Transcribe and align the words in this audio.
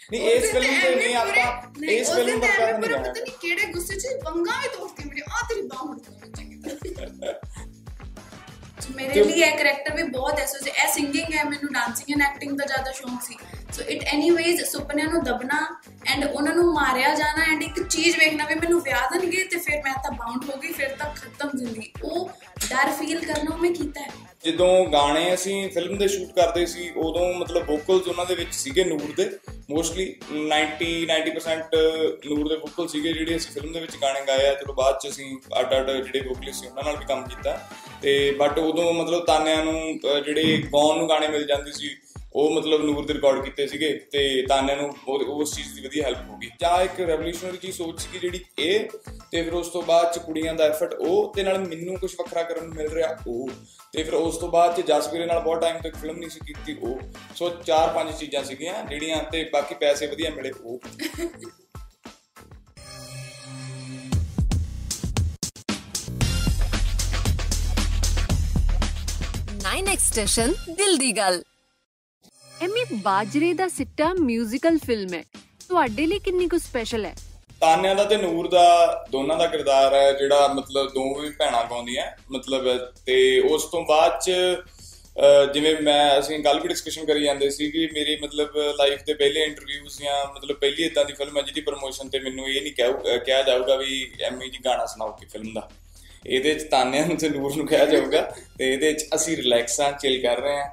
ਨਹੀਂ 0.00 0.30
ਇਸ 0.30 0.50
ਫਿਲਮ 0.52 0.80
ਤੇ 0.82 0.94
ਨਹੀਂ 0.94 1.14
ਆਪਾਂ 1.16 1.86
ਇਸ 1.88 2.10
ਫਿਲਮ 2.10 2.40
ਦਾ 2.40 2.46
ਕਹਿ 2.48 2.72
ਨਹੀਂ 2.72 2.90
ਪਤਾ 2.90 3.12
ਨਹੀਂ 3.12 3.32
ਕਿਹੜੇ 3.40 3.64
ਗੁੱਸੇ 3.72 3.96
'ਚ 3.96 4.06
ਪੰਗਾ 4.24 4.60
ਵੀ 4.62 4.68
ਤੋੜਤੀ 4.68 5.04
ਮੇਰੀ 5.04 5.20
ਆ 5.20 5.42
ਤੇਰੀ 5.48 5.62
ਬਾਹ 5.62 5.94
ਕੇ 5.94 6.90
ਤਰ੍ਹਾਂ। 6.90 7.34
ਮੇਰੇ 8.96 9.22
ਲਈ 9.24 9.40
ਇਹ 9.42 9.56
ਕੈਰੈਕਟਰ 9.58 9.94
ਵੀ 9.96 10.02
ਬਹੁਤ 10.10 10.38
ਐਸਾ 10.40 10.58
ਸੀ 10.58 10.70
ਇਹ 10.70 10.88
ਸਿੰਗਿੰਗ 10.92 11.34
ਹੈ 11.34 11.44
ਮੈਨੂੰ 11.44 11.72
ਡਾਂਸਿੰਗ 11.72 12.10
ਐਂਡ 12.12 12.22
ਐਕਟਿੰਗ 12.22 12.58
ਦਾ 12.58 12.64
ਜ਼ਿਆਦਾ 12.66 12.92
ਸ਼ੌਂਕ 12.92 13.22
ਸੀ। 13.22 13.36
ਸੋ 13.72 13.82
ਇਟ 13.82 14.04
ਐਨੀਵੇਜ਼ 14.04 14.62
ਸੁਪਨਿਆਂ 14.64 15.08
ਨੂੰ 15.08 15.22
ਦਬਣਾ 15.24 15.58
ਐਂਡ 16.06 16.24
ਉਹਨਾਂ 16.24 16.54
ਨੂੰ 16.54 16.72
ਮਾਰਿਆ 16.74 17.14
ਜਾਣਾ 17.14 17.44
ਐਂਡ 17.52 17.62
ਇੱਕ 17.62 17.82
ਚੀਜ਼ 17.88 18.16
ਵੇਖਣਾ 18.18 18.44
ਵੀ 18.44 18.54
ਮੈਨੂੰ 18.54 18.80
ਵਿਆਹ 18.80 19.08
ਦੇਣਗੇ 19.12 19.44
ਤੇ 19.44 19.58
ਫਿਰ 19.58 19.82
ਮੈਂ 19.84 19.94
ਤਾਂ 19.94 20.10
ਬਾਉਂਡ 20.12 20.48
ਹੋ 20.50 20.56
ਗਈ, 20.56 20.72
ਫਿਰ 20.72 20.88
ਤਾਂ 20.98 21.10
ਖਤਮ 21.14 21.50
ਜ਼ਿੰਦਗੀ। 21.58 21.90
ਉਹ 22.04 22.30
ਡਰ 22.70 22.90
ਫੀਲ 22.90 23.20
ਕਰਨਾ 23.24 23.56
ਮੈਂ 23.56 23.70
ਕੀਤਾ 23.70 24.00
ਹੈ। 24.00 24.10
ਜਦੋਂ 24.44 24.86
ਗਾਣੇ 24.86 25.32
ਅਸੀਂ 25.34 25.68
ਫਿਲਮ 25.70 25.96
ਦੇ 25.98 26.08
ਸ਼ੂਟ 26.08 26.32
ਕਰਦੇ 26.32 26.64
ਸੀ, 26.66 26.90
ਉਦੋਂ 26.96 27.32
ਮਤਲਬ 27.34 27.66
ਵੋਕਲਸ 27.66 28.08
ਉਹਨਾਂ 28.08 28.26
ਦੇ 28.26 28.34
ਵਿੱਚ 28.34 28.54
ਸੀਗੇ 28.54 28.84
ਨੂਰ 28.84 29.12
ਦੇ। 29.16 29.30
ਮੋਸਟਲੀ 29.70 30.04
90 30.32 30.90
90% 31.06 31.74
ਨੂਰ 32.26 32.48
ਦੇ 32.48 32.56
ਵੋਕਲ 32.56 32.88
ਸੀਗੇ 32.88 33.12
ਜਿਹੜੇ 33.12 33.36
ਅਸੀਂ 33.36 33.52
ਫਿਲਮ 33.52 33.72
ਦੇ 33.72 33.80
ਵਿੱਚ 33.80 33.96
ਗਾਣੇ 34.02 34.20
ਗਾਏ 34.26 34.46
ਆ। 34.48 34.54
ਚਲੋ 34.54 34.74
ਬਾਅਦ 34.74 34.98
ਚ 35.02 35.08
ਅਸੀਂ 35.08 35.36
ਅੱਡ 35.58 35.76
ਅੱਡ 35.76 35.90
ਜਿਹੜੇ 35.90 36.20
ਵੋਕਲਿਸਟ 36.20 36.60
ਸੀ, 36.60 36.66
ਉਹਨਾਂ 36.66 36.84
ਨਾਲ 36.84 36.96
ਵੀ 36.96 37.04
ਕੰਮ 37.04 37.26
ਕੀਤਾ। 37.26 37.68
ਤੇ 38.02 38.30
ਬਟ 38.30 38.58
ਉਦੋਂ 38.58 38.92
ਮਤਲਬ 38.94 39.24
ਤਾਨਿਆਂ 39.26 39.64
ਨੂੰ 39.64 39.98
ਜਿਹੜੇ 40.24 40.62
ਗਾਉਣ 40.74 40.98
ਨੂੰ 40.98 41.08
ਗਾਣੇ 41.08 41.28
ਮਿਲ 41.28 41.46
ਜਾਂਦੇ 41.46 41.72
ਸੀ 41.72 41.96
ਉਹ 42.32 42.50
ਮਤਲਬ 42.50 42.82
ਨੂਰ 42.84 43.04
ਦੇ 43.06 43.14
ਰਿਕਾਰਡ 43.14 43.44
ਕੀਤੇ 43.44 43.66
ਸੀਗੇ 43.66 43.88
ਤੇ 44.12 44.20
ਤਾਨਿਆਂ 44.48 44.76
ਨੂੰ 44.76 44.90
ਉਸ 45.34 45.54
ਚੀਜ਼ 45.54 45.74
ਦੀ 45.74 45.80
ਵਧੀਆ 45.80 46.04
ਹੈਲਪ 46.04 46.28
ਹੋ 46.30 46.36
ਗਈ। 46.38 46.48
ਜਾਂ 46.60 46.80
ਇੱਕ 46.82 47.00
ਰੈਵੋਲੂਸ਼ਨਰੀ 47.00 47.56
ਚੀਜ਼ 47.56 47.76
ਸੋਚ 47.76 48.00
ਸੀ 48.00 48.18
ਜਿਹੜੀ 48.18 48.40
ਇਹ, 48.58 48.88
ਤੇ 49.30 49.42
ਫਿਰ 49.42 49.54
ਉਸ 49.54 49.68
ਤੋਂ 49.68 49.82
ਬਾਅਦ 49.82 50.12
ਚ 50.14 50.18
ਕੁੜੀਆਂ 50.18 50.54
ਦਾ 50.54 50.64
ਐਫਰਟ 50.64 50.94
ਉਹ, 50.94 51.32
ਤੇ 51.34 51.42
ਨਾਲ 51.42 51.58
ਮੈਨੂੰ 51.58 51.96
ਕੁਝ 51.98 52.10
ਵੱਖਰਾ 52.18 52.42
ਕਰਨ 52.42 52.64
ਨੂੰ 52.64 52.74
ਮਿਲ 52.74 52.88
ਰਿਹਾ 52.88 53.16
ਉਹ। 53.26 53.50
ਤੇ 53.92 54.02
ਫਿਰ 54.02 54.14
ਉਸ 54.14 54.36
ਤੋਂ 54.36 54.48
ਬਾਅਦ 54.48 54.76
ਚ 54.76 54.86
ਜਸਵੀਰੇ 54.86 55.26
ਨਾਲ 55.26 55.40
ਬਹੁਤ 55.40 55.60
ਟਾਈਮ 55.60 55.78
ਤੱਕ 55.78 55.96
ਫਿਲਮ 55.96 56.18
ਨਹੀਂ 56.18 56.30
ਸੀ 56.30 56.40
ਕੀਤੀ 56.46 56.76
ਉਹ। 56.82 57.00
ਸੋ 57.36 57.48
ਚਾਰ 57.66 57.94
ਪੰਜ 57.94 58.14
ਚੀਜ਼ਾਂ 58.16 58.44
ਸੀਗੀਆਂ, 58.44 58.84
ਜਿਹੜੀਆਂ 58.84 59.22
ਤੇ 59.32 59.44
ਬਾਕੀ 59.52 59.74
ਪੈਸੇ 59.74 60.06
ਵਧੀਆ 60.06 60.30
ਮਿਲੇ 60.30 60.52
ਉਹ। 60.62 60.80
9x 69.60 70.00
ਸਟੇਸ਼ਨ 70.00 70.54
ਦਿਲ 70.70 70.96
ਦੀ 70.96 71.12
ਗੱਲ। 71.12 71.42
ਐਮੀ 72.62 72.84
ਬਾਜਰੇ 72.94 73.52
ਦਾ 73.52 73.66
ਸਿੱਟਾ 73.68 74.12
ਮਿਊਜ਼ੀਕਲ 74.20 74.78
ਫਿਲਮ 74.78 75.14
ਹੈ। 75.14 75.22
ਤੁਹਾਡੇ 75.68 76.06
ਲਈ 76.06 76.18
ਕਿੰਨੀ 76.18 76.46
ਕੁ 76.48 76.58
ਸਪੈਸ਼ਲ 76.58 77.04
ਹੈ? 77.04 77.14
ਤਾਨਿਆ 77.60 77.94
ਦਾ 77.94 78.04
ਤੇ 78.04 78.16
ਨੂਰ 78.16 78.48
ਦਾ 78.48 78.64
ਦੋਨਾਂ 79.12 79.36
ਦਾ 79.36 79.46
ਕਿਰਦਾਰ 79.46 79.94
ਹੈ, 79.94 80.12
ਜਿਹੜਾ 80.12 80.48
ਮਤਲਬ 80.48 80.88
ਦੋਵੇਂ 80.94 81.30
ਭੈਣਾਂ 81.38 81.64
ਗਾਉਂਦੀਆਂ 81.70 82.06
ਮਤਲਬ 82.30 82.92
ਤੇ 83.06 83.18
ਉਸ 83.40 83.64
ਤੋਂ 83.64 83.84
ਬਾਅਦ 83.84 84.18
ਚ 84.20 84.30
ਜਿਵੇਂ 85.54 85.74
ਮੈਂ, 85.82 86.18
ਅਸੀਂ 86.18 86.38
ਕੱਲ 86.42 86.60
ਵੀ 86.60 86.68
ਡਿਸਕਸ਼ਨ 86.68 87.04
ਕਰੀ 87.06 87.24
ਜਾਂਦੇ 87.24 87.50
ਸੀ 87.50 87.70
ਕਿ 87.70 87.88
ਮੇਰੀ 87.92 88.16
ਮਤਲਬ 88.22 88.56
ਲਾਈਫ 88.78 89.02
ਦੇ 89.06 89.14
ਪਹਿਲੇ 89.14 89.42
ਇੰਟਰਵਿਊਜ਼ 89.44 90.00
ਜਾਂ 90.02 90.24
ਮਤਲਬ 90.34 90.56
ਪਹਿਲੀ 90.56 90.84
ਇਦਾਂ 90.84 91.04
ਦੀ 91.04 91.12
ਫਿਲਮ 91.12 91.36
ਹੈ 91.36 91.42
ਜਿਹਦੀ 91.42 91.60
ਪ੍ਰੋਮੋਸ਼ਨ 91.60 92.08
ਤੇ 92.08 92.18
ਮੈਨੂੰ 92.18 92.48
ਇਹ 92.48 92.60
ਨਹੀਂ 92.62 92.72
ਕਿਹਾ 93.24 93.42
ਜਾਊਗਾ 93.42 93.76
ਵੀ 93.76 94.10
ਐਮੀ 94.22 94.50
ਜੀ 94.50 94.58
ਗਾਣਾ 94.64 94.86
ਸੁਣਾਓ 94.86 95.12
ਕਿ 95.12 95.26
ਫਿਲਮ 95.26 95.52
ਦਾ। 95.54 95.68
ਇਹਦੇ 96.26 96.54
ਚ 96.54 96.62
ਤਾਨਿਆਂ 96.70 97.06
ਨੂੰ 97.06 97.16
ਤੇ 97.16 97.28
ਨੂਰ 97.28 97.56
ਨੂੰ 97.56 97.66
ਕਿਹਾ 97.66 97.84
ਜਾਊਗਾ 97.84 98.20
ਤੇ 98.58 98.72
ਇਹਦੇ 98.72 98.92
ਚ 98.92 99.04
ਅਸੀਂ 99.14 99.36
ਰਿਲੈਕਸ 99.36 99.80
ਆ 99.80 99.90
ਚਿਲ 99.92 100.20
ਕਰ 100.22 100.40
ਰਹੇ 100.40 100.58
ਆ 100.60 100.68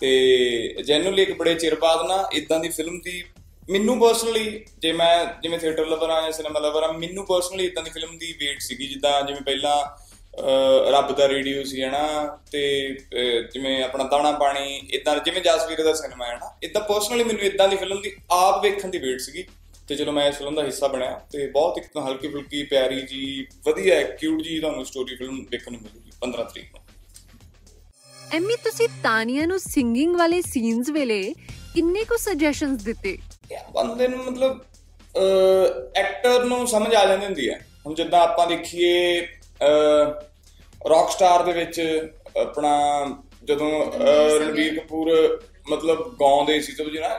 ਤੇ 0.00 0.82
ਜੈਨੂਅਲੀ 0.86 1.22
ਇੱਕ 1.22 1.32
ਬੜੇ 1.32 1.54
ਚਿਰ 1.54 1.74
ਬਾਅਦ 1.80 2.06
ਨਾ 2.08 2.24
ਇਦਾਂ 2.32 2.60
ਦੀ 2.60 2.68
ਫਿਲਮ 2.68 2.98
ਦੀ 3.00 3.22
ਮੈਨੂੰ 3.70 3.98
ਪਰਸਨਲੀ 4.00 4.64
ਜੇ 4.82 4.92
ਮੈਂ 4.92 5.24
ਜਿਵੇਂ 5.42 5.58
ਥੀਏਟਰ 5.58 5.86
ਲਵਰ 5.86 6.10
ਆ 6.10 6.20
ਜਾਂ 6.20 6.32
ਸਿਨੇਮਾ 6.32 6.60
ਲਵਰ 6.60 6.82
ਆ 6.82 6.92
ਮੈਨੂੰ 6.92 7.26
ਪਰਸਨਲੀ 7.26 7.64
ਇਦਾਂ 7.66 7.82
ਦੀ 7.82 7.90
ਫਿਲਮ 7.90 8.16
ਦੀ 8.18 8.32
ਵੇਟ 8.40 8.60
ਸੀਗੀ, 8.60 8.86
ਜਿੱਦਾਂ 8.86 9.22
ਜਿਵੇਂ 9.22 9.42
ਪਹਿਲਾਂ 9.42 9.76
ਰੱਬ 10.92 11.12
ਦਾ 11.16 11.28
ਰੇਡੀਓ 11.28 11.62
ਸੀ, 11.64 11.82
ਹਨਾ, 11.82 12.36
ਤੇ 12.52 12.96
ਜਿਵੇਂ 13.52 13.82
ਆਪਣਾ 13.84 14.04
ਦਾਣਾ 14.10 14.32
ਪਾਣੀ 14.38 14.76
ਇਦਾਂ 14.92 15.16
ਜਿਵੇਂ 15.24 15.42
ਜਸਵੀਰ 15.42 15.82
ਦਾ 15.84 15.92
ਸਿਨੇਮਾ 15.94 16.26
ਹੈ 16.26 16.34
ਨਾ 16.34 16.50
ਇਦਾਂ 16.62 16.82
ਪਰਸਨਲੀ 16.82 17.24
ਮੈਨੂੰ 17.24 17.42
ਇਦਾਂ 17.44 17.68
ਦੀ 17.68 17.76
ਫਿਲਮ 17.76 18.00
ਦੀ 18.02 18.12
ਆਪ 18.32 18.62
ਵੇਖਣ 18.62 18.90
ਦੀ 18.90 18.98
ਵੇਟ 18.98 19.20
ਸੀਗੀ, 19.20 19.44
ਤੇ 19.88 19.96
ਚਲੋ 19.96 20.12
ਮੈਂ 20.12 20.28
ਇਸ 20.28 20.36
ਫਿਲਮ 20.38 20.54
ਦਾ 20.54 20.64
ਹਿੱਸਾ 20.64 20.88
ਬਣਿਆ, 20.88 21.20
ਤੇ 21.32 21.46
ਬਹੁਤ 21.48 21.78
ਇੱਕ 21.78 21.98
ਹਲਕੀ 21.98 22.28
ਫੁਲਕੀ 22.28 22.62
ਪਿਆਰੀ 22.64 23.00
ਜੀ, 23.02 23.46
ਵਧੀਆ 23.66 24.02
ਕਿਊਟ 24.02 24.42
ਜੀ 24.42 24.58
ਤੁਹਾਨੂੰ 24.60 24.84
ਸਟੋਰੀ 24.86 25.16
ਫਿਲਮ 25.16 25.44
ਦੇਖਣ 25.50 25.72
ਨੂੰ 25.72 25.80
ਮਿਲੂਗੀ 25.82 26.10
15 26.20 26.44
ਤਰੀਕ 26.44 26.74
ਨੂੰ। 26.74 26.82
ਐਮੀ, 28.34 28.54
ਤੁਸੀਂ 28.64 28.88
ਤਾਨੀਆ 29.02 29.44
ਨੂੰ 29.46 29.58
ਸਿੰਗਿੰਗ 29.60 30.16
ਵਾਲੇ 30.16 30.40
ਸੀਨਸ 30.42 30.88
ਵੇਲੇ 30.90 31.22
ਕਿੰਨੇ 31.74 32.04
ਕੁ 32.04 32.16
ਸੁਜੈਸ਼ਨਸ 32.16 32.82
ਦਿੱਤੇ? 32.82 33.16
ਬੰਦੇ 33.74 34.08
ਨੂੰ 34.08 34.18
ਮਤਲਬ 34.24 34.60
ਐਕਟਰ 35.96 36.44
ਨੂੰ 36.44 36.66
ਸਮਝ 36.68 36.94
ਆ 36.94 37.04
ਜਾਂਦੀ 37.06 37.24
ਹੁੰਦੀ 37.26 37.48
ਹੈ। 37.50 37.58
ਹੁਣ 37.86 37.94
ਜਿੱਦਾਂ 37.94 38.20
ਆਪਾਂ 38.20 38.46
ਦੇਖੀਏ 38.46 39.20
ਰੌਕ 40.90 41.10
ਸਟਾਰ 41.10 41.42
ਦੇ 41.42 41.52
ਵਿੱਚ 41.52 41.80
ਆਪਣਾ 42.40 42.74
ਜਦੋਂ 43.44 43.70
ਰਣਵੀਰ 44.40 44.78
ਕਪੂਰ 44.78 45.10
ਮਤਲਬ 45.68 46.14
ਗਾਉਂਦੇ 46.20 46.60
ਸੀ 46.60 46.72
ਤੇ 46.72 46.84
ਜਿਹੜਾ 46.84 47.18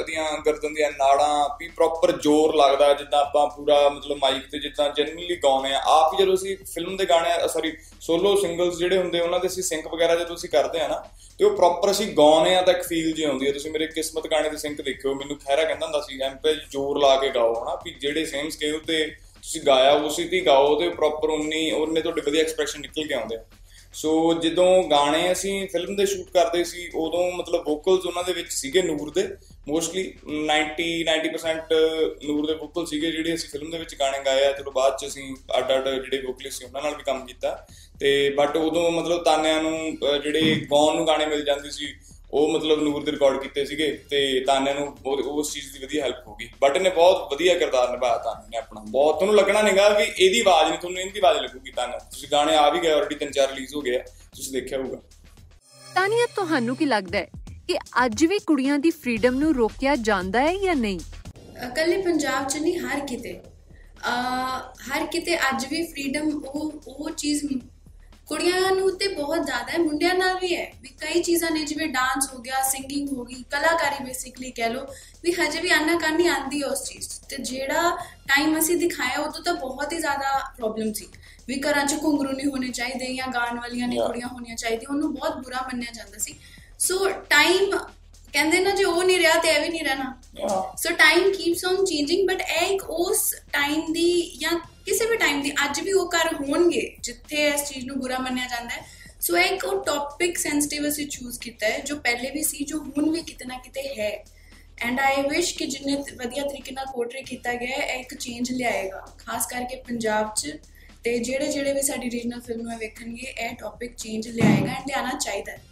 ਅਦੀਆਂ 0.00 0.24
ਗਰਦਨ 0.46 0.74
ਦੀਆਂ 0.74 0.90
ਨਾੜਾਂ 0.90 1.48
ਵੀ 1.60 1.68
ਪ੍ਰੋਪਰ 1.68 2.12
ਜ਼ੋਰ 2.12 2.54
ਲੱਗਦਾ 2.54 2.92
ਜਿੱਦਾਂ 2.94 3.20
ਆਪਾਂ 3.20 3.46
ਪੂਰਾ 3.46 3.88
ਮਤਲਬ 3.88 4.18
ਮਾਈਕ 4.18 4.42
ਤੇ 4.52 4.58
ਜਿੱਦਾਂ 4.58 4.88
ਜਨਰਲੀ 4.88 5.36
ਗਾਉਂਦੇ 5.36 5.72
ਆ 5.74 5.80
ਆਪ 5.86 6.18
ਜਦੋਂ 6.18 6.34
ਅਸੀਂ 6.34 6.56
ਫਿਲਮ 6.74 6.96
ਦੇ 6.96 7.06
ਗਾਣੇ 7.06 7.48
ਸੌਰੀ 7.48 7.72
ਸੋਲੋ 8.00 8.34
ਸਿੰਗਲਸ 8.36 8.78
ਜਿਹੜੇ 8.78 8.96
ਹੁੰਦੇ, 8.96 9.20
ਉਹਨਾਂ 9.20 9.40
ਦੇ 9.40 9.48
ਅਸੀਂ 9.48 9.62
ਸਿੰਕ 9.62 9.86
ਵਗੈਰਾ 9.86 10.14
ਜਦੋਂ 10.14 10.36
ਅਸੀਂ 10.36 10.50
ਕਰਦੇ 10.50 10.80
ਆ 10.80 10.88
ਨਾ, 10.88 11.02
ਤੇ 11.38 11.44
ਉਹ 11.44 11.56
ਪ੍ਰੋਪਰ 11.56 11.90
ਅਸੀਂ 11.90 12.06
ਗਾਉਂਦੇ 12.16 12.54
ਆ 12.54 12.62
ਤਾਂ 12.62 12.74
ਇੱਕ 12.74 12.82
ਫੀਲ 12.82 13.12
ਜੀ 13.12 13.24
ਆਉਂਦੀ 13.24 13.46
ਹੈ। 13.46 13.52
ਤੁਸੀਂ 13.52 13.70
ਮੇਰੇ 13.70 13.86
ਕਿਸਮਤ 13.86 14.26
ਗਾਣੇ 14.26 14.50
ਦੇ 14.50 14.56
ਸਿੰਕ 14.56 14.80
ਦੇਖਿਓ, 14.80 15.14
ਮੈਨੂੰ 15.14 15.38
ਖੈਰਾ 15.38 15.64
ਕਹਿੰਦਾ 15.64 15.86
ਹੁੰਦਾ 15.86 16.00
ਸੀ 16.00 16.20
ਐਮਪੇ 16.20 16.54
ਜ਼ੋਰ 16.54 16.98
ਲਾ 16.98 17.16
ਕੇ 17.16 17.30
ਗਾਓ, 17.30 17.54
ਹਨਾ, 17.54 17.74
ਵੀ 17.84 17.94
ਜਿਹੜੇ 18.00 18.24
ਸੇਮ 18.24 18.48
ਸਕੇਲ 18.48 18.78
ਤੇ 18.78 19.04
ਤੁਸੀਂ 19.42 19.60
ਗਾਇਆ, 19.60 19.92
ਉਸੇ 19.92 20.24
ਤੇ 20.24 20.40
ਗਾਓ 20.40 20.78
ਤੇ 20.80 20.88
ਪ੍ਰੋਪਰ 20.88 21.28
ਉਨੀ, 21.28 21.70
ਉਹਨੇ 21.70 22.00
ਤੁਹਾਡੇ 22.00 22.20
ਵਧੀਆ 22.20 22.42
ਐਕਸਪ੍ਰੈਸ਼ਨ 22.42 22.80
ਨਿਕਲ 22.80 23.06
ਕੇ 23.06 23.14
ਆਉਂਦੇ 23.14 23.36
ਆ। 23.36 23.44
ਸੋ 23.92 24.34
ਜਦੋਂ 24.34 24.82
ਗਾਣੇ 24.84 25.32
ਅਸੀਂ 25.32 25.68
ਫਿਲਮ 25.68 25.96
ਦੇ 25.96 26.06
ਸ਼ੂਟ 26.06 26.30
ਕਰਦੇ 26.30 26.64
ਸੀ, 26.64 26.90
ਉਦੋਂ 26.94 27.32
ਮਤਲਬ 27.32 27.64
ਵੋਕਲਸ 27.68 28.06
ਉਹਨਾਂ 28.06 28.24
ਦੇ 28.24 28.32
ਵਿੱਚ 28.32 28.48
ਸੀਗੇ 28.50 28.82
ਨੂਰ 28.82 29.10
ਦੇ। 29.10 29.28
ਮੋਸਟਲੀ 29.68 30.14
90 30.28 30.86
90% 31.04 31.74
ਨੂਰ 32.24 32.46
ਦੇ 32.46 32.54
ਵੋਕਲ 32.54 32.86
ਸੀਗੇ 32.86 33.10
ਜਿਹੜੇ 33.10 33.34
ਅਸੀਂ 33.34 33.48
ਫਿਲਮ 33.48 33.70
ਦੇ 33.70 33.78
ਵਿੱਚ 33.78 33.94
ਗਾਣੇ 33.94 34.18
ਗਾਏ 34.26 34.44
ਆ। 34.44 34.52
ਚਲੋ 34.52 34.70
ਬਾਅਦ 34.70 34.96
ਚ 34.96 35.06
ਅਸੀਂ 35.06 35.36
ਅੱਡ 35.58 35.72
ਅੱਡ 35.72 35.88
ਜਿਹੜੇ 35.88 36.22
ਵੋਕਲਿਸਟ 36.26 36.58
ਸੀ, 36.58 36.64
ਉਹਨਾਂ 36.64 36.82
ਨਾਲ 36.82 36.94
ਵੀ 36.94 37.02
ਕੰਮ 37.02 37.26
ਕੀਤਾ। 37.26 37.66
ਤੇ 38.00 38.30
ਬਟ 38.30 38.56
ਉਦੋਂ 38.56 38.90
ਮਤਲਬ 38.90 39.24
ਤਾਨਿਆਂ 39.24 39.62
ਨੂੰ 39.62 39.96
ਜਿਹੜੇ 40.22 40.54
ਗਾਉਣ 40.70 40.96
ਨੂੰ 40.96 41.06
ਗਾਣੇ 41.06 41.26
ਮਿਲ 41.26 41.44
ਜਾਂਦੇ 41.44 41.70
ਸੀ 41.70 41.86
ਉਹ 42.32 42.48
ਮਤਲਬ 42.48 42.82
ਨੂਰ 42.82 43.02
ਦੇ 43.04 43.12
ਰਿਕਾਰਡ 43.12 43.40
ਕੀਤੇ 43.42 43.64
ਸੀਗੇ 43.66 43.86
ਤੇ 44.10 44.18
ਤਾਨੇ 44.46 44.72
ਨੂੰ 44.74 44.86
ਉਸ 45.30 45.52
ਚੀਜ਼ 45.54 45.72
ਦੀ 45.72 45.78
ਵਧੀਆ 45.78 46.02
ਹੈਲਪ 46.04 46.26
ਹੋ 46.28 46.34
ਗਈ। 46.34 46.48
ਬਟ 46.60 46.76
ਨੇ 46.78 46.90
ਬਹੁਤ 46.90 47.32
ਵਧੀਆ 47.32 47.54
ਕਿਰਦਾਰ 47.58 47.90
ਨਿਭਾਇਆ 47.90 48.18
ਤਾਨੇ 48.18 48.48
ਨੇ 48.50 48.58
ਆਪਣਾ। 48.58 48.80
ਬਹੁਤ 48.88 49.18
ਤੁਹਾਨੂੰ 49.18 49.36
ਲੱਗਣਾ 49.36 49.62
ਨਹੀਂਗਾ 49.62 49.88
ਵੀ 49.88 50.04
ਇਹਦੀ 50.04 50.40
ਆਵਾਜ਼ 50.40 50.68
ਨਹੀਂ 50.68 50.78
ਤੁਹਾਨੂੰ 50.78 51.00
ਇਹਦੀ 51.00 51.20
ਆਵਾਜ਼ 51.20 51.38
ਲੱਗੂਗੀ 51.38 51.72
ਤਾਨਾ 51.72 51.98
ਤੁਸੀਂ 51.98 52.28
ਗਾਣੇ 52.32 52.54
ਆ 52.56 52.68
ਵੀ 52.70 52.80
ਗਏ 52.80 52.90
ਆਲਰੇਡੀ 52.90 53.14
ਤਿੰਨ 53.14 53.30
ਚਾਰ 53.30 53.48
ਰਿਲੀਜ਼ 53.48 53.74
ਹੋ 53.74 53.80
ਗਏ 53.80 53.98
ਤੁਸੀਂ 54.36 54.52
ਦੇਖਿਆ 54.52 54.78
ਹੋਊਗਾ। 54.78 55.00
ਤਾਨੀਆ 55.86 56.26
ਤੁਹਾਨੂੰ 56.36 56.76
ਕੀ 56.76 56.86
ਲੱਗਦਾ 56.86 57.18
ਹੈ 57.18 57.26
ਕਿ 57.68 57.76
ਅੱਜ 58.04 58.24
ਵੀ 58.24 58.38
ਕੁੜੀਆਂ 58.46 58.78
ਦੀ 58.78 58.90
ਫ੍ਰੀडम 58.92 59.38
ਨੂੰ 59.38 59.54
ਰੋਕਿਆ 59.54 59.96
ਜਾਂਦਾ 60.02 60.40
ਹੈ 60.40 60.54
ਜਾਂ 60.56 60.74
ਨਹੀਂ? 60.76 61.00
ਇਕੱਲੇ 61.66 62.00
ਪੰਜਾਬ 62.02 62.48
ਚ 62.48 62.56
ਨਹੀਂ 62.56 62.78
ਹਰ 62.78 63.06
ਕਿਤੇ। 63.06 63.40
ਹਰ 64.86 65.06
ਕਿਤੇ 65.06 65.36
ਅੱਜ 65.40 65.66
ਵੀ 65.66 65.82
ਫ੍ਰੀडम 65.84 66.30
ਉਹ 66.38 66.72
ਉਹ 66.88 67.10
ਚੀਜ਼ 67.12 67.44
ਕੁੜੀਆਂ 68.28 68.70
ਨੂੰ 68.72 68.96
ਤੇ 68.98 69.08
ਬਹੁਤ 69.08 69.44
ਜ਼ਿਆਦਾ 69.46 69.72
ਹੈ 69.72 69.78
ਮੁੰਡਿਆਂ 69.78 70.14
ਨਾਲ 70.14 70.38
ਵੀ 70.38 70.54
ਹੈ। 70.56 70.70
ਕਈ 71.02 71.22
ਚੀਜ਼ਾਂ 71.22 71.50
ਨੇ 71.50 71.64
ਜਿਵੇਂ 71.64 71.86
ਡਾਂਸ 71.88 72.28
ਹੋ 72.32 72.38
ਗਿਆ 72.38 72.62
ਸਿੰਗਿੰਗ 72.62 73.08
ਹੋ 73.12 73.24
ਗਈ 73.24 73.42
ਕਲਾਕਾਰੀ 73.50 74.04
ਬੇਸਿਕਲੀ 74.04 74.50
ਕਹਿ 74.50 74.68
ਲੋ 74.68 74.86
ਵੀ 75.24 75.32
ਹਜੇ 75.32 75.60
ਵੀ 75.60 75.70
ਆਨਾ 75.70 75.98
ਕਰਨੀ 75.98 76.26
ਆਂਦੀ 76.28 76.62
ਉਸ 76.62 76.84
ਚੀਜ਼ 76.84 77.08
ਤੇ 77.28 77.36
ਜਿਹੜਾ 77.42 77.90
ਟਾਈਮ 78.28 78.58
ਅਸੀਂ 78.58 78.76
ਦਿਖਾਇਆ 78.76 79.18
ਉਦੋਂ 79.18 79.42
ਤਾਂ 79.44 79.54
ਬਹੁਤ 79.54 79.92
ਹੀ 79.92 79.98
ਜ਼ਿਆਦਾ 79.98 80.38
ਪ੍ਰੋਬਲਮ 80.56 80.92
ਸੀ। 80.92 81.08
ਵੀ 81.48 81.60
ਘਰਾਂ 81.60 81.86
'ਚ 81.86 81.94
ਘੁੰਗਰੂ 82.02 82.32
ਨਹੀਂ 82.32 82.46
ਹੋਣੇ 82.46 82.68
ਚਾਹੀਦੇ 82.68 83.14
ਜਾਂ 83.14 83.26
ਗਾਣ 83.34 83.58
ਵਾਲੀਆਂ 83.60 83.88
ਨਹੀਂ 83.88 84.00
ਕੁੜੀਆਂ 84.00 84.28
ਹੋਣੀਆਂ 84.28 84.56
ਚਾਹੀਦੀਆਂ 84.56 84.90
ਉਹਨੂੰ 84.90 85.12
ਬਹੁਤ 85.14 85.36
ਬੁਰਾ 85.36 85.62
ਮੰਨਿਆ 85.62 85.92
ਜਾਂਦਾ 85.92 86.18
ਸੀ। 86.18 86.34
ਸੋ 86.78 87.08
ਟਾਈਮ 87.30 87.76
ਕਹਿੰਦੇ 88.32 88.58
ਨਾ 88.58 88.70
ਜੇ 88.70 88.84
ਉਹ 88.84 89.02
ਨਹੀਂ 89.04 89.18
ਰਿਹਾ 89.18 89.38
ਤੇ 89.38 89.48
ਇਹ 89.48 89.60
ਵੀ 89.60 89.68
ਨਹੀਂ 89.68 89.84
ਰਹਿਣਾ। 89.84 90.14
So 90.76 90.94
time 90.94 91.32
keeps 91.32 91.64
on 91.64 91.84
changing 91.84 92.28
but 92.28 92.40
ਇਹ 92.40 92.66
ਇੱਕ 92.66 92.84
ਉਸ 92.90 93.34
ਟਾਈਮ 93.52 93.92
ਦੀ 93.92 94.38
ਜਾਂ 94.38 94.58
ਕਿਸੇ 94.86 95.06
ਵੀ 95.06 95.16
ਟਾਈਮ 95.16 95.42
ਦੀ 95.42 95.52
ਅੱਜ 95.64 95.80
ਵੀ 95.80 95.92
ਉਹ 95.92 96.08
ਕਰ 96.10 96.34
ਹੋਣਗੇ 96.34 96.96
ਜਿੱਥੇ 97.02 97.48
ਇਸ 97.48 97.68
ਚੀਜ਼ 97.68 97.86
ਨੂੰ 97.86 97.98
ਬੁਰਾ 98.00 98.18
ਮੰਨਿਆ 98.18 98.46
ਜਾਂਦਾ 98.46 98.74
ਹੈ। 98.74 98.86
ਸੋ 99.22 99.36
ਇੱਕ 99.38 99.64
ਉਹ 99.64 99.82
ਟੌਪਿਕ 99.84 100.38
ਸੈਂਸਿਟਿਵ 100.38 100.86
ਅਸੀਂ 100.88 101.06
ਚੂਜ਼ 101.08 101.38
ਕੀਤਾ 101.40 101.66
ਹੈ 101.66 101.78
ਜੋ 101.80 101.96
ਪਹਿਲੇ 101.96 102.30
ਵੀ 102.30 102.42
ਸੀ 102.42 102.64
ਜੋ 102.64 102.78
ਹੁਣ 102.78 103.10
ਵੀ 103.10 103.20
ਕਿਤੇ 103.22 103.44
ਨਾ 103.44 103.58
ਕਿਤੇ 103.58 103.82
ਹੈ 103.98 104.10
ਐਂਡ 104.82 105.00
ਆਈ 105.00 105.22
ਵਿਸ਼ 105.28 105.54
ਕਿ 105.56 105.66
ਜਿੰਨੇ 105.66 105.96
ਵਧੀਆ 106.14 106.44
ਤਰੀਕੇ 106.44 106.72
ਨਾਲ 106.72 106.86
ਪੋਰਟਰੇ 106.86 107.22
ਕੀਤਾ 107.22 107.52
ਗਿਆ 107.54 107.76
ਹੈ 107.78 107.94
ਇੱਕ 107.94 108.14
ਚੇਂਜ 108.14 108.50
ਲਿਆਏਗਾ 108.52 109.04
ਖਾਸ 109.18 109.46
ਕਰਕੇ 109.46 109.76
ਪੰਜਾਬ 109.86 110.34
'ਚ 110.34 110.56
ਤੇ 111.04 111.18
ਜਿਹੜੇ 111.18 111.46
ਜਿਹੜੇ 111.48 111.72
ਵੀ 111.72 111.82
ਸਾਡੀ 111.82 112.10
ਰੀਜਨਲ 112.10 112.40
ਫਿਲਮ 112.40 112.62
ਨੂੰ 112.62 112.78
ਵੇਖਣਗੇ 112.78 113.32
ਇਹ 113.38 113.54
ਟੌਪਿਕ 113.56 113.94
ਚੇਂਜ 113.96 114.28
ਲਿਆਏਗਾ 114.28 114.72
ਐਂਡ 114.72 114.88
ਲਿਆਣਾ 114.88 115.18
ਚਾਹੀਦਾ 115.18 115.52
ਹੈ 115.52 115.62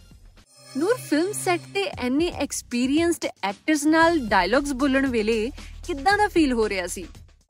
ਨੂਰ 0.69 0.97
ਫਿਲਮ 0.99 1.31
ਸੈੱਟ 1.35 1.61
ਤੇ 1.73 1.83
ਐਨੇ 1.99 2.31
ਐਕਸਪੀਰੀਐਂਸਡ 2.37 3.25
ਐਕਟਰਸ 3.25 3.83
ਨਾਲ 3.87 4.19
ਡਾਇਲੌਗਸ 4.27 4.73
ਬੋਲਣ 4.75 5.07
ਵੇਲੇ 5.07 5.49
ਕਿੱਦਾਂ 5.87 6.17
ਦਾ 6.17 6.27
ਫੀਲ 6.27 6.53
ਹੋ 6.53 6.69
ਰਿਹਾ 6.69 6.87
ਸੀ 6.87 7.05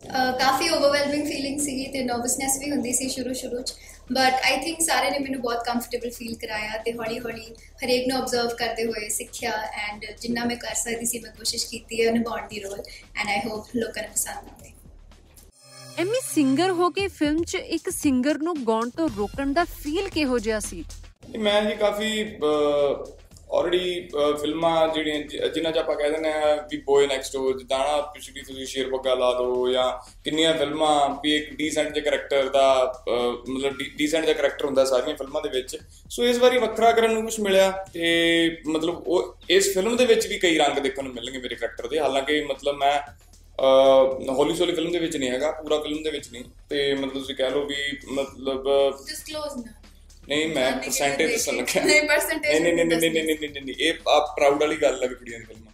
ਕਾਫੀ 0.05 0.69
ਓਵਰਵੈਲਮਿੰਗ 0.69 1.27
ਫੀਲਿੰਗ 1.27 1.59
ਸੀਗੀ 1.59 1.85
ਤੇ 1.85 2.03
ਨਰਵਸਨੈਸ 2.03 2.57
ਵੀ 2.59 2.71
ਹੁੰਦੀ 2.71 2.93
ਸੀ 2.93 3.09
ਸ਼ੁਰੂ 3.09 3.33
ਸ਼ੁਰੂ 3.33 3.61
ਚ। 3.61 3.73
ਬਟ 4.11 4.45
ਆਈ 4.45 4.57
ਥਿੰਕ 4.57 4.81
ਸਾਰੇ 4.81 5.09
ਨੇ 5.11 5.19
ਮੈਨੂੰ 5.19 5.41
ਬਹੁਤ 5.41 5.63
ਕੰਫਰਟੇਬਲ 5.65 6.09
ਫੀਲ 6.11 6.35
ਕਰਾਇਆ 6.35 6.77
ਤੇ 6.77 6.93
ਹੌਲੀ 6.93 7.19
ਹੌਲੀ 7.19 7.45
ਹਰੇਕ 7.83 8.07
ਨੂੰ 8.07 8.17
ਆਬਜ਼ਰਵ 8.17 8.55
ਕਰਦੇ 8.55 8.85
ਹੋਏ 8.85 9.09
ਸਿੱਖਿਆ 9.09 9.51
ਐਂਡ 9.73 10.05
ਜਿੰਨਾ 10.21 10.45
ਮੈਂ 10.45 10.55
ਕਰ 10.55 10.73
ਸਕਦੀ 10.75 11.05
ਸੀ 11.05 11.19
ਮੈਂ 11.19 11.31
ਕੋਸ਼ਿਸ਼ 11.31 11.67
ਕੀਤੀ 11.67 12.05
ਹੈ 12.05 12.11
ਨਿਭਾਉਣ 12.11 12.47
ਦੀ 12.47 12.59
ਰੋਲ 12.59 12.79
ਐਂਡ 13.15 13.29
ਆਈ 13.29 13.39
ਹੋਪ 13.47 13.75
ਲੋਕਾਂ 13.75 14.03
ਨੂੰ 14.03 14.11
ਪਸੰਦ 14.11 14.49
ਆਵੇ। 14.49 14.71
ਐਮੀ 15.97 16.19
ਸਿੰਗਰ 16.33 16.69
ਹੋ 16.71 16.89
ਕੇ 16.89 17.07
ਫਿਲਮ 17.07 17.43
'ਚ 17.43 17.55
ਇੱਕ 17.55 17.89
ਸਿੰਗਰ 17.89 18.37
ਨੂੰ 18.37 18.55
ਗਾਉਣ 18.67 18.89
ਤੋਂ 18.89 19.09
ਰੋਕਣ 19.17 19.53
ਦਾ 19.53 19.63
ਫੀਲ 19.63 20.09
ਕਿਹੋ 20.09 20.39
ਜਿਹਾ 20.39 20.59
ਸੀ? 20.59 20.83
ਮੈਂ 21.39 21.61
ਜੀ 21.61 21.75
ਕਾਫੀ 21.75 22.23
ਆਲਰੇਡੀ 23.53 24.09
ਫਿਲਮਾਂ 24.41 24.87
ਜਿਹੜੀਆਂ 24.87 25.19
ਜਿ- 25.19 25.47
ਜਿਨ੍ਹਾਂ 25.47 25.73
'ਚ 25.73 25.77
ਆਪਾਂ 25.77 25.95
ਕਹਿ 25.95 26.11
ਦਿੰਦੇ 26.11 26.29
ਆ 26.29 26.55
ਵੀ 26.71 26.77
ਬੋਏ 26.77 27.07
ਨੈਕਸਟ 27.07 27.33
ਡੋਰ 27.33 27.57
ਜਿੱਦਾਂ 27.57 27.79
ਨਾ 27.79 28.01
ਪਿਛਲੀ 28.01 28.41
ਤੁਸੀਂ 28.41 28.65
ਸ਼ੇਰ 28.65 28.89
ਬੱਗਾ 28.89 29.15
ਲਾ 29.15 29.31
ਦਿਓ 29.33 29.67
ਜਾਂ 29.69 29.91
ਕਿੰਨੀਆਂ 30.23 30.53
ਫਿਲਮਾਂ 30.53 31.09
ਵੀ 31.23 31.35
ਇੱਕ 31.35 31.53
ਡੀਸੈਂਟ 31.53 31.93
ਜਿਹਾ 31.93 32.05
ਕਰੈਕਟਰ 32.05 32.49
ਦਾ 32.49 32.93
ਅਹ, 33.07 33.51
ਮਤਲਬ 33.51 33.77
ਡੀਸੈਂਟ 33.97 34.25
ਜਿਹਾ 34.25 34.37
ਕਰੈਕਟਰ 34.37 34.65
ਹੁੰਦਾ 34.65 34.85
ਸਾਰੀਆਂ 34.85 35.15
ਫਿਲਮਾਂ 35.17 35.41
ਦੇ 35.41 35.49
ਵਿੱਚ। 35.49 35.77
ਸੋ 36.09 36.23
ਇਸ 36.25 36.37
ਵਾਰੀ 36.37 36.57
ਵੱਖਰਾ 36.57 36.91
ਕਰਨ 36.91 37.13
ਨੂੰ 37.13 37.23
ਕੁਝ 37.23 37.39
ਮਿਲਿਆ 37.39 37.71
ਤੇ 37.93 38.57
ਮਤਲਬ 38.67 39.03
ਉਹ 39.07 39.35
ਇਸ 39.49 39.73
ਫਿਲਮ 39.73 39.97
ਦੇ 39.97 40.05
ਵਿੱਚ 40.05 40.27
ਵੀ 40.27 40.39
ਕਈ 40.39 40.57
ਰੰਗ 40.57 40.79
ਦੇਖਣ 40.79 41.03
ਨੂੰ 41.03 41.13
ਮਿਲਣਗੇ 41.13 41.39
ਮੇਰੇ 41.39 41.55
ਕਰੈਕਟਰ 41.55 41.87
ਦੇ। 41.87 41.99
ਹਾਲਾਂਕਿ 41.99 42.41
ਮਤਲਬ 42.43 42.75
ਮੈਂ 42.75 42.99
ਹੌਲੀ 44.29 44.55
ਸੋਲੀ 44.55 44.73
ਫਿਲਮ 44.75 44.91
ਦੇ 44.91 44.99
ਵਿੱਚ 44.99 45.17
ਨਹੀਂ 45.17 45.29
ਹੈਗਾ 45.29 45.51
ਪੂਰਾ 45.51 45.79
ਫਿਲਮ 45.79 46.03
ਦੇ 46.03 46.11
ਵਿੱਚ 46.11 46.29
ਨਹੀਂ। 46.31 46.43
ਤੇ 46.69 46.93
ਮਤਲਬ 46.93 47.13
ਤੁਸੀਂ 47.13 47.35
ਕਹਿ 47.35 47.51
ਲਓ 47.51 47.65
ਵੀ 47.65 47.75
ਮਤਲਬ 48.11 48.63
ਡਿਸਕਲੋਜ਼ 49.07 49.65
ਨਾ। 49.65 49.80
ਨਹੀਂ 50.31 50.47
ਮੈਂ 50.47 50.71
ਪਰਸੈਂਟੇਜ 50.73 51.31
ਦੱਸਣ 51.31 51.55
ਲੱਗਿਆ। 51.55 51.83
ਨਹੀਂ 51.83 52.01
ਪਰਸੈਂਟੇਜ 52.01 52.61
ਨਹੀਂ 52.61 52.73
ਨਹੀਂ 52.75 52.85
ਨਹੀਂ 52.85 53.11
ਨਹੀਂ 53.11 53.23
ਨਹੀਂ 53.39 53.61
ਨਹੀਂ 53.61 53.75
ਇਹ 53.79 53.93
ਪ੍ਰਾਊਡ 54.03 54.59
ਵਾਲੀ 54.61 54.75
ਗੱਲ 54.75 55.03
ਆ 55.03 55.07
ਵੀ 55.07 55.15
ਕੁੜੀਆਂ 55.15 55.39
ਦੇ 55.39 55.45
ਫਿਲਮਾਂ। 55.45 55.71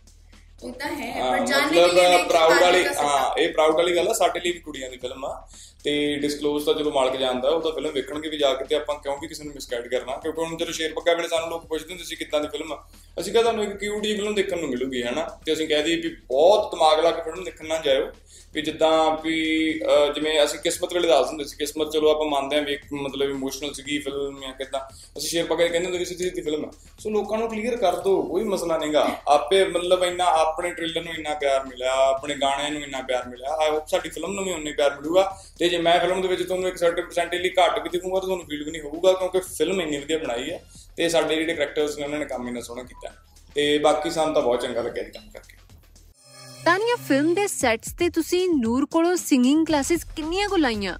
ਉਹ 0.63 0.71
ਤਾਂ 0.73 0.87
ਹੈ 0.89 1.11
ਪਰ 1.21 1.45
ਜਾਣਨੇ 1.45 1.75
ਲਈ 1.77 1.87
ਮਤਲਬ 1.87 2.27
ਪ੍ਰਾਊਡ 2.27 2.61
ਵਾਲੀ 2.61 2.83
ਹਾਂ 2.97 3.35
ਇਹ 3.37 3.49
ਪ੍ਰਾਊਡ 3.53 3.75
ਵਾਲੀ 3.75 3.95
ਗੱਲ 3.95 4.07
ਆ 4.09 4.13
ਸਾਡੇ 4.13 4.39
ਲਈ 4.39 4.51
ਵੀ 4.51 4.59
ਕੁੜੀਆਂ 4.59 4.89
ਦੀ 4.89 4.97
ਫਿਲਮ। 4.97 5.25
ਆ 5.25 5.33
ਤੇ 5.87 6.15
ਡਿਸਕਲੋਜ਼ 6.15 6.65
ਤਾਂ 6.65 6.73
ਜਦੋਂ 6.73 6.91
ਮਾਲਕ 6.91 7.15
ਜਾਂਦਾ 7.15 7.49
ਉਹ 7.49 7.61
ਤਾਂ 7.61 7.71
ਫਿਲਮ 7.71 7.91
ਵੇਖਣਗੇ 7.91 8.29
ਵੀ 8.29 8.37
ਜਾ 8.37 8.53
ਕੇ 8.53 8.65
ਤੇ 8.65 8.75
ਆਪਾਂ 8.75 8.95
ਕਿਉਂ 8.95 9.15
ਵੀ 9.17 9.27
ਕਿਸੇ 9.27 9.43
ਨੂੰ 9.43 9.53
ਮਿਸਗਾਈਡ 9.53 9.87
ਕਰਨਾ 9.87 10.15
ਕਿਉਂਕਿ 10.17 10.41
ਹੁਣ 10.41 10.55
ਜਦੋਂ 10.57 10.73
ਸ਼ੇਰ 10.73 10.93
ਪੱਕਾ 10.93 11.13
ਵੇਲੇ 11.13 11.27
ਸਾਨੂੰ 11.27 11.49
ਲੋਕ 11.49 11.65
ਪੁੱਛਦੇ 11.65 11.89
ਹੁੰਦੇ 11.89 12.03
ਸੀ 12.03 12.15
ਕਿੱਦਾਂ 12.15 12.39
ਦੀ 12.41 12.47
ਫਿਲਮ 12.47 12.73
ਆ 12.73 12.83
ਅਸੀਂ 13.17 13.33
ਕਹਿੰਦਾ 13.33 13.51
ਤੁਹਾਨੂੰ 13.51 13.63
ਇੱਕ 13.65 13.79
ਕਿਊਟ 13.79 14.03
ਜਿਹੀ 14.03 14.15
ਫਿਲਮ 14.15 14.33
ਦੇਖਣ 14.35 14.59
ਨੂੰ 14.59 14.69
ਮਿਲੂਗੀ 14.69 15.01
ਹਨਾ? 15.03 15.27
ਤੇ 15.45 15.53
ਅਸੀਂ 15.53 15.67
ਕਹਿ 15.67 15.83
ਦਈਏ 15.83 15.95
ਵੀ 15.95 16.15
ਬਹੁਤ 16.27 16.71
ਦਿਮਾਗ 16.71 16.99
ਲਾ 16.99 17.11
ਕੇ 17.11 17.21
ਫਿਲਮ 17.21 17.43
ਦੇਖਣ 17.43 17.67
ਨਾ 17.67 17.77
ਜਾਇਓ 17.85 18.07
ਵੀ 18.53 18.61
ਜਿੱਦਾਂ 18.61 18.89
ਵੀ 19.23 19.33
ਅਹ, 19.81 20.11
ਜਿਵੇਂ 20.13 20.43
ਅਸੀਂ 20.43 20.59
ਕਿਸਮਤ 20.59 20.93
ਵੇਲੇ 20.93 21.07
ਦੱਸ 21.07 21.27
ਦਿੰਦੇ 21.27 21.43
ਸੀ 21.43 21.55
ਕਿਸਮਤ 21.57 21.91
ਚਲੋ 21.91 22.09
ਆਪਾਂ 22.11 22.25
ਮੰਨਦੇ 22.25 22.55
ਆਂ 22.55 22.61
ਵੀ 22.61 22.73
ਇੱਕ 22.73 22.83
ਮਤਲਬ 22.93 23.29
ਇਮੋਸ਼ਨਲ 23.29 23.73
ਸੀਗੀ 23.73 23.97
ਫਿਲਮ 23.99 24.39
ਜਾਂ 24.41 24.51
ਕਿੱਦਾਂ 24.53 24.79
ਅਸੀਂ 25.17 25.29
ਸ਼ੇਰ 25.29 25.45
ਪੱਕਾ 25.45 25.67
ਕਹਿੰਦੇ 25.67 25.85
ਹੁੰਦੇ 25.85 25.97
ਕਿ 25.97 26.05
ਸਿੱਧੀ 26.05 26.23
ਸਿੱਧੀ 26.23 26.41
ਫਿਲਮ 26.41 26.65
ਆ। 26.65 26.71
ਸੋ 26.99 27.09
ਲੋਕਾਂ 27.09 27.37
ਨੂੰ 27.37 27.49
ਕਲੀਅਰ 27.49 27.75
ਕਰ 27.77 27.95
ਦਿਓ 27.95 28.21
ਕੋਈ 28.21 28.43
ਮਸਲਾ 28.43 28.77
ਨਹੀਂਗਾ 28.77 29.05
ਆਪੇ 29.27 29.63
ਮਤਲਬ 29.65 30.03
ਇੰਨਾ 30.03 30.25
ਆਪਣੇ 30.37 30.71
ਟ੍ਰੇਲਰ 30.71 31.03
ਨੂੰ 31.03 31.13
ਇੰਨਾ 31.13 31.33
ਪਿਆਰ 31.35 31.65
ਮਿਲਿਆ 31.65 31.93
ਆਪਣੇ 32.05 32.35
ਗਾਣਿਆਂ 32.35 32.71
ਨੂੰ 32.71 32.81
ਇੰਨਾ 32.81 33.01
ਪਿਆਰ 33.01 33.27
ਮਿਲਿਆ 33.29 33.55
ਆਈ 33.57 33.69
ਹੋਪ 33.69 33.87
ਸਾਡੀ 33.87 34.09
ਫਿਲਮ 34.09 34.33
ਨੂੰ 34.33 34.43
ਵੀ 34.45 34.51
ਉਨਾ 34.51 34.69
ਹੀ 34.69 34.73
ਪਿਆਰ 34.73 34.95
ਮਿਲੂਗਾ 34.95 35.23
ਤੇ 35.59 35.69
ਜੇ 35.77 35.83
ਮੈਂ 35.83 35.99
ਫਿਲਮ 35.99 36.21
ਦੇ 36.21 36.27
ਵਿੱਚ 36.27 36.43
ਤੁਹਾਨੂੰ 36.43 36.67
ਇੱਕ 36.67 36.77
ਸਰਟਨ 36.77 37.01
ਪਰਸੈਂਟੇਜ 37.01 37.47
ਘੱਟ 37.59 37.79
ਵੀ 37.83 37.89
ਦਿਖੂੰਗਾ 37.89 38.19
ਤਾਂ 38.19 38.27
ਤੁਹਾਨੂੰ 38.27 38.45
ਫੀਲ 38.45 38.63
ਵੀ 38.63 38.71
ਨਹੀਂ 38.71 38.81
ਹੋਊਗਾ 38.81 39.13
ਕਿਉਂਕਿ 39.13 39.39
ਫਿਲਮ 39.39 39.81
ਇੰਨੀ 39.81 39.97
ਵਧੀਆ 39.97 40.17
ਬਣਾਈ 40.17 40.49
ਹੈ 40.51 40.59
ਤੇ 40.97 41.09
ਸਾਡੇ 41.09 41.35
ਜਿਹੜੇ 41.35 41.53
ਕਰੈਕਟਰਸ 41.53 41.97
ਨੇ 41.97 42.03
ਉਹਨਾਂ 42.03 42.19
ਨੇ 42.19 42.25
ਕੰਮ 42.25 42.47
ਇੰਨਾ 42.47 42.61
ਸੋਹਣਾ 42.61 42.83
ਕੀਤਾ। 42.83 43.13
ਤੇ 43.55 43.77
ਬਾਕੀ 43.77 44.09
ਸਾਨੂੰ 44.09 44.33
ਤਾਂ 44.33 44.41
ਬਹੁਤ 44.41 44.61
ਚੰਗਾ 44.61 44.81
ਲੱਗਿਆ 44.81 45.03
ਇਹ 45.03 45.11
ਕੰਮ 45.11 45.29
ਕਰਕੇ। 45.33 45.55
ਤਾਨੀਆ 46.65 46.95
ਫਿਲਮ 47.07 47.33
ਦੇ 47.33 47.47
ਸੈਟਸ 47.47 47.93
ਤੇ 47.93 48.09
ਤੁਸੀਂ 48.09 48.47
ਨੂਰ 48.49 48.85
ਕੋਲੋਂ 48.85 49.15
ਸਿੰਗਿੰਗ 49.15 49.65
ਕਲਾਸਿਸ 49.65 50.03
ਕਿੰਨੀਆਂ 50.15 50.49
ਕੁ 50.49 50.57
ਲਾਈਆਂ? 50.57 50.97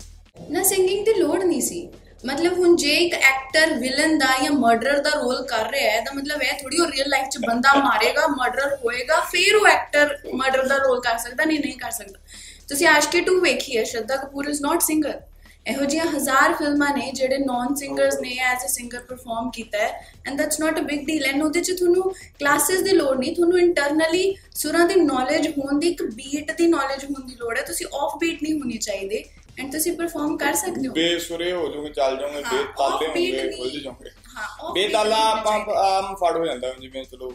ਨਾ 0.51 0.63
ਸਿੰਗਿੰਗ 0.63 1.05
ਦੀ 1.05 1.13
ਲੋੜ 1.13 1.43
ਨਹੀਂ 1.43 1.61
ਸੀ। 1.61 1.89
ਮਤਲਬ 2.25 2.53
ਹੁਣ 2.53 2.75
ਜੇ 2.75 2.93
ਇੱਕ 2.95 3.13
ਐਕਟਰ 3.13 3.73
ਵਿਲਨ 3.73 4.17
ਦਾ 4.17 4.27
ਜਾਂ 4.43 4.51
ਮਰਡਰ 4.51 4.99
ਦਾ 4.99 5.09
ਰੋਲ 5.09 5.45
ਕਰ 5.45 5.69
ਰਿਹਾ 5.71 5.91
ਹੈ 5.91 6.01
ਤਾਂ 6.01 6.13
ਮਤਲਬ 6.13 6.41
ਇਹ 6.41 6.53
ਥੋੜੀ 6.53 6.79
ਉਹ 6.79 6.87
ਰੀਅਲ 6.87 7.09
ਲਾਈਫ 7.09 7.27
'ਚ 7.27 7.37
ਬੰਦਾ 7.37 7.73
ਮਾਰੇਗਾ 7.73 8.27
ਮਰਡਰ 8.27 8.75
ਹੋਏਗਾ 8.85 9.19
ਫਿਰ 9.21 9.55
ਉਹ 9.55 9.67
ਐਕਟਰ 9.67 10.17
ਮਰਡਰ 10.33 10.67
ਦਾ 10.67 10.77
ਰੋਲ 10.77 11.01
ਕਰ 11.01 11.17
ਸਕਦਾ 11.17 11.45
ਨਹੀਂ 11.45 11.59
ਨਹੀਂ 11.59 11.77
ਕਰ 11.77 11.91
ਸਕਦਾ। 11.91 12.19
ਤੁਸੀਂ 12.67 12.87
ਆਸ਼ਕੀ 12.87 13.21
2 13.25 13.39
ਵੇਖੀ 13.41 13.77
ਹੈ 13.77 13.83
Shraddha 13.85 14.15
Kapoor 14.17 14.49
is 14.49 14.61
not 14.61 14.81
singer 14.81 15.19
ਇਹੋ 15.65 15.85
ਜਿਹੀਆਂ 15.85 16.05
ਹਜ਼ਾਰ 16.05 16.53
ਫਿਲਮਾਂ 16.53 16.89
ਨੇ 16.97 17.11
ਜਿਹੜੇ 17.11 17.37
ਨਾਨ 17.37 17.73
ਸਿੰਗਰਸ 17.75 18.19
ਨੇ 18.21 18.35
ਐਜ਼ 18.41 18.65
ਅ 18.65 18.67
ਸਿੰਗਰ 18.67 18.99
ਪਰਫਾਰਮ 18.99 19.49
ਕੀਤਾ 19.51 19.77
ਹੈ 19.77 19.87
and 20.27 20.37
that's 20.37 20.59
not 20.59 20.79
a 20.79 20.81
big 20.81 21.05
deal 21.05 21.25
and 21.25 21.43
ਉਹਦੇ 21.43 21.61
'ਚ 21.61 21.71
ਤੁਹਾਨੂੰ 21.71 22.13
ਕਲਾਸਿਸ 22.39 22.81
ਦੀ 22.81 22.91
ਲੋੜ 22.91 23.17
ਨਹੀਂ 23.17 23.35
ਤੁਹਾਨੂੰ 23.35 23.59
ਇੰਟਰਨਲੀ 23.59 24.35
ਸੁਰਾਂ 24.55 24.85
ਦੀ 24.87 24.95
ਨੌਲੇਜ 25.01 25.47
ਹੋਣ 25.57 25.79
ਦੀ 25.79 25.87
ਇੱਕ 25.87 26.03
ਬੀਟ 26.13 26.51
ਦੀ 26.57 26.67
ਨੌਲੇਜ 26.67 27.03
ਹੋਣ 27.05 27.25
ਦੀ 27.27 27.35
ਲੋੜ 27.35 27.57
ਹੈ। 27.57 27.63
ਤੁਸੀਂ 27.63 27.85
ਆਫ 27.95 28.17
ਬੀਟ 28.19 28.43
ਨਹੀਂ 28.43 28.53
ਹੋਣੀ 28.53 28.77
ਚਾਹੀਦੇ 28.77 29.23
ਐਂਡ 29.59 29.71
ਤੁਸੀਂ 29.71 29.91
ਪਰਫਾਰਮ 29.97 30.37
ਕਰ 30.37 30.53
ਸਕਦੇ 30.53 30.87
ਹੋ। 30.87 30.93
ਬੇਸੁਰੇ 30.93 31.51
ਹੋ 31.51 31.67
ਜਾਓਗੇ 31.67 31.89
ਚੱਲ 31.89 32.17
ਜਾਓਗੇ 32.17 32.41
ਬੇਤਾਲੇ 32.41 33.07
ਨਹੀਂ। 33.07 33.51
ਖੁੱਲ 33.57 33.79
ਜਾਓਗੇ। 33.79 34.09
ਹਾਂ 34.35 34.73
ਬੇਤਾਲਾ 34.73 35.17
ਆਪਾਂ 35.29 35.59
ਆਮ 35.85 36.15
ਫੜ 36.15 36.35
ਹੋ 36.37 36.45
ਜਾਂਦਾ 36.45 36.73
ਜਿਵੇਂ 36.81 37.03
ਚਲੋ 37.03 37.31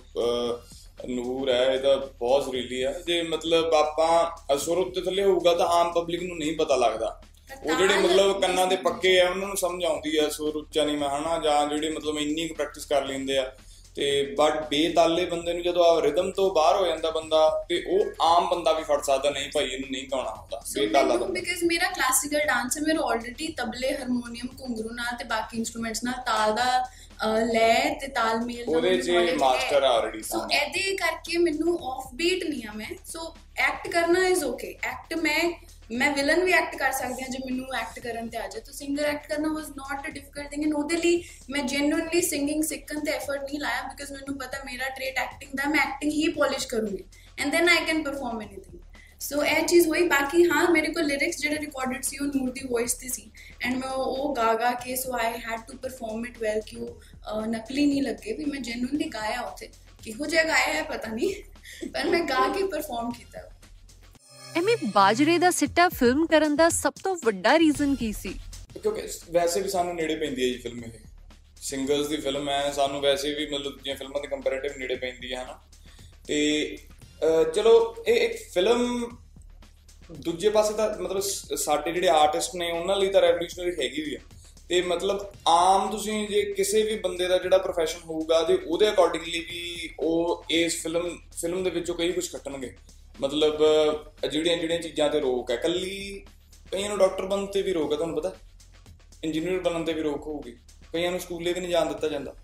ਨੂਰ 1.08 1.50
ਹੈ 1.50 1.74
ਇਹਦਾ 1.74 1.96
ਬਹੁਤ 1.96 2.44
ਜ਼ਰੀਲੀ 2.44 2.84
ਹੈ। 2.84 3.02
ਜੇ 3.06 3.22
ਮਤਲਬ 3.22 3.74
ਆਪਾਂ 3.74 4.30
ਅਸੁਰ 4.54 4.78
ਉੱਤੇ 4.78 5.00
ਥੱਲੇ 5.00 5.24
ਹੋਊਗਾ 5.24 5.54
ਤਾਂ 5.54 5.66
ਆਮ 5.66 5.92
ਪਬਲਿਕ 5.92 6.22
ਨੂੰ 6.22 6.38
ਨਹੀਂ 6.38 6.56
ਪਤਾ 6.56 6.76
ਲੱਗਦਾ। 6.76 7.20
ਉਹ 7.66 7.74
ਜਿਹੜੇ 7.74 7.94
ਤਾਲ 7.94 8.02
ਮਤਲਬ 8.02 8.40
ਕੰਨਾਂ 8.40 8.66
ਦੇ 8.66 8.76
ਪੱਕੇ 8.76 9.20
ਆ 9.20 9.30
ਉਹਨਾਂ 9.30 9.48
ਨੂੰ 9.48 9.56
ਸਮਝ 9.56 9.84
ਆਉਂਦੀ 9.84 10.16
ਆ 10.16 10.28
ਸੁਰ 10.28 10.56
ਉੱਚਾ 10.56 10.84
ਨਹੀਂ 10.84 10.96
ਮੈਂ 10.96 11.08
ਹਨਾ 11.08 11.38
ਜਾਂ 11.38 11.66
ਜਿਹੜੇ 11.66 11.90
ਮਤਲਬ 11.90 12.18
ਇੰਨੀ 12.18 12.48
ਕੁ 12.48 12.54
ਪ੍ਰੈਕਟਿਸ 12.54 12.84
ਕਰ 12.84 13.06
ਲੈਂਦੇ 13.06 13.38
ਆ। 13.38 13.52
ਤੇ 13.94 14.34
ਬਟ 14.38 14.68
ਬੇਤਾਲੇ 14.68 15.24
ਬੰਦੇ 15.24 15.52
ਨੂੰ 15.52 15.62
ਜਦੋਂ 15.62 15.84
ਆ 15.84 16.02
ਰਿਦਮ 16.02 16.30
ਤੋਂ 16.30 16.54
ਬਾਹਰ 16.54 16.76
ਹੋ 16.76 16.86
ਜਾਂਦਾ 16.86 17.10
ਬੰਦਾ 17.10 17.66
ਤੇ 17.68 17.84
ਉਹ 17.90 18.24
ਆਮ 18.24 18.48
ਬੰਦਾ 18.50 18.72
ਵੀ 18.72 18.84
ਫੜ 18.84 19.02
ਸਕਦਾ 19.02 19.30
ਨਹੀਂ 19.30 19.50
ਭਾਈ 19.54 19.64
ਇਹਨੂੰ 19.64 19.88
ਨਹੀਂ 19.90 20.08
ਗਾਉਣਾ 20.12 20.34
ਹੁੰਦਾ 20.34 20.62
ਬੇਤਾਲਾ 20.74 21.14
ਬੰਦਾ 21.14 21.26
ਬਿਕਾਜ਼ 21.26 21.64
ਮੇਰਾ 21.64 21.90
ਕਲਾਸਿਕਲ 21.90 22.38
ਡਾਂਸ 22.46 22.76
ਹੈ 22.76 22.82
ਮੇਰਾ 22.82 22.98
ਆਲਰੇਡੀ 23.02 23.48
ਤਬਲੇ 23.48 23.96
ਹਾਰਮੋਨੀਅਮ 23.96 24.48
ਘੁੰਗਰੂ 24.60 24.90
ਨਾਲ 24.90 25.16
ਤੇ 25.16 25.24
ਬਾਕੀ 25.24 25.56
ਇਨਸਟਰੂਮੈਂਟਸ 25.56 26.04
ਨਾਲ 26.04 26.14
ਤਾਲ 26.26 26.54
ਦਾ 26.54 26.88
ਲੈਅ 27.52 27.94
ਤੇ 28.00 28.06
ਤਾਲਮੇਲ 28.08 28.64
ਦਾ 28.64 28.76
ਉਹਦੇ 28.76 28.90
ਮੈਨੂੰ 28.90 29.02
ਚ 29.02 29.10
knowledge 29.10 29.34
master 29.34 29.82
ਹੈ। 29.82 29.88
ਆ 29.88 30.02
already 30.02 30.22
ਸੋ। 30.22 30.38
ਇਹਦੇ 30.52 30.96
ਕਰਕੇ 30.96 31.38
ਮੈਨੂੰ 31.38 31.78
ਆਫ 31.88 32.14
ਬੀਟ 32.14 32.44
ਨਹੀਂ 32.44 32.62
ਆ 32.68 32.72
ਮੈਂ 32.72 32.86
ਸੋ 33.06 33.34
ਐਕਟ 33.56 33.88
ਕਰਨਾ 33.88 34.26
ਇਜ਼ 34.26 34.44
ਓਕੇ 34.44 34.78
ਐਕਟ 34.82 35.14
ਮੈਂ 35.14 35.52
ਮੈਂ 35.92 36.10
ਵਿਲਨ 36.12 36.42
ਵੀ 36.44 36.52
ਐਕਟ 36.52 36.76
ਕਰ 36.76 36.92
ਸਕਦੀ 36.92 37.22
ਹਾਂ 37.22 37.28
ਜੇ 37.28 37.38
ਮੈਨੂੰ 37.38 37.66
ਐਕਟ 37.74 37.98
ਕਰਨ 37.98 38.28
ਤੇ 38.28 38.38
ਆ 38.38 38.46
ਜਾਏ। 38.48 38.60
ਤਾਂ 38.60 38.72
ਸਿੰਗਰ 38.72 39.04
ਐਕਟ 39.04 39.26
ਕਰਨਾ 39.28 39.48
was 39.52 39.68
not 39.70 40.06
a 40.06 40.10
difficult 40.10 40.50
thing 40.50 40.64
and 40.64 40.74
ਉਹਦੇ 40.74 40.96
ਲਈ 40.96 41.22
ਮੈਂ 41.50 41.62
ਜੈਨੂਇਨਲੀ 41.64 42.20
ਸਿੰਗਿੰਗ 42.22 42.62
ਸਿੱਖਣ 42.64 43.00
ਤੇ 43.00 43.10
ਐਫਰਟ 43.12 43.42
ਨਹੀਂ 43.42 43.60
ਲਾਇਆ 43.60 43.82
ਬਿਕਾਜ਼ 43.82 44.12
ਮੈਨੂੰ 44.12 44.36
ਪਤਾ 44.38 44.62
ਮੇਰਾ 44.64 44.88
ਟ੍ਰੇਟ 44.88 45.18
ਐਕਟਿੰਗ 45.18 45.50
ਦਾ 45.56 45.68
ਮੈਂ 45.68 45.80
ਐਕਟਿੰਗ 45.80 46.12
ਹੀ 46.12 46.28
ਪੋਲਿਸ਼ 46.32 46.66
ਕਰੂੰਗੀ 46.66 47.04
and 47.38 47.52
then 47.52 47.68
I 47.68 47.84
can 47.86 48.02
perform 48.02 48.40
anything 48.42 48.78
so 49.20 49.42
ਇਹ 49.44 49.66
ਚੀਜ਼ 49.66 49.86
ਹੋਈ। 49.88 50.02
ਬਾਕੀ 50.08 50.44
ਹਾਂ 50.44 50.70
ਮੇਰੇ 50.70 50.92
ਕੋਲ 50.92 51.04
ਲਿਰਿਕਸ 51.06 51.38
ਜਿਹੜੇ 51.38 51.56
ਰਿਕਾਰਡਡ 51.56 52.02
ਸੀ 52.02 52.18
ਉਹ 52.18 52.26
ਨੂਰ 52.26 52.50
ਦੀ 52.52 52.66
ਵੌਇਸ 52.66 52.94
ਤੇ 52.94 53.08
ਸੀ 53.08 53.30
ਐਂਡ 53.64 53.76
ਮੈਂ 53.76 53.88
ਉਹ 53.88 54.16
ਉਹ 54.16 54.34
ਗਾ 54.36 54.52
ਗਾ 54.54 54.72
ਕੇ 54.74 54.96
so 54.96 55.12
I 55.16 55.32
had 55.38 55.60
to 55.68 55.76
perform 55.78 56.26
it 56.26 56.38
well 56.38 56.60
ਕਿ 56.60 56.76
ਉਹ 56.76 56.88
ਅਹ, 56.88 57.46
ਨਕਲੀ 57.46 57.86
ਨਹੀਂ 57.86 58.02
ਲੱਗੇ 58.02 58.32
ਵੀ 58.32 58.44
ਮੈਂ 58.44 58.60
ਜੈਨੂਇਨਲੀ 58.60 59.08
ਗਾਇਆ 59.08 59.40
ਉੱਥੇ। 59.40 59.68
ਕਿਹੋ 60.04 60.26
ਜਿਹਾ 60.26 60.44
ਗਾਇਆ 60.44 60.72
ਹੈ 60.74 60.82
ਪਤਾ 60.82 61.08
ਨਹੀਂ 61.08 61.88
ਪਰ 61.88 62.08
ਮੈਂ 62.08 62.20
ਗਾ 62.20 62.48
ਕੇ 62.48 62.66
ਪਰਫਾਰਮ 62.66 63.10
ਕੀਤਾ। 63.12 63.40
ਐਮੀ 64.56 64.74
ਬਾਜਰੇ 64.94 65.38
ਦਾ 65.38 65.50
ਸਿੱਟਾ 65.50 65.88
ਫਿਲਮ 65.88 66.26
ਕਰਨ 66.26 66.56
ਦਾ 66.56 66.68
ਸਭ 66.68 66.92
ਤੋਂ 67.04 67.16
ਵੱਡਾ 67.24 67.58
ਰੀਜ਼ਨ 67.58 67.94
ਕੀ 67.94 68.12
ਸੀ? 68.12 68.34
ਕਿਉਂਕਿ 68.82 69.02
ਵੈਸੇ 69.30 69.60
ਵੀ 69.60 69.68
ਸਾਨੂੰ 69.68 69.94
ਨੇੜੇ 69.94 70.16
ਪੈਂਦੀ 70.16 70.42
ਹੈ 70.42 70.48
ਜੀ 70.48 70.58
ਫਿਲਮ 70.58 70.84
ਇਹ। 70.84 70.90
ਸਿੰਗਲਸ 71.56 72.06
ਦੀ 72.06 72.16
ਫਿਲਮ 72.16 72.48
ਹੈ 72.48 72.72
ਸਾਨੂੰ 72.72 73.00
ਵੈਸੇ 73.00 73.34
ਵੀ 73.34 73.46
ਮਤਲਬ 73.46 73.72
ਦੂਜੀਆਂ 73.72 73.96
ਫਿਲਮਾਂ 73.96 74.20
ਦੇ 74.20 74.28
ਕੰਪੈਰੀਟਿਵ 74.28 74.70
ਨੇੜੇ 74.76 74.96
ਪੈਂਦੀ 74.96 75.32
ਹੈ 75.32 75.44
ਹਨਾ। 75.44 75.60
ਤੇ 76.26 76.76
ਅਹ, 77.22 77.50
ਚਲੋ 77.50 77.96
ਇਹ 78.08 78.14
ਇੱਕ 78.14 78.52
ਫਿਲਮ 78.54 79.10
ਦੂਜੇ 80.12 80.48
ਪਾਸੇ 80.48 80.74
ਤਾਂ 80.74 80.98
ਮਤਲਬ 80.98 81.20
ਸ- 81.20 81.54
ਸਾਡੇ 81.54 81.92
ਜਿਹੜੇ 81.92 82.08
ਆਰਟਿਸਟ 82.08 82.50
ਨੇ 82.54 82.72
ਉਹਨਾਂ 82.72 82.96
ਲਈ 82.96 83.08
ਤਾਂ 83.08 83.20
ਰੈਵੋਲੂਸ਼ਨਰੀ 83.20 83.70
ਹੈਗੀ 83.70 84.02
ਵੀ 84.02 84.14
ਆ। 84.14 84.18
ਤੇ 84.68 84.82
ਮਤਲਬ 84.82 85.32
ਆਮ 85.48 85.90
ਤੁਸੀਂ 85.90 86.28
ਜੇ 86.28 86.42
ਕਿਸੇ 86.42 86.82
ਵੀ 86.82 86.96
ਬੰਦੇ 86.96 87.28
ਦਾ 87.28 87.38
ਜਿਹੜਾ 87.38 87.58
ਪ੍ਰੋਫੈਸ਼ਨ 87.58 87.98
ਹੋਊਗਾ 88.04 88.42
ਤੇ 88.42 88.54
ਉਹਦੇ 88.54 88.88
ਅਕੋਰਡਿੰਗਲੀ 88.88 89.40
ਵੀ 89.40 89.90
ਉਹ 90.00 90.44
ਇਸ 90.50 90.82
ਫਿਲਮ 90.82 91.18
ਫਿਲਮ 91.40 91.64
ਦੇ 91.64 91.70
ਵਿੱਚੋਂ 91.70 91.94
ਕਈ 91.94 92.12
ਕੁਝ 92.12 92.28
ਕੱਟਣਗੇ। 92.28 92.74
ਮਤਲਬ 93.20 93.62
ਅਹ, 94.24 94.28
ਜਿਹੜੀਆਂ 94.28 94.56
ਜਿਹੜੀਆਂ 94.56 94.80
ਚੀਜ਼ਾਂ 94.80 95.10
ਤੇ 95.10 95.20
ਰੋਕ 95.20 95.50
ਹੈ। 95.50 95.56
ਕੱਲੀ 95.56 96.24
ਕਈਆਂ 96.72 96.88
ਨੂੰ 96.88 96.98
ਡਾਕਟਰ 96.98 97.26
ਬਣਨ 97.26 97.46
ਤੇ 97.46 97.62
ਵੀ 97.62 97.72
ਰੋਕ 97.72 97.92
ਹੈ 97.92 97.96
ਤੁਹਾਨੂੰ 97.96 98.16
ਪਤਾ? 98.16 98.36
ਇੰਜੀਨੀਅਰ 99.24 99.60
ਬਣਨ 99.60 99.84
ਤੇ 99.84 99.92
ਵੀ 99.92 100.02
ਰੋਕ 100.02 100.26
ਹੋਊਗੀ। 100.26 100.56
ਕਈਆਂ 100.92 101.10
ਨੂੰ 101.10 101.20
ਸਕੂਲੇ 101.20 101.52
ਵੀ 101.52 101.60
ਨਹੀਂ 101.60 101.70
ਜਾਣ 101.70 101.86
ਦਿੱਤਾ 101.86 102.08
ਜਾਂਦਾ। 102.08 102.34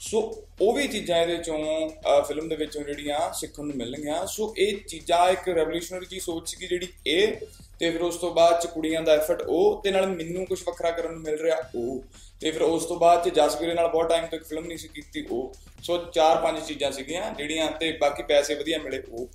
ਸੋ 0.00 0.44
ਉਹ 0.60 0.72
ਵੀ 0.72 0.88
ਚੀਜ਼ਾਂ 0.88 1.22
ਇਹਦੇ 1.22 1.36
ਚੋਂ 1.36 1.88
ਫਿਲਮ 2.22 2.48
ਦੇ 2.48 2.56
ਵਿੱਚੋਂ 2.56 2.82
ਜਿਹੜੀਆਂ 2.82 3.34
ਸਿੱਖਣ 3.34 3.64
ਨੂੰ 3.64 3.76
ਮਿਲਣਗੀਆਂ। 3.76 4.26
ਸੋ 4.26 4.54
ਇਹ 4.58 4.76
ਚੀਜ਼ਾਂ 4.88 5.28
ਇੱਕ 5.28 5.48
ਰੈਵੋਲੂਸ਼ਨਰੀ 5.48 6.06
ਜੀ 6.06 6.20
ਸੋਚ 6.20 6.48
ਸੀ 6.48 6.66
ਜਿਹੜੀ 6.66 6.88
ਇਹ 7.06 7.32
ਤੇ 7.80 7.90
ਫਿਰ 7.90 8.02
ਉਸ 8.02 8.16
ਤੋਂ 8.16 8.34
ਬਾਅਦ 8.34 8.60
ਚ 8.60 8.66
ਕੁੜੀਆਂ 8.66 9.02
ਦਾ 9.02 9.12
ਐਫਰਟ 9.12 9.42
ਉਹ 9.42 9.82
ਤੇ 9.82 9.90
ਨਾਲ 9.90 10.06
ਮੈਨੂੰ 10.06 10.46
ਕੁਝ 10.46 10.62
ਵੱਖਰਾ 10.66 10.90
ਕਰਨ 10.90 11.12
ਨੂੰ 11.12 11.22
ਮਿਲ 11.22 11.34
ਰਿਹਾ 11.34 11.56
ਉਹ। 11.74 12.04
ਤੇ 12.40 12.50
ਫਿਰ 12.50 12.62
ਉਸ 12.62 12.84
ਤੋਂ 12.84 12.96
ਬਾਅਦ 12.96 13.28
ਚ 13.28 13.34
ਜਸਵੀਰੇ 13.34 13.74
ਨਾਲ 13.74 13.88
ਬਹੁਤ 13.88 14.08
ਟਾਈਮ 14.08 14.26
ਤੱਕ 14.26 14.44
ਫਿਲਮ 14.44 14.66
ਨਹੀਂ 14.66 14.78
ਸੀ 14.78 14.88
ਕੀਤੀ 14.88 15.26
ਉਹ। 15.30 15.54
ਸੋ 15.82 16.04
ਚਾਰ 16.04 16.42
ਪੰਜ 16.42 16.64
ਚੀਜ਼ਾਂ 16.64 16.92
ਸੀਗੀਆਂ 16.92 17.34
ਜਿਹੜੀਆਂ 17.34 17.70
ਤੇ 17.70 17.92
ਬਾਕੀ 17.92 18.22
ਪੈਸੇ 18.22 18.54
ਵਧੀਆ 18.54 18.78
ਮਿਲੇ 18.78 19.02
ਉਹ। 19.12 19.26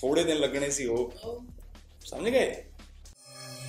ਥੋੜੇ 0.00 0.24
ਦਿਨ 0.24 0.36
ਲੱਗਣੇ 0.36 0.70
ਸੀ 0.70 0.86
ਉਹ। 0.86 1.12
ਸਮਝ 2.04 2.30
ਗਏ? 2.30 2.54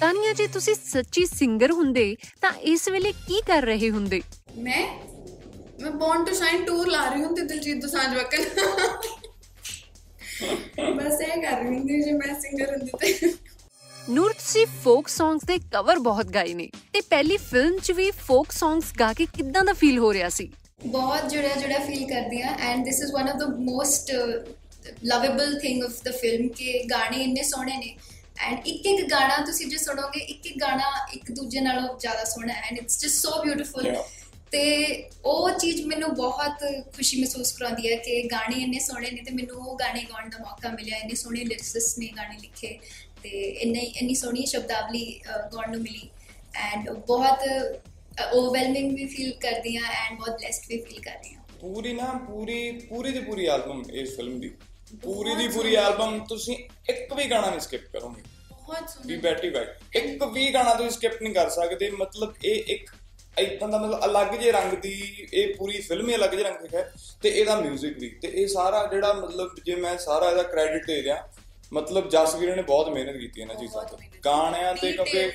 ਤਾਨੀਆ 0.02 0.34
ਜੀ 0.34 0.48
ਤੁਸੀਂ 0.48 0.76
ਸੱਚੀ 0.76 1.26
ਸਿੰਗਰ 1.26 1.72
ਹੁੰਦੇ 1.72 2.16
ਤਾਂ 2.42 2.52
ਇਸ 2.52 2.90
ਵੇਲੇ 2.90 3.12
ਕੀ 3.12 3.42
ਕਰ 3.42 3.62
ਰਹੇ 3.62 3.90
ਹੁੰਦੇ? 3.90 4.22
ਮੈਂ? 4.58 4.88
ਮੈਂ 5.82 5.92
ਬੌਰਨ 5.92 6.26
ਟੂ 6.26 6.34
ਸ਼ਾਈਨ 6.36 6.66
ਟੂਰ 6.66 6.88
ਲਾ 6.88 7.10
ਰਹੀ 7.10 7.24
ਹਾਂ 7.24 7.32
ਤੇ 7.32 7.42
ਦਿਲਜੀਤ 7.42 7.82
ਦੋਸਾਂਝ 7.82 8.16
ਵਕਨ 8.18 8.44
ਬਸ 10.94 11.22
ਇਹ 11.22 11.42
ਕਰ 11.42 11.58
ਰਹੀ 11.58 11.68
ਹੁੰਦੀ 11.68 12.02
ਜੇ 12.02 12.12
ਮੈਂ 12.12 12.40
ਸਿੰਗਰ 12.42 12.78
ਹੁੰਦੀ 12.78 12.92
ਤੇ। 13.00 13.34
ਨੂਰ 14.10 14.34
ਤੁਸੀਂ 14.34 14.66
ਫੋਕ 14.84 15.08
ਸੌਂਗਸ 15.08 15.44
ਦੇ 15.44 15.58
ਕਵਰ 15.58 16.00
ਬਹੁਤ 16.00 16.26
ਗਾਏ 16.26 16.54
ਨੇ। 16.54 16.70
ਤੇ 16.94 17.02
ਪਹਿਲੀ 17.02 17.38
ਫਿਲਮ 17.38 17.78
'ਚ 17.78 17.92
ਵੀ 17.92 18.12
ਫੋਕ 18.12 18.52
ਸੌਂਗਸ 18.52 18.94
ਗਾ 19.00 19.14
ਕੇ 19.14 19.26
ਕਿੱਦਾਂ 19.26 19.64
ਦਾ 19.66 19.74
ਫੀਲ 19.74 19.98
ਹੋ 20.00 20.14
ਰਿਹਾ 20.14 20.30
ਸੀ? 20.30 20.52
ਬਹੁਤ 20.86 21.30
ਜੁੜਿਆ 21.30 21.56
ਜੁੜਿਆ 21.56 21.80
ਫੀਲ 21.80 22.08
ਕਰਦੀ 22.08 22.42
ਆ 22.42 22.56
and 22.60 22.86
this 22.86 23.02
is 23.02 23.12
one 23.14 23.30
of 23.30 23.36
the 23.36 23.44
most 23.60 24.12
lovable 25.06 25.60
thing 25.60 25.84
of 25.84 26.04
the 26.04 26.12
film 26.12 26.48
ਕਿ 26.50 26.84
ਗਾਣੇ 26.92 27.24
ਇੰਨੇ 27.24 27.44
ਸੋਹਣੇ 27.44 27.78
ਨੇ। 27.78 27.96
ਐਂਡ 28.40 28.68
ਇੱਕ 28.68 28.86
ਇੱਕ 28.86 29.10
ਗਾਣਾ 29.12 29.38
ਤੁਸੀਂ 29.46 29.68
ਜੇ 29.68 29.78
ਸੁਣੋਗੇ 29.78 30.20
ਇੱਕ 30.20 30.46
ਇੱਕ 30.46 30.58
ਗਾਣਾ 30.62 30.92
ਇੱਕ 31.14 31.32
ਦੂਜੇ 31.32 31.62
ਨਾਲੋਂ 31.62 31.98
ਜ਼ਿਆਦਾ 32.00 32.24
ਸੋਹਣਾ 32.24 32.54
ਹੈ। 32.54 32.62
And 32.62 32.78
it's 32.78 33.00
just 33.00 33.16
so 33.16 33.44
beautiful. 33.44 33.96
ਤੇ 34.52 34.62
ਉਹ 35.26 35.50
ਚੀਜ਼ 35.52 35.82
ਮੈਨੂੰ 35.82 36.14
ਬਹੁਤ 36.16 36.60
ਖੁਸ਼ੀ 36.96 37.20
ਮਹਿਸੂਸ 37.20 37.52
ਕਰਾਉਂਦੀ 37.52 37.92
ਹੈ 37.92 37.96
ਕਿ 37.96 38.22
ਗਾਣੇ 38.24 38.62
ਇੰਨੇ 38.64 38.80
ਸੋਹਣੇ 38.80 39.10
ਨੇ 39.12 39.22
ਤੇ 39.22 39.32
ਮੈਨੂੰ 39.32 39.56
ਉਹ 39.58 39.76
ਗਾਣੇ 39.76 40.04
ਗਾਉਣ 40.04 40.30
ਦਾ 40.30 40.38
ਮੌਕਾ 40.38 40.70
ਮਿਲਿਆ 40.70 40.98
ਇੰਨੇ 40.98 41.16
ਸੋਹਣੇ 41.16 41.44
ਲਿਰਿਕਸਿਸਟ 41.44 42.00
ਨੇ 42.00 42.08
ਗਾਣੇ 42.18 42.38
ਲਿਖੇ 42.42 42.78
ਤੇ 43.24 43.30
ਇੰਨੇ 43.30 43.80
ਇੰਨੀ 43.80 44.16
ਸੋਹਣੀ 44.16 44.46
ਸ਼ਬਦਾਵਲੀ 44.46 45.20
ਗਾਉਣ 45.28 45.72
ਨੂੰ 45.72 45.82
ਮਿਲੀ। 45.82 46.10
ਐਂਡ 46.56 46.90
ਬਹੁਤ 46.90 47.40
ਓਵਰਵੈਲਮਿੰਗ 48.34 48.96
ਵੀ 48.96 49.06
ਫੀਲ 49.08 49.34
ਕਰਦੀ 49.40 49.76
ਹਾਂ 49.78 49.92
ਐਂਡ 49.92 50.18
ਬਹੁਤ 50.20 50.30
ਬlesed 50.30 50.68
ਵੀ 50.70 50.78
ਫੀਲ 50.78 51.02
ਕਰਦੀ 51.02 51.34
ਹਾਂ। 51.36 51.44
ਪੂਰੀ 51.62 51.94
ਨਾ 51.94 52.06
ਪੂਰੀ 52.28 52.72
ਪੂਰੀ 52.90 53.12
ਦੀ 53.12 53.20
ਪੂਰੀ 53.20 53.46
ਐਲਬਮ 53.46 53.84
ਇਸ 53.92 54.16
ਫਿਲਮ 54.16 54.40
ਦੀ। 54.40 54.52
ਪੂਰੀ 55.04 55.36
ਦੀ 55.36 55.48
ਪੂਰੀ 55.48 55.76
ਐਲਬਮ 55.76 56.26
ਤੁਸੀਂ 56.26 56.56
ਇੱਕ 56.90 57.14
ਵੀ 57.14 57.30
ਗਾਣਾ 57.32 57.50
ਨਹੀਂ 57.50 57.60
ਸਕਿਪ 57.60 57.86
ਕਰੋਗੇ। 57.94 58.22
ਬਹੁਤ 58.52 58.84
ਵੀ 59.06 59.16
ਸੋਹਣਾ 59.16 59.22
ਬੈਟਰੀ 59.22 59.50
ਬਾਈ 59.50 59.66
ਇੱਕ 59.96 60.24
ਵੀ 60.24 60.54
ਗਾਣਾ 60.54 60.74
ਤੁਸੀਂ 60.74 60.90
ਸਕਿਪ 60.90 61.22
ਨਹੀਂ 61.22 61.34
ਕਰ 61.34 61.50
ਸਕਦੇ 61.50 61.90
ਮਤਲਬ 61.90 62.34
ਇਹ 62.46 62.64
ਇੱਕ 62.68 62.90
ਇਦਾਂ 63.40 63.68
ਦਾ 63.70 63.78
ਮਤਲਬ 63.78 64.06
ਅਲੱਗ 64.06 64.36
ਜੇ 64.36 64.52
ਰੰਗ 64.52 64.74
ਦੀ 64.74 65.28
ਇਹ 65.34 65.56
ਪੂਰੀ 65.56 65.82
ਫਿਲਮ 65.82 66.10
ਹੀ 66.10 66.16
ਅਲੱਗ 66.16 66.30
ਜੇ 66.30 66.44
ਰੰਗ 66.44 66.68
ਦੀ 66.68 66.78
ਹੈ 66.78 66.92
ਤੇ 67.22 67.30
ਇਹਦਾ 67.30 67.58
뮤직 67.60 68.00
ਵੀ। 68.00 68.10
ਤੇ 68.22 68.28
ਇਹ 68.28 68.48
ਸਾਰਾ 68.48 68.86
ਜਿਹੜਾ 68.86 69.14
ਮਤਲਬ 69.14 69.56
ਜੇ 69.66 69.76
ਮੈਂ 69.76 69.98
ਸਾਰਾ 69.98 70.30
ਇਹਦਾ 70.32 70.44
ਕ੍ਰੈਡਿਟ 70.44 70.86
ਦੇ 70.86 71.02
ਦਿਆਂ 71.02 71.18
ਮਤਲਬ 71.74 72.10
ਜਸਵੀਰ 72.10 72.56
ਨੇ 72.56 72.62
ਬਹੁਤ 72.62 72.90
ਮਿਹਨਤ 72.90 73.18
ਕੀਤੀ 73.18 73.42
ਇਹਨਾਂ 73.42 73.56
ਚੀਜ਼ਾਂ 73.56 73.84
ਤੇ। 73.84 74.08
ਗਾਣਿਆਂ 74.26 74.74
ਤੇ 74.76 74.92
ਕਿਉਂਕਿ 74.92 75.32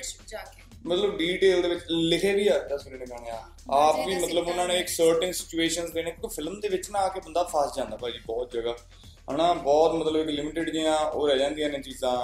ਮਤਲਬ 0.85 1.17
ਡੀਟੇਲ 1.17 1.61
ਦੇ 1.61 1.67
ਵਿੱਚ 1.67 1.83
ਲਿਖੇ 1.89 2.33
ਵੀ 2.33 2.47
ਆ 2.47 2.57
ਜਸਵੀਰ 2.71 2.99
ਨੇ 2.99 3.05
ਗਾਣੇ 3.05 3.29
ਆ। 3.29 3.41
ਆਪ 3.71 4.07
ਵੀ 4.07 4.15
ਮਤਲਬ 4.15 4.47
ਉਹਨਾਂ 4.47 4.67
ਨੇ 4.67 4.79
ਇੱਕ 4.79 4.87
ਸਰਟਨ 4.87 5.31
ਸਿਚੁਏਸ਼ਨਸ 5.31 5.91
ਦੇਣੇ 5.91 6.11
ਕਿਉਂਕਿ 6.11 6.35
ਫਿਲਮ 6.35 6.59
ਦੇ 6.59 6.67
ਵਿੱਚ 6.67 6.89
ਨਾ 6.91 6.99
ਆ 6.99 7.07
ਕੇ 7.07 7.19
ਬੰਦਾ 7.19 7.43
ਫਸ 7.43 7.75
ਜਾਂਦਾ 7.77 7.97
ਭਾਜੀ 7.97 8.19
ਬਹੁਤ 8.25 8.51
ਜਗ੍ਹਾ। 8.51 8.75
ਹਨਾ, 9.27 9.53
ਬਹੁਤ 9.53 9.93
ਮਤਲਬ 9.95 10.19
ਇੱਕ 10.19 10.29
ਲਿਮਿਟਿਡ 10.29 10.69
ਜੀਆਂ 10.69 10.97
ਉਹ 10.97 11.27
ਰਹਿ 11.27 11.37
ਜਾਂਦੀਆਂ 11.39 11.69
ਨੇ 11.69 11.79
ਚੀਜ਼ਾਂ 11.79 12.15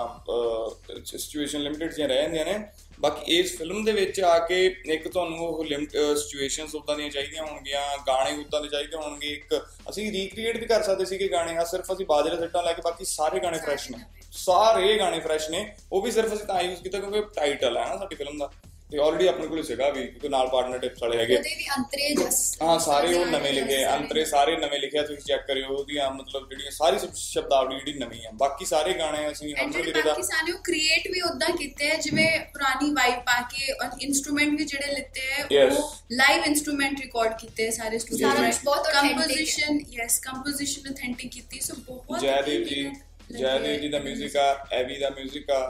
ਸਿਚੁਏਸ਼ਨ 1.06 1.60
ਲਿਮਿਟਿਡ 1.60 1.94
ਜੀਆਂ 1.94 2.08
ਰਹਿ 2.08 2.22
ਜਾਂਦੀਆਂ 2.22 2.46
ਨੇ। 2.46 2.60
ਬਾਕੀ 3.00 3.38
ਇਸ 3.40 3.58
ਫਿਲਮ 3.58 3.84
ਦੇ 3.86 3.92
ਵਿੱਚ 3.92 4.20
ਆ 4.22 4.38
ਕੇ 4.40 4.66
ਇੱਕ 4.86 5.08
ਤੁਹਾਨੂੰ 5.08 5.38
ਉਹ 5.40 5.64
ਲਿਮਟ 5.66 5.92
ਸਿਚੁਏਸ਼ਨਸ 5.92 6.76
ਉਦਾਂ 6.76 6.96
ਦੀਆਂ 6.96 7.10
ਚਾਹੀਦੀਆਂ 7.10 7.46
ਹੋਣਗੀਆਂ, 7.46 7.82
ਗਾਣੇ 8.08 8.32
ਉਦਾਂ 8.38 8.62
ਦੇ 8.62 8.68
ਚਾਹੀਦੇ 8.68 8.98
ਹੋਣਗੇ। 8.98 9.28
ਇੱਕ 9.28 9.56
ਅਸੀਂ 9.90 10.12
ਰੀਕ੍ਰੀਏਟ 10.12 10.58
ਵੀ 10.58 10.66
ਕਰ 10.66 10.84
ਸਕਦੇ 10.84 11.06
ਸੀਗੇ 11.06 11.28
ਗਾਣੇ 11.28 11.58
ਆ 11.58 11.64
ਸਿਰਫ 11.66 11.92
ਅਸੀਂ 11.94 12.06
ਬਾਜਰੇ 12.06 12.38
ਸੱਟਾਂ 12.38 12.64
ਲੈ 12.64 12.74
ਕੇ 12.74 12.82
ਬਾਕੀ 12.82 13.06
ਸਾਰੇ 13.06 13.40
ਗਾਣੇ 13.40 13.60
ਫਰੈਸ਼ 13.60 13.90
ਨੇ। 13.92 13.98
ਸਾਰੇ 14.32 14.98
ਗਾਣੇ 14.98 15.20
ਫਰੈਸ਼ 15.20 15.50
ਨੇ। 15.50 15.66
ਉਹ 15.92 16.02
ਵੀ 16.02 16.12
ਸਿਰਫ 16.12 16.34
ਅਸੀਂ 16.34 16.46
ਤਾਂ 16.46 16.62
ਯੂਜ਼ 16.62 16.82
ਕੀਤਾ 16.84 17.00
ਕਿਉਂਕਿ 17.00 17.22
ਟਾਈਟਲ 17.36 17.78
ਹੈ 17.78 17.86
ਨਾ 17.86 17.98
ਸਾਡੀ 17.98 18.16
ਫਿਲਮ 18.16 18.38
ਦਾ। 18.38 18.52
ਤੇ 18.91 18.99
ਆਲਰੇਡੀ 18.99 19.27
ਆਪਣੇ 19.27 19.47
ਕੋਲ 19.47 19.63
ਸੀਗਾ 19.65 19.89
ਵੀ 19.91 20.03
ਕਿਉਂਕਿ 20.03 20.29
ਨਾਲ 20.29 20.49
ਪਾਰਟਨਰਸ਼ਿਪਸ 20.49 21.03
ਵਾਲੇ 21.03 21.17
ਹੈਗੇ 21.19 21.37
ਉਹਦੇ 21.37 21.55
ਵੀ 21.57 21.65
ਅੰਤਰੇ 21.77 22.09
ਜਸ 22.17 22.37
ਹਾਂ 22.63 22.79
ਸਾਰੇ 22.81 23.13
ਉਹ 23.15 23.25
ਨਵੇਂ 23.27 23.41
ਸਾਰੇ 23.45 23.53
ਲਿਖੇ 23.55 23.85
ਅੰਤਰੇ 23.87 24.25
ਸਾਰੇ 24.25 24.57
ਨਵੇਂ 24.57 24.79
ਲਿਖਿਆ 24.81 25.03
ਤੁਸੀਂ 25.03 25.23
ਚੈੱਕ 25.27 25.47
ਕਰਿਓ 25.47 25.69
ਉਹਦੀਆਂ 25.69 26.11
ਮਤਲਬ 26.11 26.49
ਜਿਹੜੀਆਂ 26.51 26.71
ਸਾਰੀ 26.71 26.99
ਸ਼ਬ- 26.99 27.15
ਸ਼ਬਦਾਵਲੀ 27.17 27.79
ਜਿਹੜੀ 27.79 27.99
ਨਵੀਂ 27.99 28.21
ਆ 28.27 28.31
ਬਾਕੀ 28.35 28.65
ਸਾਰੇ 28.65 28.93
ਗਾਣੇ 28.95 29.31
ਅਸੀਂ 29.31 29.49
ਐਂਡ 29.49 29.59
ਹਮਰ 29.61 29.73
ਜਿਹੜੇ 29.73 29.87
ਵੀਰੇ 29.87 30.03
ਦਾ 30.03 30.09
ਬਾਕੀ 30.09 30.23
ਸਾਰੇ 30.25 30.53
ਉਹ 30.53 30.59
ਕ੍ਰੀਏਟ 30.65 31.09
ਵੀ 31.13 31.21
ਉਦਾਂ 31.23 31.49
ਕੀਤੇ 31.57 31.91
ਆ 31.91 31.95
ਜਿਵੇਂ 31.99 32.29
ਪੁਰਾਣੀ 32.53 32.91
ਵਾਈਬ 32.93 33.19
ਪਾ 33.27 33.41
ਕੇ 33.51 33.73
ਔਰ 33.75 33.91
ਇਨਸਟਰੂਮੈਂਟ 34.01 34.59
ਵੀ 34.59 34.65
ਜਿਹੜੇ 34.65 34.95
ਲਿੱਤੇ 34.95 35.33
ਆ 35.33 35.47
Yes. 35.55 35.77
ਉਹ 35.77 35.95
ਲਾਈਵ 36.13 36.45
ਇਨਸਟਰੂਮੈਂਟ 36.47 37.01
ਰਿਕਾਰਡ 37.01 37.39
ਕੀਤੇ 37.41 37.67
ਆ 37.67 37.71
ਸਾਰੇ 37.73 37.99
ਸਟੂਡੀਓ 37.99 38.29
ਸਾਰਾ 38.29 38.43
ਵਿੱਚ 38.43 38.57
ਕੁਛ 38.57 38.65
ਬਹੁਤ 38.65 38.87
authentic 38.87 39.05
ਹੈ। 39.07 39.13
ਕੰਪੋਜੀਸ਼ਨ 39.17 39.81
ਯੈਸ 39.93 40.19
ਕੰਪੋਜੀਸ਼ਨ 40.21 40.93
ਅਥੈਂਟਿਕ 40.93 41.31
ਕੀਤੀ 41.33 41.61
ਸੋ 41.61 41.75
ਬਹੁਤ 41.89 42.21
ਜੈਦੇਵ 42.21 42.63
ਜੀ 42.65 42.91
ਜੈਦੇਵ 43.33 43.81
ਜੀ 43.81 43.89
ਦਾ 43.89 43.99
뮤직 44.01 44.37
ਆ 44.39 44.53
ਐਵੀ 44.75 44.99
ਦਾ 44.99 45.09
뮤직 45.19 45.51
ਆ 45.53 45.61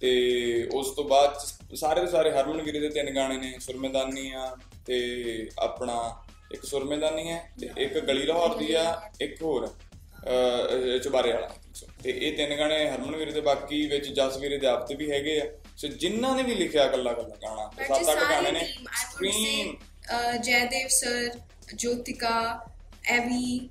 ਤੇ 0.00 0.10
ਉਸ 0.74 0.90
ਤੋਂ 0.90 1.04
ਬਾਅਦ 1.06 1.36
ਸਾਰੇ 1.75 2.01
ਦੇ 2.01 2.07
ਸਾਰੇ 2.07 2.31
ਹਰਮਨ 2.31 2.61
ਗਿਰੀ 2.61 2.79
ਦੇ 2.79 2.89
ਤਿੰਨ 2.89 3.15
ਗਾਣੇ 3.15 3.37
ਨੇ 3.37 3.53
ਸੁਰਮੇਦਾਨੀ 3.59 4.31
ਆ 4.31 4.55
ਤੇ 4.85 4.99
ਆਪਣਾ 5.59 6.23
ਇੱਕ 6.51 6.65
ਸੁਰਮੇਦਾਨੀ 6.65 7.31
ਹੈ 7.31 7.51
ਤੇ 7.59 7.69
ਇੱਕ 7.77 7.97
ਗਲੀ 7.99 8.25
ਲਾਹੌਰ 8.25 8.57
ਦੀ 8.57 8.73
ਆ 8.73 8.83
ਇੱਕ 9.21 9.41
ਹੋਰ 9.41 9.67
ਚੁਬਾਰੇ 11.03 11.31
ਵਾਲਾ। 11.33 11.47
ਤੇ 12.03 12.09
ਇਹ 12.11 12.35
ਤਿੰਨ 12.37 12.57
ਗਾਣੇ 12.57 12.89
ਹਰਮਨ 12.89 13.15
ਵੀਰੇ 13.15 13.31
ਦੇ 13.31 13.41
ਬਾਕੀ 13.41 13.85
ਵਿੱਚ 13.87 14.07
ਜਸ 14.07 14.37
ਵੀਰੇ 14.37 14.57
ਦੇ 14.57 14.67
ਆਪ 14.67 14.85
ਤੇ 14.87 14.95
ਵੀ 14.95 15.11
ਹੈਗੇ 15.11 15.39
ਆ। 15.41 15.45
ਸੋ 15.77 15.87
ਜਿਨ੍ਹਾਂ 15.87 16.35
ਨੇ 16.35 16.43
ਵੀ 16.43 16.55
ਲਿਖਿਆ 16.55 16.85
ਇਕੱਲਾ 16.85 17.11
ਇਕੱਲਾ 17.11 17.35
ਗਾਣਾ 17.35 17.69
ਸੱਤ 17.87 18.09
ਅੱਠ 18.11 18.19
ਗਾਣੇ 18.21 18.33
ਸਾਰੇ 18.33 18.51
ਨੇ 18.51 18.65
ਸਕਰੀਨ 19.01 19.75
ਜੈਦੇਵ 20.41 20.87
ਸਰ 20.87 21.29
ਜੋਤਿਕਾ 21.75 22.33
ਐਵੀ 23.09 23.69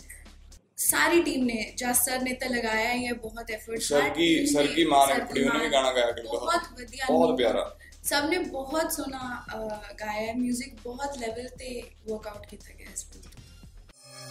ਸਾਰੀ 0.76 1.22
ਟੀਮ 1.22 1.44
ਨੇ 1.44 1.72
ਜਸ 1.76 2.04
ਸਰ 2.04 2.20
ਨੇ 2.22 2.32
ਤਾਂ 2.34 2.48
ਲਗਾਇਆ 2.48 2.92
ਹੀ 2.92 3.06
ਹੈ 3.06 3.12
ਬਹੁਤ 3.14 3.50
ਐਫਰਟ 3.50 3.80
ਸਰਗੀ- 3.80 4.46
ਸਰਗੀ 4.52 4.84
ਮਾਨ 4.84 5.08
ਨੇ 5.08 5.24
ਕੁੜੀ, 5.24 5.42
ਉਹਨੇ 5.44 5.58
ਵੀ 5.58 5.72
ਗਾਣਾ 5.72 5.92
ਗਾਇਆ 5.92 6.12
ਬਹੁਤ 6.24 6.80
ਵਧੀਆ 6.80 7.04
ਬਹੁਤ 7.08 7.36
ਪਿਆਰਾ। 7.36 7.76
ਸਭ 8.04 8.26
ਨੇ 8.30 8.38
ਬਹੁਤ 8.38 8.92
ਅਹ, 8.92 9.94
ਗਾਇਆ 9.94 10.32
뮤직 10.32 10.76
ਬਹੁਤ 10.84 11.18
ਲੈਵਲ 11.18 11.48
ਤੇ 11.48 11.82
ਵਰਕਆਊਟ 12.08 12.46
ਕੀਤਾ 12.46 12.74
ਗਿਆ 12.78 12.88
ਇਸ 12.92 13.04
ਫਿਲਮ 13.04 13.22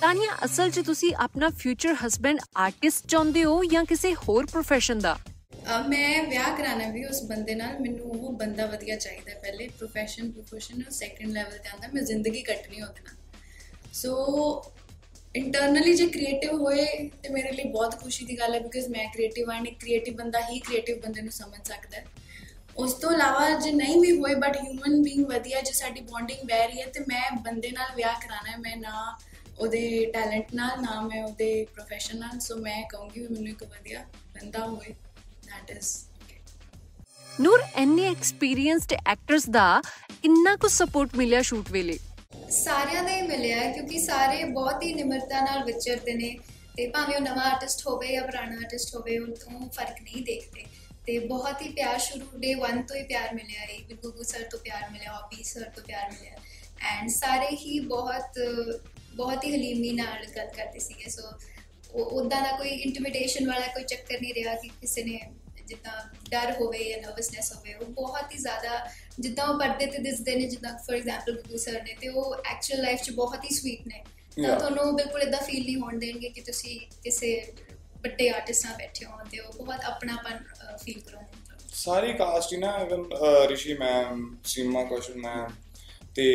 ਤਾਨੀਆ 0.02 0.38
ਅਸਲ 0.46 0.70
'ਚ 0.72 0.80
ਤੁਸੀਂ 0.80 1.16
ਆਪਣਾ 1.16 1.50
ਫਿਊਚਰ 1.50 1.96
ਹਸਬੈਂਡ 2.08 2.40
ਆਰਟਿਸਟ 2.58 3.08
ਚਾਹੁੰਦੇ 3.08 3.44
ਹੋ 3.44 3.64
ਜਾਂ 3.66 3.86
ਕਿਸੇ 3.86 4.16
ਹੋਰ 4.16 4.46
profession 4.46 5.02
ਦਾ? 5.02 5.18
ਮੈਂ 5.90 6.24
ਵਿਆਹ 6.24 6.58
ਕਰਾਣਾ 6.58 6.88
ਵੀ 6.90 7.06
ਉਸ 7.06 7.24
ਬੰਦੇ 7.24 7.56
ਨਾਲ। 7.56 7.80
ਮੈਨੂੰ 7.80 8.06
ਉਹ 8.06 8.34
ਬੰਦਾ 8.34 8.66
ਵਧੀਆ 8.66 8.96
ਚਾਹੀਦਾ। 8.96 9.40
ਪਹਿਲੇ। 9.40 9.68
ਪ੍ਰੋਫੈਸ਼ਨ 9.68 10.32
ਪ੍ਰੋਫੈਸ਼ਨ 10.32 10.84
ਸੈਕੰਡ 10.92 11.32
ਲੈਵਲ 11.32 11.58
ਤੇ 11.58 11.70
ਆਂਦਾ 11.70 11.88
ਮੈਂ 11.94 12.02
ਜ਼ਿੰਦਗੀ 12.02 12.42
ਕੱਟਣੀ 12.42 12.82
ਉਹਦੇ 12.82 13.02
ਨਾਲ। 13.02 13.16
ਸੋ 13.94 14.64
ਇੰਟਰਨਲੀ 15.36 15.94
ਜੇ 15.94 16.08
ਕ੍ਰੀਏਟਿਵ 16.08 16.54
ਹੋਏ 16.62 16.86
ਤੇ 17.24 17.30
ਮੇਰੇ 17.30 17.52
ਲਈ 17.52 17.64
ਬਹੁਤ 17.64 18.00
ਖੁਸ਼ੀ 18.02 18.26
ਦੀ 18.26 18.40
ਗੱਲ 18.40 18.54
ਹੈ 18.56 18.60
ਬਿਕਾਜ਼ 18.60 18.88
ਮੈਂ 18.88 19.06
ਕ੍ਰੀਏਟਿਵ 19.06 19.52
ਹਾਂ। 19.52 19.62
ਇੱਕ 19.62 19.80
ਕ੍ਰੀਏਟਿਵ 19.80 20.16
ਬੰਦਾ 20.16 20.40
ਹੀ 20.50 20.60
ਕ੍ਰੀਏਟਿਵ 20.60 21.00
ਬੰਦੇ 21.00 21.22
ਨੂੰ 21.22 21.32
ਸਮਝ 21.32 21.68
ਸਕਦਾ 21.68 21.98
ਹੈ। 21.98 22.06
ਉਸ 22.80 22.94
ਤੋਂ 22.94 23.12
ਇਲਾਵਾ 23.12 23.50
ਜੇ 23.50 23.72
ਨਹੀਂ 23.72 24.00
ਵੀ 24.02 24.12
ਹੋਏ 24.20 24.36
ਬਟ 24.36 24.58
ਹਿਊਮਨ 24.58 25.02
ਬੀਇੰਗ 25.04 25.26
ਵਧੀਆ 25.26 25.62
ਜੇ 25.62 25.72
ਸਾਡੀ 25.72 26.02
ਬੌਂਡਿੰਗ 26.02 26.40
ਬਹਿ 26.48 26.68
ਰਹੀ 26.68 26.82
ਹੈ 26.82 26.86
ਤੇ 26.86 27.00
ਮੈਂ 27.00 27.32
ਬੰਦੇ 27.42 27.72
ਨਾਲ 27.72 27.96
ਵਿਆਹ 27.96 28.20
ਕਰਾਣਾ 28.22 28.52
ਹੈ। 28.52 28.58
ਮੈਂ 28.58 28.76
ਨਾ 28.78 29.18
ਉਹਦੇ 29.60 30.06
ਟੈਲੈਂਟ 30.14 30.54
ਨਾਲ 30.54 30.82
ਨਾ 30.82 31.02
ਮੈਂ 31.02 31.24
ਉਹਦੇ 31.24 31.66
ਪ੍ਰੋਫੈਸ਼ਨ 31.74 32.20
ਨਾਲ 32.20 32.40
ਸੋ 32.40 32.56
ਮੈਂ 32.56 32.84
ਕਹੂੰਗੀ 32.90 33.22
ਵੀ 33.22 33.28
ਮੈਨੂੰ 33.28 33.48
ਇੱਕ 33.48 33.64
ਵਧੀਆ 33.64 34.04
ਬੰਦਾ 34.34 34.66
ਹੋਵੇ 34.66 34.94
that 35.48 35.74
is 35.76 35.90
okay. 36.14 36.40
ਨੂਰ 37.42 37.64
ਐਨੇ 37.76 38.08
ਐਕਸਪੀਰੀਅੰਸਡ 38.10 38.94
ਐਕਟਰਸ 39.08 39.50
ਦਾ 39.50 39.82
ਕਿੰਨਾ 40.24 40.56
ਕੁ 40.56 40.68
ਸਪੋਰਟ 40.68 41.16
ਮਿਲਿਆ 41.16 41.42
ਸ਼ੂਟ 41.42 41.72
ਵੇਲੇ? 41.72 41.98
ਸਾਰਿਆਂ 42.50 43.04
ਦਾ 43.04 43.16
ਹੀ 43.16 43.22
ਮਿਲਿਆ 43.22 43.72
ਕਿਉਂਕਿ 43.72 44.00
ਸਾਰੇ 44.00 44.44
ਬਹੁਤ 44.44 44.84
ਹੀ 44.84 44.94
ਨਿਮਰਤਾ 44.94 45.42
ਨਾਲ 45.42 45.64
ਵਿਚਰਦੇ 45.64 46.14
ਨੇ 46.14 46.38
ਤੇ 46.78 46.90
ਭਾਵੇਂ 46.90 47.16
ਉਹ 47.16 47.22
ਨਵਾਂ 47.22 47.44
ਆਰਟਿਸਟ 47.44 47.88
ਹੋਵੇ 47.88 48.14
ਜਾਂ 48.14 48.24
ਪੁਰਾਣਾ 48.24 48.56
ਆਰਟਿਸਟ 48.56 48.96
ਹੋਵੇ 48.96 49.18
ਉਹ 49.20 49.28
ਤੋਂ 49.28 49.70
ਫ਼ਰਕ 49.70 50.02
ਨਹੀਂ 50.02 50.24
ਦੇਖਦੇ। 50.24 50.66
ਤੇ 51.10 51.20
ਬਹੁਤ 51.20 51.62
ਹੀ 51.62 51.70
ਪਿਆਰ 51.70 52.00
ਸ਼ੁਰੂ 52.00 52.26
ਡੇ 52.40 52.56
1 52.56 52.82
ਤੋਂ 52.88 52.96
ਹੀ 52.96 53.04
ਪਿਆਰ 53.04 53.34
ਮਿਲਿਆ 53.34 53.62
ਹੈ 53.62 53.68
ਵੀ 53.88 53.96
ਗੁੱਗੂ 53.96 54.24
ਸਰ 54.24 54.44
ਤੋਂ 54.44 54.60
ਪਿਆਰ 54.60 54.90
ਮਿਲਿਆ 54.90 55.14
ਹੌਬੀ 55.14 55.44
ਸਰ 55.44 55.70
ਤੋਂ 55.70 55.84
ਪਿਆਰ 55.84 56.12
ਮਿਲਿਆ। 56.12 56.34
ਐਂਡ 56.82 57.10
ਸਾਰੇ 57.10 57.48
ਹੀ 57.56 57.80
ਬਹੁਤ 57.80 58.40
ਬਹੁਤ 59.16 59.44
ਹੀ 59.44 59.50
ਹਲੀਮੀ 59.56 59.92
ਨਾਲ 59.92 60.26
ਗੱਲ 60.26 60.48
ਕਰਦੇ 60.48 60.80
ਸੀਗੇ। 60.80 61.10
ਸੋ 61.10 61.32
ਉਦਾਂ 61.94 62.42
ਦਾ 62.42 62.52
ਕੋਈ 62.58 62.70
ਇੰਟੀਮੀਡੇਸ਼ਨ 62.70 63.48
ਵਾਲਾ 63.48 63.68
ਕੋਈ 63.68 63.84
ਚੱਕਰ 63.84 64.22
ਨਹੀਂ 64.22 64.34
ਰਿਹਾ 64.34 64.56
ਕਿ 64.56 64.68
ਕਿਸੇ 64.68 65.04
ਨੇ 65.04 65.20
ਜਿੱਦਾਂ 65.68 66.14
ਡਰ 66.30 66.52
ਹੋਵੇ 66.62 66.90
ਜਾਂ 66.90 67.02
ਨਰਵਸਨੈਸ 67.02 67.54
ਹੋਵੇ। 67.56 67.74
ਉਹ 67.74 67.86
ਬਹੁਤ 67.86 68.32
ਹੀ 68.32 68.38
ਜ਼ਿਆਦਾ 68.38 68.88
ਜਿੱਦਾਂ 69.20 69.48
ਉਹ 69.48 69.60
ਪਰਦੇ 69.60 69.86
ਤੇ 69.86 69.98
ਦਿਸਦੇ 69.98 70.36
ਨੇ 70.36 70.46
ਜਿੱਦਾਂ 70.48 70.78
ਫੋਰ 70.78 70.96
ਐਗਜ਼ਾਮਪਲ 70.96 71.36
ਗੁੱਗੂ 71.36 71.58
ਸਰ 71.58 71.84
ਨੇ 71.84 71.96
ਤੇ 72.02 72.08
ਉਹ 72.08 72.36
ਐਕਚੁਅਲ 72.36 72.82
ਲਾਈਫ 72.82 73.02
'ਚ 73.02 73.12
ਬਹੁਤ 73.12 73.44
ਹੀ 73.44 73.56
ਸਵੀਟ 73.56 73.88
ਨੇ। 73.88 74.04
ਤਾਂ. 74.48 74.60
ਤੁਹਾਨੂੰ 74.60 74.96
ਬਿਲਕੁਲ 74.96 75.22
ਇਦਾਂ 75.22 75.42
ਫੀਲ 75.42 75.66
ਨਹੀਂ 75.66 75.76
ਹੋਣ 75.76 76.00
ਦੇਣਗੇ 76.00 76.30
ਕਿ 76.30 76.42
ਤੁਸੀਂ 76.42 76.80
ਕਿਸੇ 77.04 77.54
ਵੱਡੇ 78.04 78.30
ਆਰਟਿਸਟ 78.30 78.66
ਨਾਲ 78.66 78.76
ਬੈਠੇ 78.76 79.06
ਹੋ 79.06 79.12
ਤੇ 79.32 79.40
ਉਹ 79.40 79.66
ਬਹੁਤ 79.66 79.84
ਆਪਣਾਪਨ 79.84 80.38
ਫੀਲ 80.78 81.00
ਕਰੋਗੇ 81.00 81.26
ਸਾਰੀ 81.74 82.14
ਕਾਸਟ 82.14 82.54
ਹੀ 82.54 82.58
ਨਾ 82.58 82.78
even, 82.78 83.04
ਅਹ, 83.18 83.48
ਰਿਸ਼ੀ 83.48 83.74
ਮੈਮ 83.74 84.38
ਸੀਮਾ 84.44 84.84
ਕੌਸ਼ਲ 84.84 85.16
ਮੈਮ 85.16 85.48
ਤੇ 86.16 86.26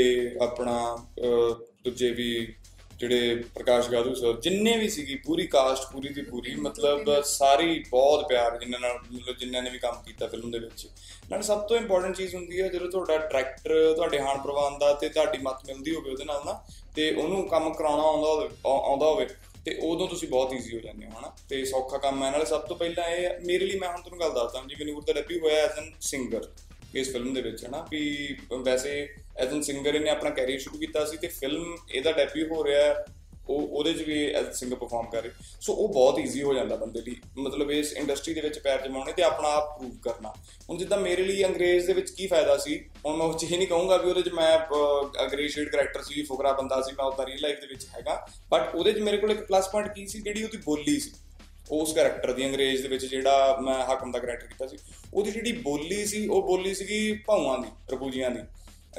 ਆਪਣਾ 0.43 0.97
ਅਹ, 0.97 1.55
ਦੂਜੇ 1.85 2.11
ਵੀ 2.11 2.55
ਜਿਹੜੇ 2.99 3.35
ਪ੍ਰਕਾਸ਼ 3.55 3.91
ਗਾਦੂ 3.91 4.15
ਸਰ 4.15 4.41
ਜਿੰਨੇ 4.41 4.77
ਵੀ 4.77 4.89
ਸੀਗੀ 4.89 5.15
ਪੂਰੀ 5.15 5.47
ਕਾਸਟ 5.47 5.93
ਪੂਰੀ 5.93 6.09
ਦੀ 6.09 6.23
ਪੂਰੀ 6.23 6.55
ਮਤਲਬ 6.55 7.23
ਸਾਰੀ 7.23 7.85
ਬਹੁਤ 7.91 8.29
ਪਿਆਰ 8.29 8.59
ਜਿਨ੍ਹਾਂ 8.59 8.81
ਨਾਲ 8.81 8.99
ਮਤਲਬ 9.13 9.37
ਜਿਨ੍ਹਾਂ 9.37 9.63
ਨੇ 9.63 9.71
ਵੀ 9.71 9.79
ਕੰਮ 9.79 10.03
ਕੀਤਾ 10.03 10.27
ਫਿਲਮ 10.27 10.51
ਦੇ 10.51 10.59
ਵਿੱਚ। 10.59 10.87
ਨਾਲ 11.31 11.43
ਸਭ 11.43 11.61
ਤੋਂ 11.61 11.77
ਇੰਪੋਰਟੈਂਟ 11.77 12.17
ਚੀਜ਼ 12.17 12.35
ਹੁੰਦੀ 12.35 12.63
ਹੈ 12.63 12.69
ਜਦੋਂ 12.69 12.91
ਤੁਹਾਡਾ 12.91 13.17
ਡਾਇਰੈਕਟਰ 13.17 13.93
ਤੁਹਾਡੇ 13.97 14.21
ਹਾਨ 14.21 14.41
ਪ੍ਰਵਾਨ 14.43 14.79
ਦਾ 14.79 14.93
ਤੇ 14.93 15.09
ਤੁਹਾਡੀ 15.09 15.39
ਮਤ 15.39 15.67
ਮਿਲਦੀ 15.67 15.95
ਹੋਵੇ 15.95 16.11
ਉਹਦੇ 16.11 16.25
ਨਾਲ 16.25 16.43
ਨਾ 16.45 16.65
ਤੇ 16.97 17.11
ਉਹਨੂੰ 17.15 17.49
ਕੰਮ 17.49 17.73
ਕਰਾਉਣਾ 17.75 18.03
ਆਉਂਦਾ 18.03 18.29
ਹੋਵੇ 18.29 18.49
ਆਉ- 18.67 18.83
ਆਉਂਦਾ 18.85 19.07
ਹੋਵੇ 19.07 19.27
ਤੇ 19.65 19.79
ਉਦੋਂ 19.83 20.09
ਤੁਸੀਂ 20.09 20.29
ਬਹੁਤ 20.29 20.53
ਈਜ਼ੀ 20.53 20.75
ਹੋ 20.77 20.81
ਜਾਂਦੇ 20.81 21.07
ਹੋ 21.07 21.11
ਹਨਾ? 21.11 21.37
ਤੇ 21.49 21.65
ਸੌਖਾ 21.65 21.99
ਕੰਮ 21.99 22.25
ਹੈ। 22.25 22.31
ਨਾਲੇ 22.31 22.45
ਸਭ 22.45 22.61
ਤੋਂ 22.61 22.77
ਪਹਿਲਾਂ 22.77 23.09
ਇਹ 23.09 23.25
ਹੈ, 23.25 23.41
ਮੇਰੇ 23.47 23.67
ਲਈ 23.67 23.79
ਮੈਂ 23.79 23.89
ਹੁਣ 23.89 24.03
ਤੁਹਾਨੂੰ 24.03 24.21
ਗੱਲ 24.21 24.31
ਦੱਸਦਾ 24.31 24.63
ਜਿਵੇਂ 24.69 24.93
ਨੂਰ 24.93 25.05
ਦਾ 25.05 25.13
ਡੈਬਿਊ 25.13 25.39
ਹੋਇਆ 25.39 25.65
ਐਜ਼ 25.65 25.79
ਐਨ 25.79 25.93
ਸਿੰਗਰ 26.01 26.49
ਇਸ 26.95 27.13
ਫਿਲਮ 27.13 27.35
ਦੇ 27.35 27.41
ਵਿੱਚ 27.43 27.65
ਹਨਾ? 27.67 27.87
ਵੀ 27.91 28.37
ਵੈਸੇ 28.53 29.09
ਐਜ਼ 29.37 29.55
ਐਨ 29.55 29.63
ਸਿੰਗਰ 29.63 29.95
ਇਹਨੇ 29.95 30.11
ਆਪਣਾ 30.11 30.31
ਕੈਰੀਅਰ 30.31 30.59
ਸ਼ੁਰੂ 30.59 30.79
ਕੀਤਾ 30.79 31.05
ਸੀ 31.05 31.17
ਤੇ 31.17 31.29
ਫਿਲਮ 31.29 31.77
ਇਹਦਾ 31.91 32.13
ਡੈਬਿਊ 32.13 32.55
ਹੋ 32.55 32.65
ਰਿਹਾ 32.65 32.83
ਹੈ, 32.83 33.05
ਉਹ 33.49 33.69
ਉਹਦੇ 33.69 33.93
'ਚ 33.93 34.03
ਵੀ 34.03 34.33
ਐਜ਼ 34.33 34.53
ਸਿੰਗਰ 34.53 34.77
ਪਰਫਾਰਮ 34.77 35.11
ਕਰ 35.11 35.23
ਰਹੇ। 35.23 35.31
ਸੋ 35.61 35.73
ਉਹ 35.73 35.89
ਬਹੁਤ 35.89 36.19
ਈਜ਼ੀ 36.19 36.43
ਹੋ 36.43 36.55
ਜਾਂਦਾ 36.55 36.77
ਬੰਦੇ 36.77 37.01
ਲਈ 37.01 37.17
ਮਤਲਬ 37.39 37.71
ਇਸ 37.71 37.93
ਇੰਡਸਟਰੀ 37.93 38.35
ਦੇ 38.35 38.41
ਵਿੱਚ 38.41 38.59
ਪੈਰ 38.59 38.83
ਜਮਾਉਣੇ 38.83 39.13
ਤੇ 39.13 39.23
ਆਪਣਾ 39.23 39.49
ਆਪ 39.49 39.79
ਪ੍ਰੂਵ 39.79 39.99
ਕਰਨਾ। 40.03 40.35
ਹੁਣ 40.71 40.79
ਜਿੱਦਾਂ 40.79 40.99
ਮੇਰੇ 40.99 41.23
ਲਈ 41.23 41.45
ਅੰਗਰੇਜ਼ 41.45 41.87
ਦੇ 41.87 41.93
ਵਿੱਚ 41.93 42.11
ਕੀ 42.11 42.27
ਫਾਇਦਾ 42.27 42.57
ਸੀ, 42.57 42.91
ਹੁਣ 43.07 43.17
ਮੈਂ 43.17 43.27
ਉਹ 43.27 43.39
'ਚ 43.39 43.45
ਇਹ 43.45 43.59
ਨਹੀਂ 43.59 43.69
ਕਹੂੰਗਾ 43.69 43.97
ਵੀ 43.97 44.11
ਉਹਦੇ 44.11 44.23
'ਚ 44.23 44.29
ਮੈਂ 44.29 44.59
ਅੰਗਰੇਜ਼ 45.25 45.55
ਸ਼ੇਡ 45.55 45.69
ਕਰੈਕਟਰ 45.69 46.03
ਸੀ, 46.03 46.23
ਫੁਕਰਾ 46.23 46.53
ਬੰਦਾ 46.53 46.83
ਸੀ, 46.83 46.93
ਮੈਂ 46.93 47.05
ਉਹਦਾ 47.05 47.27
ਰੀਅਲ 47.27 47.39
ਲਾਈਫ 47.41 47.61
ਦੇ 47.61 47.67
ਵਿੱਚ 47.67 47.87
ਹੈਗਾ। 47.97 48.29
ਬਟ 48.51 48.75
ਉਹਦੇ 48.75 48.93
'ਚ 48.93 48.99
ਮੇਰੇ 48.99 49.17
ਕੋਲ 49.17 49.31
ਇੱਕ 49.31 49.41
ਪਲੱਸ 49.41 49.69
ਪੁਆਇੰਟ 49.69 49.95
ਕੀ 49.95 50.07
ਸੀ, 50.07 50.21
ਜਿਹੜੀ 50.21 50.43
ਉਹਦੀ 50.43 50.59
ਬੋਲੀ 50.59 51.01
ਸੀ। 51.01 51.11
ਉਸ 51.71 51.95
ਕੈਰੈਕਟਰ 51.95 52.33
ਦੀ 52.33 52.47
ਅੰਗਰੇਜ਼ 52.47 52.83
ਦੇ 52.83 52.89
ਵਿੱਚ 52.89 53.07
ਜਿਹੜਾ 53.07 53.59
ਮੈਂ 53.61 53.75
ਹਾਕਮ 53.75 54.13
ਦਾ 54.13 54.19
ਕੈਰੈਕਟਰ 54.19 54.47
ਕੀਤਾ 54.47 54.67
ਸੀ। 54.67 54.77
ਉਹਦੀ 55.15 55.31
ਜਿਹੜੀ 55.31 55.53
ਬੋਲੀ 55.53 56.07
ਸੀ, 56.07 56.27
ਉਹ 56.27 56.43
ਬੋਲੀ 56.43 56.75
ਸੀਗੀ 56.75 57.23
ਭਾਊਆਂ 57.27 57.59
ਦੀ 57.59 57.69
ਰਪੂਜੀਆਂ 57.93 58.31
ਦੀ। 58.31 58.41
ਅਹ 58.41 58.45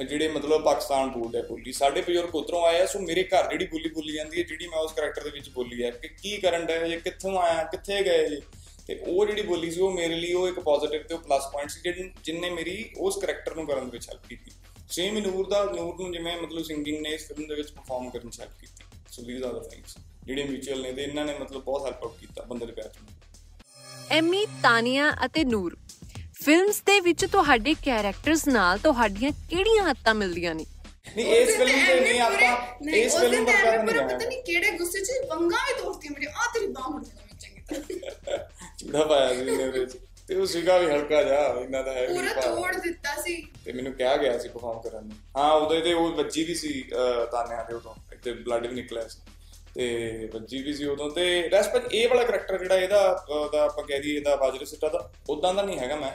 ਜਿਹੜੇ 0.04 0.28
ਮਤਲਬ 0.28 0.64
ਪਾਕਿਸਤਾਨ 0.64 1.10
ਬੋਲਦੇ 1.10 1.40
ਆ 1.40 1.42
ਬੋਲੀ, 1.42 1.72
ਸਾਡੇ 1.72 2.02
ਬਜ਼ੁਰਗ 2.02 2.36
ਉਧਰੋਂ 2.36 2.66
ਆਏ 2.66 2.82
ਆ, 2.82 2.86
ਸੋ 2.86 3.00
ਮੇਰੇ 3.00 3.24
ਘਰ 3.24 3.50
ਜਿਹੜੀ 3.50 3.66
ਬੋਲੀ 3.66 3.90
ਬੋਲੀ 3.90 4.14
ਜਾਂਦੀ 4.14 4.38
ਹੈ, 4.38 4.44
ਜਿਹੜੀ 4.44 4.68
ਮੈਂ 4.68 4.80
ਉਸ 4.80 4.94
ਕੈਰੈਕਟਰ 4.94 5.24
ਦੇ 5.24 5.30
ਵਿੱਚ 5.30 5.50
ਬੋਲੀ 5.50 5.84
ਹੈ 5.84 5.92
ਕਿ 5.92 6.08
ਕੀ 6.08 6.38
ਕਰਨ 6.38 6.66
ਡਏ 6.66 6.90
ਜੇ, 6.90 6.98
ਕਿੱਥੋਂ 6.98 7.38
ਆਇਆ 7.38 7.64
ਕਿੱਥੇ 7.64 8.02
ਗਏ 8.04 8.30
ਜੇ? 8.30 8.42
ਤੇ 8.88 9.00
ਉਹ 9.08 9.25
ਜਿਹੜੀ 9.25 9.42
ਬੋਲੀ 9.42 9.72
ਸੀ, 9.72 9.82
ਉਹ 9.82 9.92
ਮੇਰੇ 9.92 10.16
ਲਈ 10.16 10.34
ਉਹ 10.34 10.48
ਇੱਕ 10.48 10.60
ਪੋਜ਼ਿਟਿਵ 10.60 11.04
ਤੇ 11.04 11.14
ਉਹ 11.14 11.20
ਪਲੱਸ 11.20 11.48
ਪੁਆਇੰਟ 11.52 11.72
ਸੀ, 11.72 11.82
ਜਿਹਨ 11.84 12.12
ਜਿਨਨੇ 12.24 12.50
ਮੇਰੀ 12.50 12.90
ਉਸ 12.98 13.18
ਕੈਰੈਕਟਰ 13.18 13.56
ਨੂੰ 13.56 13.68
ਕਰਨ 13.68 13.86
ਦੇ 13.86 13.92
ਵਿੱਚ 13.92 14.10
ਹੈਲਪ 14.10 14.28
ਕੀਤੀ। 14.30 14.52
ਸੇਮ 14.90 15.16
ਹੀ 15.16 15.22
ਨੂਰ 15.22 15.50
ਦਾ, 15.50 15.64
ਨੂਰ 15.64 15.96
ਨੂੰ 15.96 16.12
ਜਿਵੇਂ 16.12 16.38
ਮਤਲਬ 16.42 16.64
ਸਿੰਗਿੰਗ 16.64 17.02
ਨੇ 17.02 17.10
ਇਸ 17.10 17.28
ਫਿਲਮ 17.28 17.48
ਦੇ 17.48 17.56
ਵਿੱਚ 17.56 17.72
ਪਰਫਾਰਮ 17.72 18.10
ਕਰਨ 18.10 18.30
ਚ 18.30 18.40
ਹੈਲਪ 18.40 18.60
ਕੀਤੀ 18.62 18.84
so 19.12 19.24
these 19.24 19.44
are 19.44 19.54
the 19.54 19.68
things 19.70 19.98
ਜਿਹੜੇ 20.25 20.44
ਮਿਊਚੁਅਲ 20.44 20.82
ਨੇ 20.82 20.92
ਤੇ 20.92 21.04
ਇਹਨਾਂ 21.04 21.25
ਨੇ 21.25 21.34
ਮਤਲਬ 21.40 21.64
ਬਹੁਤ 21.64 21.86
ਹੈਲਪ 21.86 22.04
ਆਊਟ 22.04 22.20
ਕੀਤਾ, 22.20 22.44
ਬੰਦੇ 22.44 22.66
ਦੇ 22.66 22.72
ਪਿਆਰ 22.72 22.90
ਚ। 22.90 22.98
ਐਮੀ, 24.12 24.46
ਤਾਨੀਆ 24.64 25.12
ਅਤੇ 25.25 25.44
ਨੂਰ। 25.44 25.78
ਫਿਲਮਸ 26.46 26.82
ਦੇ 26.82 27.00
ਵਿੱਚ 27.00 27.25
ਤੁਹਾਡੇ 27.25 27.74
ਕੈਰੈਕਟਰਸ 27.86 28.48
ਨਾਲ 28.48 28.78
ਤੁਹਾਡੀਆਂ 28.78 29.32
ਕਿਹੜੀਆਂ 29.50 29.84
ਹੱਤਾਂ 29.84 30.14
ਮਿਲਦੀਆਂ 30.16 30.56
ਨੇ? 30.56 30.66
ਨਹੀਂ 31.16 31.25
ਇਸ 31.36 31.56
ਫਿਲਮ 31.58 31.86
ਤਾਂ 31.88 31.96
ਨਹੀਂ 31.96 32.20
ਆਪਾਂ 32.22 32.90
ਇਸ 32.96 33.16
ਫਿਲਮ 33.18 33.48
ਹੈ 33.48 33.78
ਪਤਾ 33.78 34.18
ਨਹੀਂ 34.18 34.42
ਕਿਹੜੇ 34.44 34.72
ਗੁੱਸੇ 34.72 35.02
'ਚ 35.06 35.12
ਵੰਗਾ 35.30 35.58
ਵੀ 35.68 35.82
ਤੋੜਤੀ 35.82 36.10
ਮੇਰੀ 36.10 36.25
ਆ 36.25 36.48
ਤੇਰੀ 36.54 36.68
ਬਾਹ 36.68 36.90
ਮੁੜ 36.90 37.04
ਜਾਣੀ 37.04 37.38
ਚੰਗੀ 37.40 37.62
ਤਰ੍ਹਾਂ। 37.70 38.38
ਚੂੜਾ 38.80 39.06
ਪਾਇਆ 39.06 39.34
ਸੀ 39.34 39.40
ਇਹਨੇ 39.42 39.64
ਉਹਦੇ 39.64 39.86
ਚ 39.86 39.98
ਤੇ 40.28 40.36
ਉਹ 40.36 40.46
ਸੀਗਾ 40.46 40.78
ਵੀ 40.78 40.86
ਹਲਕਾ 40.86 41.22
ਜਾ 41.24 41.40
ਇੰਨਾ 41.62 41.82
ਤਾਂ 41.82 41.94
ਹੈ 41.94 42.06
ਪੂਰਾ। 42.08 42.42
ਤੋੜ 42.42 42.75
ਦਿੱਤਾ 42.75 43.22
ਸੀ। 43.22 43.36
ਤੇ 43.66 43.72
ਮੈਨੂੰ 43.72 43.94
ਕਿਹਾ 43.94 44.16
ਗਿਆ 44.18 44.38
ਸੀ 44.40 44.50
ਪਰਫਾਰਮ 44.50 44.80
ਕਰਨ 44.82 45.06
ਨੂੰ। 45.08 45.16
ਹਾਂ 45.38 45.52
ਉਦੋਂ 45.54 45.82
ਤੇ 45.82 45.94
ਉਹ 45.94 46.12
ਵੱਜੀ 46.14 46.44
ਵੀ 46.44 46.56
ਸੀ 46.56 46.84
ਤਾਨਿਆਂ 47.32 47.64
ਦੇ 47.66 47.74
ਉਦੋਂ। 47.74 47.94
ਤੇ 48.24 48.34
ਬਲੱਡ 48.34 48.68
ਵੀ 48.68 48.75
ਨਿਕਲਿਆ 48.75 49.08
ਸੀ। 49.08 49.20
ਤੇ 49.75 50.30
ਵੱਜੀ 50.34 50.62
ਵੀ 50.64 50.74
ਸੀ 50.74 50.86
ਉਦੋਂ। 50.86 51.10
ਤੇ 51.12 51.50
ਰੈਸਪੈਕਟ 51.50 51.94
ਇਹ 51.94 52.08
ਵਾਲਾ 52.10 52.24
ਕਰੈਕਟਰ 52.24 52.58
ਜਿਹੜਾ 52.60 52.78
ਇਹਦਾ 52.78 53.25
ਉਹਦਾ 53.30 53.64
ਆਪਾਂ 53.64 53.84
ਕਹਿ 53.84 54.00
ਦਈਏ 54.00 54.16
ਇਹਦਾ 54.16 54.36
ਵਾਜਰ 54.36 54.66
ਸਿੱਟਾ 54.66 54.90
ਦਾ 54.90 55.12
ਉਦਾਂ 55.30 55.54
ਦਾ 55.54 55.62
ਨਹੀਂ 55.62 55.80
ਹੈਗਾ 55.80 55.96
ਮੈਂ। 55.96 56.12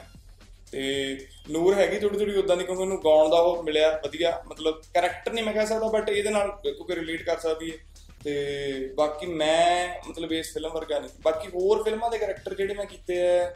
ਤੇ 0.71 1.17
ਨੂਰ 1.49 1.73
ਹੈਗੀ 1.73 1.99
ਥੋੜੀ 1.99 2.17
ਥੋੜੀ 2.17 2.35
ਉਦਾਂ 2.35 2.57
ਦੀ 2.57 2.63
ਕਿਉਂਕਿ 2.63 2.81
ਉਹਨੂੰ 2.83 2.97
ਗਾਉਣ 3.05 3.29
ਦਾ 3.29 3.39
ਉਹ 3.39 3.63
ਮਿਲਿਆ 3.63 4.01
ਵਧੀਆ 4.03 4.43
ਮਤਲਬ 4.47 4.81
ਕਰੈਕਟਰ 4.93 5.33
ਨਹੀਂ 5.33 5.45
ਮੈਂ 5.45 5.53
ਕਹਿ 5.53 5.67
ਸਕਦਾ 5.67 5.87
ਬਟ 5.87 6.09
ਇਹਦੇ 6.09 6.29
ਨਾਲ 6.29 6.51
ਕਿਉਂਕਿ 6.51 6.95
ਰਿਲੇਟ 6.95 7.23
ਕਰ 7.23 7.39
ਸਕਦੀ 7.39 7.71
ਹੈ। 7.71 7.77
ਤੇ 8.23 8.93
ਬਾਕੀ 8.95 9.25
ਮੈਂ 9.25 9.89
ਮਤਲਬ 10.09 10.31
ਇਸ 10.31 10.53
ਫਿਲਮ 10.53 10.71
ਵਰਗਾ 10.71 10.99
ਨਹੀਂ। 10.99 11.09
ਬਾਕੀ 11.21 11.47
ਹੋਰ 11.47 11.83
ਫਿਲਮਾਂ 11.83 12.09
ਦੇ 12.09 12.17
ਕਰੈਕਟਰ 12.17 12.55
ਜਿਹੜੇ 12.55 12.73
ਮੈਂ 12.73 12.85
ਕੀਤੇ 12.85 13.39
ਆ 13.39 13.53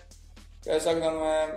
ਕਹਿ 0.65 0.79
ਸਕਦਾ 0.79 1.09
ਮੈਂ 1.09 1.47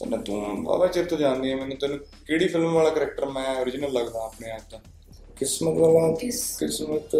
ਤੈਨੂੰ 0.00 0.22
ਤੂੰ 0.22 0.64
ਬਾਬਾ 0.64 0.86
ਚਿਰ 0.86 1.04
ਤੋਂ 1.04 1.18
ਜਾਣਦੀ 1.18 1.50
ਹੈ 1.50 1.56
ਮੈਨੂੰ 1.56 1.76
ਤੈਨੂੰ 1.76 1.98
ਕਿਹੜੀ 2.26 2.48
ਫਿਲਮ 2.48 2.74
ਵਾਲਾ 2.74 2.90
ਕਰੈਕਟਰ 2.90 3.26
ਮੈਂ 3.26 3.56
origignal 3.62 3.92
ਲੱਗਦਾ 3.92 4.24
ਆਪਣੇ 4.24 4.50
ਆਪ 4.50 4.60
ਤਾਂ? 4.70 4.78
ਕਿਸਮਤ 5.36 5.78
ਵਾਲਾ 5.78 6.14
ਕਿਸ- 6.14 6.58
ਕਿਸਮਤ 6.58 7.14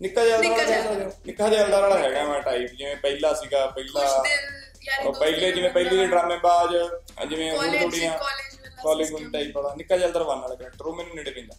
ਨਿੱਕਾ 0.00 0.24
ਜੈਲਦਾਰ 0.24 1.12
ਨਿੱਕਾ 1.26 1.48
ਜੈਲਦਾਰ। 1.48 1.80
ਵਾਲਾ 1.80 1.98
ਹੈਗਾ 1.98 2.24
ਮੈਂ 2.24 2.40
ਟਾਈਪ 2.40 2.70
ਜਿਵੇਂ 2.70 2.96
ਪਹਿਲਾ 2.96 3.32
ਸੀਗਾ 3.34 3.66
ਪਹਿਲਾ 3.66 4.22
ਯਾਰੀ 4.82 5.06
ਉਹ 5.08 5.12
ਪਹਿਲੇ 5.14 5.50
ਜਿਵੇਂ 5.52 5.70
ਪਹਿਲੇ 5.70 5.96
ਦੇ। 5.96 6.06
ਡਰਾਮੇਬਾਜ਼ 6.06 6.72
ਜਿਵੇਂ 7.28 7.50
ਉਹ 7.52 7.62
ਥੋੜੀਆਂ 7.80 8.18
ਕਾਲਜ 8.78 9.06
system। 9.06 9.30
ਟਾਈਪ 9.32 9.56
ਵਾਲਾ 9.56 9.74
ਨਿੱਕਾ 9.76 9.96
ਜੈਲਦਾਰ 9.96 10.22
ਵਨ 10.22 10.38
ਵਾਲਾ 10.38 10.54
ਕਰੈਕਟਰ 10.54 10.86
ਉਹ 10.86 10.94
ਮੈਨੂੰ 10.96 11.16
ਨੇੜੇ 11.16 11.30
ਪੈਂਦਾ 11.30 11.54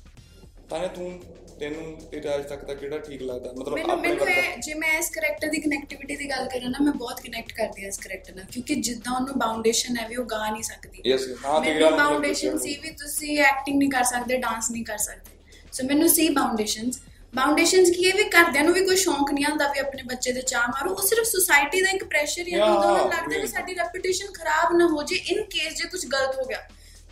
ਤਾਂ 0.70 0.88
ਤੂੰ 0.90 1.12
ਤੈਨੂੰ 1.60 1.96
ਤੇਰਾ 2.12 2.36
ਅੱਜ 2.36 2.46
ਤੱਕ 2.48 2.64
ਦਾ 2.66 2.74
ਕਿਹੜਾ 2.74 2.98
ਠੀਕ 3.00 3.22
ਲੱਗਦਾ 3.22 3.52
ਮਤਲਬ 3.52 3.74
ਮੈਨੂੰ 3.74 3.92
ਆਪਣੇ 3.92 4.10
ਮੈਨੂੰ 4.10 4.26
ਵਰਗਾ। 4.26 4.56
ਜੇ 4.58 4.74
ਮੈਂ 4.74 4.98
ਇਸ 5.00 5.10
ਕੈਰੈਕਟਰ 5.10 5.48
ਦੀ 5.48 5.60
ਕਨੈਕਟੀਵਿਟੀ 5.62 6.16
ਦੀ 6.16 6.30
ਗੱਲ 6.30 6.48
ਕਰਾਂ 6.48 6.70
ਨਾ 6.70 6.78
ਮੈਂ 6.82 6.94
ਬਹੁਤ 6.94 7.20
ਕਨੈਕਟ 7.22 7.52
ਕਰਦੀ 7.52 7.82
ਹਾਂ 7.82 7.90
ਇਸ 7.90 7.98
ਕੈਰੈਕਟਰ 7.98 8.34
ਨਾਲ 8.36 8.46
ਕਿਉਂਕਿ 8.46 8.76
ਜਿੱਦਾਂ 8.82 9.14
ਉਹਨੂੰ 9.14 9.38
ਬਾਉਂਡੇਸ਼ਨ 9.40 9.98
ਹੈ 9.98 10.08
ਵੀ 10.08 10.16
ਉਹ 10.16 10.26
ਗਾ 10.26 10.50
ਨਹੀਂ 10.50 10.64
ਸਕਦੀ 10.64 11.02
Yes, 11.12 11.28
ਹਾਂ, 11.46 11.60
ਤੇ 11.62 11.68
ਮੈਨੂੰ 11.68 11.82
ਗੱਲ 11.82 11.94
ਮਤਲਬ 11.94 12.10
ਬਾਉਂਡੇਸ਼ਨ 12.10 12.58
ਸੀ 12.58 12.76
ਵੀ 12.78 12.90
ਤੁਸੀਂ 12.98 13.38
ਐਕਟਿੰਗ 13.42 13.78
ਨਹੀਂ 13.78 13.90
ਕਰ 13.92 14.04
ਸਕਦੇ 14.04 14.38
ਡਾਂਸ 14.38 14.72
ਨਹੀਂ 14.72 14.84
ਕਰ 14.86 14.98
ਸਕਦੇ 14.98 15.32
ਸੋ 15.74 15.88
ਮੈਨੂੰ 15.88 16.10
ਸੀ 16.10 16.28
ਬਾਉਂਡੇਸ਼ਨਸ 16.30 17.00
ਬਾਉਂਡੇਸ਼ਨਸ 17.36 17.90
ਕੀ 17.90 18.10
ਹੈ? 18.10 18.16
ਵੀ 18.16 18.24
ਘਰਦਿਆਂ 18.24 18.64
ਨੂੰ 18.64 18.74
ਵੀ 18.74 18.86
ਕੋਈ 18.86 18.96
ਸ਼ੌਂਕ 18.96 19.32
ਨਹੀਂ 19.32 19.46
ਆਉਂਦਾ 19.46 19.68
ਵੀ 19.68 19.80
ਆਪਣੇ 19.80 20.04
ਬੱਚੇ 20.04 20.32
ਦੇ 20.32 20.42
ਚਾਹ 20.42 20.68
ਮਾਰੋ। 20.68 20.92
ਉਹ 20.92 21.08
ਸਿਰਫ 21.08 21.26
ਸੁਸਾਇਟੀ 21.26 21.82
ਦਾ 21.82 21.90
ਇੱਕ 21.90 22.04
ਪ੍ਰੈਸ਼ਰ 22.04 22.48
ਹੀ 22.48 22.54
ਹੈ 22.54 22.58
ਕਿ 22.58 22.70
ਉਹਨਾਂ 22.70 22.98
ਨੂੰ 22.98 23.10
ਲੱਗਦਾ 23.10 23.38
ਵੀ। 23.42 23.48
ਸਾਡੀ 23.48 23.76
ਰੈਪੂਟੇਸ਼ਨ 23.76 24.32
ਖਰਾਬ 24.32 24.78
ਨਾ 24.78 24.88
ਹੋ 24.88 25.04
ਜੇ 25.04 25.16
ਇਨ 25.16 25.44
ਕੇਸ 25.44 25.74
ਜੇ 25.74 25.88
ਕੁਝ 25.88 26.06
ਗਲਤ 26.06 26.40
ਹੋ 26.40 26.46
ਗਿਆ। 26.46 26.68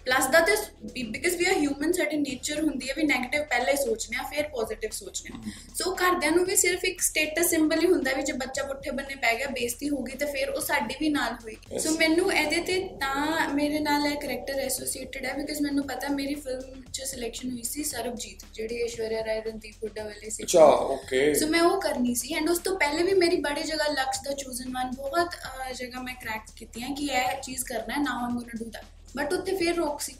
ਪਲੱਸ 0.05 0.27
ਦਾ 0.27 0.39
ਤੇ 0.41 0.55
ਬਿਕਾਜ਼ 1.05 1.35
ਵੀ 1.35 1.45
ਆ 1.45 1.53
ਹਿਊਮਨ 1.53 1.91
ਸਾਡੀ 1.93 2.17
ਨੇਚਰ 2.17 2.61
ਹੁੰਦੀ 2.61 2.89
ਹੈ 2.89 2.93
ਵੀ 2.97 3.03
네ਗੇਟਿਵ 3.03 3.43
ਪਹਿਲੇ 3.45 3.75
ਸੋਚਨੇ 3.77 4.17
ਆ 4.17 4.23
ਫਿਰ 4.25 4.47
ਪੋਜ਼ਿਟਿਵ 4.49 4.91
ਸੋਚਨੇ 4.93 5.35
ਆ 5.35 5.51
ਸੋ 5.75 5.93
ਘਰਦਿਆਂ 5.95 6.31
ਨੂੰ 6.31 6.45
ਵੀ 6.45 6.55
ਸਿਰਫ 6.55 6.85
ਇੱਕ 6.85 7.01
ਸਟੇਟਸ 7.01 7.49
ਸਿੰਬਲ 7.49 7.81
ਹੀ 7.81 7.87
ਹੁੰਦਾ 7.87 8.13
ਵੀ 8.13 8.23
ਜੇ 8.23 8.33
ਬੱਚਾ 8.35 8.63
ਪੁੱਠੇ 8.63 8.91
ਬੰਨੇ 8.91 9.15
ਪੈ 9.17 9.33
ਗਿਆ 9.35 9.47
ਬੇਇੱਜ਼ਤੀ 9.49 9.89
ਹੋ 9.89 10.01
ਗਈ 10.01 10.17
ਤੇ 10.17 10.25
ਫਿਰ 10.25 10.49
ਉਹ 10.49 10.61
ਸਾਡੀ 10.61 10.95
ਵੀ 10.99 11.09
ਨਾਲ 11.09 11.37
Yes. 11.41 11.79
ਸੋ 11.79 11.91
ਮੈਨੂੰ 11.91 12.31
ਇਹਦੇ 12.33 12.61
ਤੇ 12.61 12.77
ਤਾਂ 13.01 13.47
ਮੇਰੇ 13.53 13.79
ਨਾਲ 13.79 14.05
ਇਹ 14.07 14.15
ਕਰੈਕਟਰ 14.17 14.59
ਐਸੋਸੀਏਟਡ 14.59 15.25
ਹੈ 15.25 15.33
ਬਿਕਾਜ਼ 15.33 15.61
ਮੈਨੂੰ 15.61 15.85
ਪਤਾ 15.87 16.07
ਮੇਰੀ 16.07 16.35
ਫਿਲਮ 16.35 16.81
'ਚ 16.93 17.01
ਸਿਲੈਕਸ਼ਨ 17.01 17.51
ਹੋਈ 17.51 17.63
ਸੀ 17.63 17.83
ਸਰਬਜੀਤ 17.83 18.43
ਜਿਹੜੀ 18.53 18.81
ਐਸ਼ਵਰਿਆ 18.83 19.23
ਰਾਏ 19.25 19.41
ਰਣਦੀਪ 19.41 19.83
ਹੁੱਡਾ 19.83 20.03
ਵਾਲੇ 20.03 20.29
ਸੀ 20.29 20.43
ਅੱਛਾ 20.43 20.65
ਓਕੇ 20.87 21.33
ਸੋ 21.33 21.47
ਮੈਂ 21.47 21.61
ਉਹ 21.61 21.79
ਕਰਨੀ 21.81 22.15
ਸੀ 22.15 22.33
ਐਂਡ 22.35 22.49
ਉਸ 22.49 22.59
ਤੋਂ 22.59 22.77
ਪਹਿਲੇ 22.79 23.03
ਵੀ 23.03 23.13
ਮੇਰੀ 23.15 23.37
ਬੜੀ 23.41 23.63
ਜਗ੍ਹਾ 23.63 23.87
ਲਕਸ਼ 23.91 24.21
ਦਾ 24.25 24.33
ਚੂਜ਼ਨ 24.33 24.73
ਵਨ 24.73 24.91
ਬਹੁਤ 24.95 25.35
ਜਗ੍ਹਾ 25.75 26.01
ਮੈਂ 26.01 26.15
ਕ੍ਰੈਕ 26.15 26.51
ਕੀਤੀਆਂ 26.55 26.95
ਕਿ 26.95 27.05
ਇਹ 27.13 27.41
ਚੀਜ਼ 27.41 27.63
ਕਰਨਾ 27.65 27.93
ਹੈ 27.93 28.01
now 28.01 28.25
I'm 28.25 28.33
gonna 28.33 28.57
do 28.57 28.65
that 28.65 29.00
but 29.17 29.33
ਉੱਥੇ 29.33 29.55
ਫਿਰ 29.57 29.75
ਰੋਕ 29.75 30.01
ਸੀ। 30.01 30.15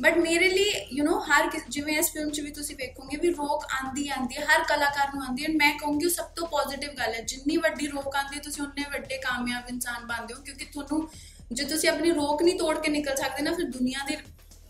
ਬਟ 0.00 0.16
ਮੇਰੇ 0.18 0.48
ਲਈ 0.48 0.70
ਯੂ 0.92 1.04
نو 1.04 1.18
ਹਰ 1.22 1.48
ਜਿਵੇਂ 1.68 1.96
ਇਸ 1.98 2.10
ਫਿਲਮ 2.12 2.30
'ਚ 2.30 2.40
ਵੀ 2.40 2.50
ਤੁਸੀਂ 2.50 2.76
ਵੇਖੋਗੇ 2.76 3.16
ਵੀ 3.16 3.30
ਰੋਕ 3.30 3.64
ਆਂਦੀ 3.74 4.08
ਆਂਦੀ 4.08 4.36
ਹੈ 4.36 4.44
ਹਰ 4.44 4.62
ਕਲਾਕਾਰ 4.68 5.14
ਨੂੰ 5.14 5.22
ਆਂਦੀ 5.24 5.44
ਹੈ। 5.44 5.48
ਮੈਂ 5.52 5.72
ਕਹੂੰਗੀ 5.78 6.08
ਸਭ 6.10 6.26
ਤੋਂ 6.36 6.46
ਪੋਜ਼ਿਟਿਵ 6.46 6.92
ਗੱਲ 6.98 7.14
ਹੈ। 7.14 7.20
ਜਿੰਨੀ 7.22 7.56
ਵੱਡੀ 7.56 7.86
ਰੋਕ 7.86 8.16
ਆਂਦੀ 8.16 8.36
ਹੈ 8.36 8.40
ਤੁਸੀਂ 8.40 8.62
ਉਨੇ 8.62 8.84
ਵੱਡੇ 8.92 9.18
ਕਾਮਯਾਬ 9.18 9.68
ਇਨਸਾਨ 9.68 10.06
ਬਣਦੇ 10.06 10.34
ਹੋ। 10.34 10.42
ਕਿਉਂਕਿ 10.42 10.64
ਤੁਹਾਨੂੰ 10.64 11.08
ਜੇ 11.52 11.64
ਤੁਸੀਂ 11.64 11.88
ਆਪਣੀ 11.88 12.10
ਰੋਕ 12.10 12.42
ਨਹੀਂ 12.42 12.58
ਤੋੜ 12.58 12.78
ਕੇ 12.78 12.90
ਨਿਕਲ 12.90 13.16
ਸਕਦੇ 13.16 13.42
ਨਾ 13.42 13.52
ਫਿਰ 13.52 13.64
ਦੁਨੀਆ 13.70 14.04
ਦੇ 14.08 14.16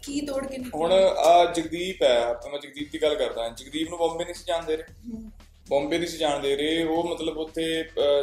ਕੀ 0.03 0.21
ਤੋੜ 0.21 0.47
ਕੇ 0.47 0.59
ਨਿਕਲ 0.59 0.71
ਹੁਣ 0.75 0.93
ਆ 0.93 1.53
ਜਗਦੀਪ 1.53 2.03
ਹੈ। 2.03 2.17
ਆਪਾਂ 2.25 2.51
ਮੈਂ 2.51 2.59
ਜਗਦੀਪ 2.61 2.91
ਦੀ 2.93 3.03
ਗੱਲ 3.03 3.15
ਕਰਦਾ। 3.15 3.49
ਜਗਦੀਪ 3.49 3.89
ਨੂੰ 3.89 3.99
ਬੰਬੇ 3.99 4.25
ਨਹੀਂ 4.25 4.35
ਸੀ 4.35 4.45
ਜਾਣਦੇ 4.47 4.77
ਰਹੇ 4.77 5.21
ਬੰਬੇ 5.67 5.99
ਨਹੀਂ 5.99 6.09
ਸੀ 6.09 6.19
ਜਾਣਦੇ 6.19 6.55
ਰਹੇ, 6.57 6.83
ਉਹ 6.85 7.05
ਮਤਲਬ 7.05 7.37
ਉੱਥੇ 7.39 7.63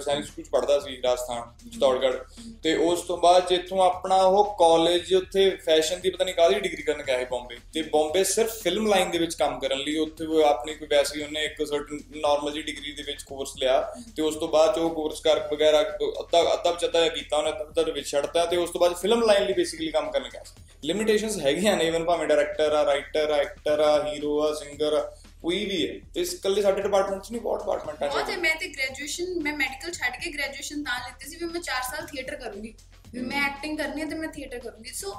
ਸਾਇੰਸ 0.05 0.25
ਸਕੂਲ 0.27 0.45
ਚ 0.45 0.49
ਪੜ੍ਹਦਾ 0.49 0.79
ਸੀ 0.79 0.97
ਰਾਜਸਥਾਨ, 1.03 1.69
ਚਿਤੌੜਗੜ੍ਹ। 1.71 2.17
ਤੇ 2.63 2.75
ਉਸ 2.85 3.01
ਤੋਂ 3.01 3.17
ਬਾਅਦ 3.17 3.47
ਜਿੱਥੋਂ 3.49 3.81
ਆਪਣਾ 3.83 4.15
ਉਹ 4.15 4.55
ਕਾਲਜ 4.59 5.13
ਉੱਥੇ 5.15 5.49
ਫੈਸ਼ਨ 5.65 5.99
ਦੀ 5.99 6.09
ਪਤਾ 6.09 6.25
ਨਹੀਂ 6.25 6.35
ਕਾਹਦੀ 6.35 6.59
ਡਿਗਰੀ 6.59 6.81
ਕਰਨ 6.83 7.03
ਗਿਆ 7.03 7.17
ਹੈ 7.17 7.25
ਬੰਬੇ। 7.31 7.57
ਤੇ 7.73 7.81
ਬੰਬੇ 7.93 8.23
ਸਿਰਫ 8.23 8.61
ਫਿਲਮ 8.63 8.87
ਲਾਈਨ 8.87 9.11
ਦੇ 9.11 9.17
ਵਿੱਚ 9.17 9.35
ਕੰਮ 9.35 9.59
ਕਰਨ 9.59 9.79
ਲਈ 9.79 9.97
ਉੱਥੇ 9.97 10.25
ਉਹ 10.25 10.43
ਆਪਣੀ 10.45 10.73
ਕੋਈ 10.75 10.87
ਵੈਸੀ 10.91 11.23
ਉਹਨੇ 11.23 11.43
ਇੱਕ 11.45 11.63
ਸਰਟਨ 11.63 11.99
ਨਾਰਮਲ 12.15 12.53
ਜੀ 12.53 12.61
ਡਿਗਰੀ 12.61 12.91
ਦੇ 12.91 13.03
ਵਿੱਚ 13.03 13.23
ਕੋਰਸ 13.23 13.55
ਲਿਆ। 13.59 13.79
ਤੇ 14.15 14.21
ਉਸ 14.21 14.35
ਤੋਂ 14.35 14.47
ਬਾਅਦ 14.47 14.75
'ਚ 14.75 14.79
ਉਹ 14.79 14.89
ਕੋਰਸ 14.89 15.21
ਕਰ 15.21 15.39
ਵਗੈਰਾ, 15.53 15.81
ਅੱਧਾ 16.19 16.41
ਅੱਧਾ 16.53 16.71
ਪਚੱਧਾ 16.71 17.07
ਕੀਤਾ 17.07 17.37
ਉਹਨੇ, 17.37 17.49
ਅੱਧਾ 17.49 17.63
ਅੱਧਾ 17.63 17.83
ਦੇ 17.83 17.91
ਵਿੱਚ 17.91 18.07
ਛੱਡਤਾ 18.07 18.45
ਤੇ 18.45 18.57
ਉਸ 18.57 18.69
ਤੋਂ 18.69 18.81
ਬਾਅਦ 18.81 18.95
ਫਿਲਮ 18.97 19.23
ਲਾਈਨ 19.23 19.45
ਲਈ 19.45 19.53
ਬੇਸਿਕਲੀ 19.53 19.91
ਕੰਮ 19.91 20.11
ਕਰਨ 20.11 20.29
ਗਿਆ 20.33 20.43
ਲਿਮਿਟੇਸ਼ਨਸ 20.83 21.37
ਹੈਗੀਆਂ 21.39 21.75
ਨੇ 21.77 21.85
ਇਵਨ 21.87 22.03
ਭਾਵੇਂ 22.05 22.27
ਡਾਇਰੈਕਟਰ 22.27 22.73
ਆ 22.73 22.85
ਰਾਈਟਰ 22.85 23.29
ਆ 23.29 23.37
ਐਕਟਰ 23.37 23.79
ਆ 23.79 24.03
ਹੀਰੋ 24.05 24.39
ਆ 24.41 24.53
ਸਿੰਗਰ 24.55 24.93
ਆ। 24.93 25.09
ਕੋਈ 25.41 25.65
ਵੀ 25.65 25.87
ਹੈ। 25.87 25.93
ਤੇ 26.13 26.21
ਇਸ 26.21 26.33
ਇਕੱਲੇ 26.33 26.61
ਸਾਡੇ 26.61 26.81
ਡਿਪਾਰਟਮੈਂਟ 26.81 27.23
'ਚ 27.23 27.31
ਨਹੀਂ 27.31 27.41
ਬਹੁਤ 27.41 27.59
ਡਿਪਾਰਟਮੈਂਟਾਂ 27.59 28.07
'ਚ 28.07 28.13
ਬਹੁਤ 28.13 28.29
ਹੈ। 28.29 28.37
ਮੈਂ 28.37 28.55
ਤੇ 28.55 28.67
ਗ੍ਰੈਜੂਏਸ਼ਨ 28.67 29.41
ਮੈਂ 29.43 29.53
ਮੈਡੀਕਲ 29.53 29.91
ਛੱਡ 29.91 30.15
ਕੇ 30.23 30.31
ਗ੍ਰੈਜੂਏਸ਼ਨ 30.31 30.83
ਤਾਂ 30.83 30.99
ਲਿੱਤੀ 30.99 31.29
ਸੀ 31.29 31.37
ਵੀ 31.37 31.45
ਮੈਂ 31.45 31.61
4 31.61 31.83
ਸਾਲ 31.91 32.05
ਥੀਏਟਰ 32.05 32.35
ਕਰੂੰਗੀ। 32.35 32.73
ਵੀ 33.13 33.21
ਮੈਂ 33.21 33.41
ਐਕਟਿੰਗ 33.41 33.77
ਕਰਨੀ 33.77 34.01
ਹੈ 34.01 34.05
ਤੇ 34.05 34.15
ਮੈਂ 34.15 34.27
ਥੀਏਟਰ 34.27 34.59
ਕਰੂੰਗੀ। 34.59 34.91
ਸੋ 34.93 35.13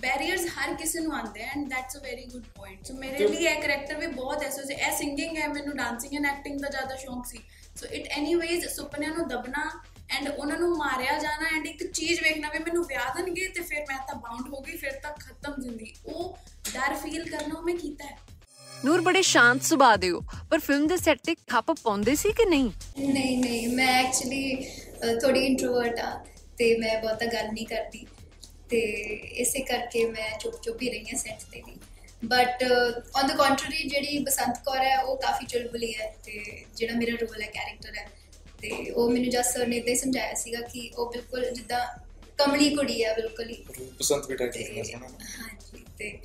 ਬੈਰੀਅਰਸ 0.00 0.46
ਹਰ 0.48 0.74
ਕਿਸੇ 0.74 1.00
ਨੂੰ 1.00 1.12
ਆਉਂਦੇ 1.16 1.40
and 1.42 1.68
that's 1.68 1.96
a 1.96 2.00
very 2.00 2.24
good 2.24 2.44
point 2.56 2.86
so 2.86 2.94
ਮੇਰੇ 2.94 3.28
ਲਈ 3.28 3.46
ਇਹ 3.46 3.62
ਕਰੈਕਟਰ 3.62 3.96
ਵੀ 3.96 4.06
ਬਹੁਤ 4.06 4.42
ਐਸੋ 4.42 4.62
ਸੀ 4.62 4.74
ਇਹ 4.74 4.92
ਸਿੰਗਿੰਗ 4.96 5.36
ਹੈ 5.36 5.46
ਮੈਨੂੰ 5.48 5.76
ਡਾਂਸਿੰਗ 5.76 6.14
ਐਂਡ 6.14 6.26
ਐਕਟਿੰਗ 6.26 6.60
ਦਾ 6.60 6.68
ਜ਼ਿਆਦਾ 6.68 6.96
ਸ਼ੌਂਕ 6.96 7.26
ਸੀ। 7.26 7.40
ਸੋ 7.76 7.86
ਇਟ 7.86 8.06
ਐਨੀਵੇਜ਼ 8.08 8.66
ਸੁਪਨਿਆਂ 8.66 9.14
ਨੂੰ 9.14 9.26
ਦਬਣਾ 9.28 9.70
ਐਂਡ 10.10 10.28
ਉਹਨਾਂ 10.28 10.58
ਨੂੰ 10.58 10.76
ਮਾਰਿਆ 10.76 11.18
ਜਾਣਾ 11.18 11.48
ਐਂਡ 11.56 11.66
ਇੱਕ 11.66 11.86
ਚੀਜ਼ 11.92 12.20
ਵੇਖਣਾ 12.22 12.48
ਵੀ 12.48 12.58
ਮੈਨੂੰ 12.58 12.84
ਵਿਆਹ 12.84 13.14
ਦੇਣਗੇ 13.14 13.46
ਤੇ 13.48 13.62
ਫਿਰ 13.62 13.84
ਮੈਂ 13.88 13.98
ਤਾਂ 14.06 14.14
ਬਾਉਂਡ 14.14 14.48
ਹੋ 14.48 14.60
ਗਈ 14.60 14.76
ਫਿਰ 14.76 15.00
ਤਾਂ 15.02 15.12
ਖਤਮ 15.20 15.60
ਜ਼ਿੰਦਗੀ 15.62 15.94
ਉਹ 16.06 16.36
ਡਰ 16.74 16.94
ਫੀਲ 16.94 17.30
ਕਰਨਾ 17.30 17.58
ਉਹ 17.58 17.62
ਮੈਂ 17.62 17.76
ਕੀਤਾ 17.76 18.04
ਹੈ 18.04 18.18
ਨੂਰ 19.00 19.04
ਬੜੇ 19.04 19.20
ਸ਼ਾਂਤ 19.22 19.62
ਸੁਭਾਅ 19.62 19.96
ਦੇ 19.96 20.10
ਹੋ। 20.10 20.20
ਪਰ 20.50 20.58
ਫਿਲਮ 20.58 20.86
ਦੇ 20.86 20.96
ਸੈੱਟ 20.96 21.18
ਤੇ 21.24 21.34
ਖੱਪ 21.48 21.70
ਪਾਉਂਦੇ 21.82 22.14
ਸੀ 22.14 22.32
ਕਿ 22.32 22.44
ਨਹੀਂ? 22.44 22.70
ਨਹੀਂ 23.00 23.36
ਨਹੀਂ 23.38 23.68
ਮੈਂ 23.68 23.92
ਐਕਚੁਅਲੀ 24.04 24.56
ਥੋੜੀ 25.22 25.44
ਇੰਟਰੋਵਰਟ 25.46 25.98
ਆ 26.00 26.10
ਤੇ 26.58 26.76
ਮੈਂ 26.78 26.98
ਬਹੁਤਾ 27.02 27.26
ਗੱਲ 27.26 27.46
ਨਹੀਂ 27.52 27.66
ਕਰਦੀ। 27.66 28.06
ਤੇ 28.70 28.80
ਇਸੇ 29.42 29.60
ਕਰਕੇ 29.60 30.04
ਮੈਂ 30.06 30.30
ਚੁੱਪ 30.38 30.60
ਚੁੱਪ 30.62 30.82
ਹੀ 30.82 30.90
ਰਹੀ 30.90 31.04
ਹਾਂ 31.04 31.18
ਸੈੱਟ 31.18 31.42
ਤੇ 31.52 31.62
ਵੀ। 31.66 31.76
ਬਟ 32.26 32.62
ਔਨ 33.16 33.26
ਦਾ 33.28 33.34
ਕੰਟਰੀ 33.34 33.88
ਜਿਹੜੀ 33.88 34.18
ਬਸੰਤ 34.18 34.58
ਕੌਰ 34.64 34.78
ਹੈ 34.78 34.96
ਉਹ 35.02 35.16
ਕਾਫੀ 35.16 35.46
ਚੁਲਬੁਲੀ 35.46 35.92
ਹੈ 35.94 36.12
ਤੇ 36.24 36.64
ਜਿਹੜਾ 36.76 36.94
ਮੇਰਾ 36.96 37.16
ਰੋਲ 37.20 37.42
ਹੈ 37.42 37.46
ਕੈਰੈਕਟਰ 37.50 37.96
ਹੈ 37.98 38.08
ਤੇ 38.62 38.70
ਉਹ 38.90 39.10
ਮੈਨੂੰ 39.10 39.30
ਜਸ 39.30 39.52
ਸਰ 39.52 39.66
ਨੇ 39.66 39.76
ਇਦਾਂ 39.76 39.90
ਹੀ 39.90 39.98
ਸਮਝਾਇਆ 39.98 40.34
ਸੀਗਾ 40.34 40.60
ਕਿ 40.60 40.90
ਉਹ 40.96 41.10
ਬਿਲਕੁਲ 41.12 41.50
ਜਿੱਦਾਂ 41.50 41.80
ਕਮਲੀ 42.38 42.74
ਕੁੜੀ 42.76 43.02
ਹੈ 43.04 43.14
ਬਿਲਕੁਲ 43.14 43.50
ਹੀ। 43.50 43.64
ਬਸੰਤ 43.98 44.26
ਕਰਨਾ 44.32 44.82
ਸੋਹਣਾ 44.82 45.08
ਹਾਂਜੀ 45.38 45.84
ਤੇ 45.98 46.18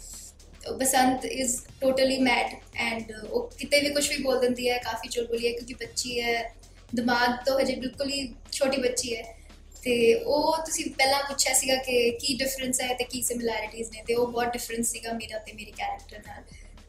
Basant 0.72 1.26
is 1.26 1.62
totally 1.82 2.18
mad 2.18 2.56
and 2.76 3.12
ਉਹ 3.30 3.52
ਕਿਤੇ 3.58 3.80
ਵੀ 3.80 3.90
ਕੁਝ 3.90 4.10
ਵੀ 4.10 4.18
ਬੋਲ 4.18 4.40
ਦਿੰਦੀ 4.40 4.70
ਹੈ, 4.70 4.78
ਕਾਫੀ 4.78 5.10
ਚੁਲਬੁਲੀ 5.10 5.48
ਹੈ, 5.48 5.54
ਕਿਉਂਕਿ 5.54 5.74
ਬੱਚੀ 5.74 6.22
ਹੈ, 6.22 6.56
ਦਿਮਾਗ 6.96 7.46
ਤੋਂ 7.46 7.60
ਹਜੇ 7.60 7.76
ਬਿਲਕੁਲ 7.76 8.10
ਹੀ 8.10 8.34
ਛੋਟੀ 8.52 8.82
ਬੱਚੀ 8.82 9.16
ਹੈ। 9.16 9.36
ਤੇ 9.84 10.14
ਉਹ 10.16 10.58
ਤੁਸੀਂ 10.66 10.92
ਪਹਿਲਾਂ 10.92 11.24
ਪੁੱਛਿਆ 11.24 11.54
ਸੀਗਾ 11.54 11.76
ਕਿ 11.76 12.12
ਕੀ 12.12 12.38
ਡਿਫਰੈਂਸ 12.38 12.82
ਹੈ 12.82 12.94
ਤੇ 12.94 13.04
ਕੀ 13.04 13.22
ਸਿਮਿਲੈਰਿਟੀਜ਼ 13.22 13.92
ਨੇ, 13.92 14.04
ਤੇ 14.08 14.16
ਉਹ 14.16 14.28
ਬਹੁਤ 14.28 14.48
ਡਿਫਰੈਂਸ 14.48 14.92
ਸੀਗਾ 14.92 15.14
ਮੇਰਾ 15.14 15.40
ਤੇ 15.40 15.54
ਮੇਰੀ 15.54 15.72
ਕੈਰੈਕਟਰ 15.72 16.20
ਨਾਲ। 16.28 16.44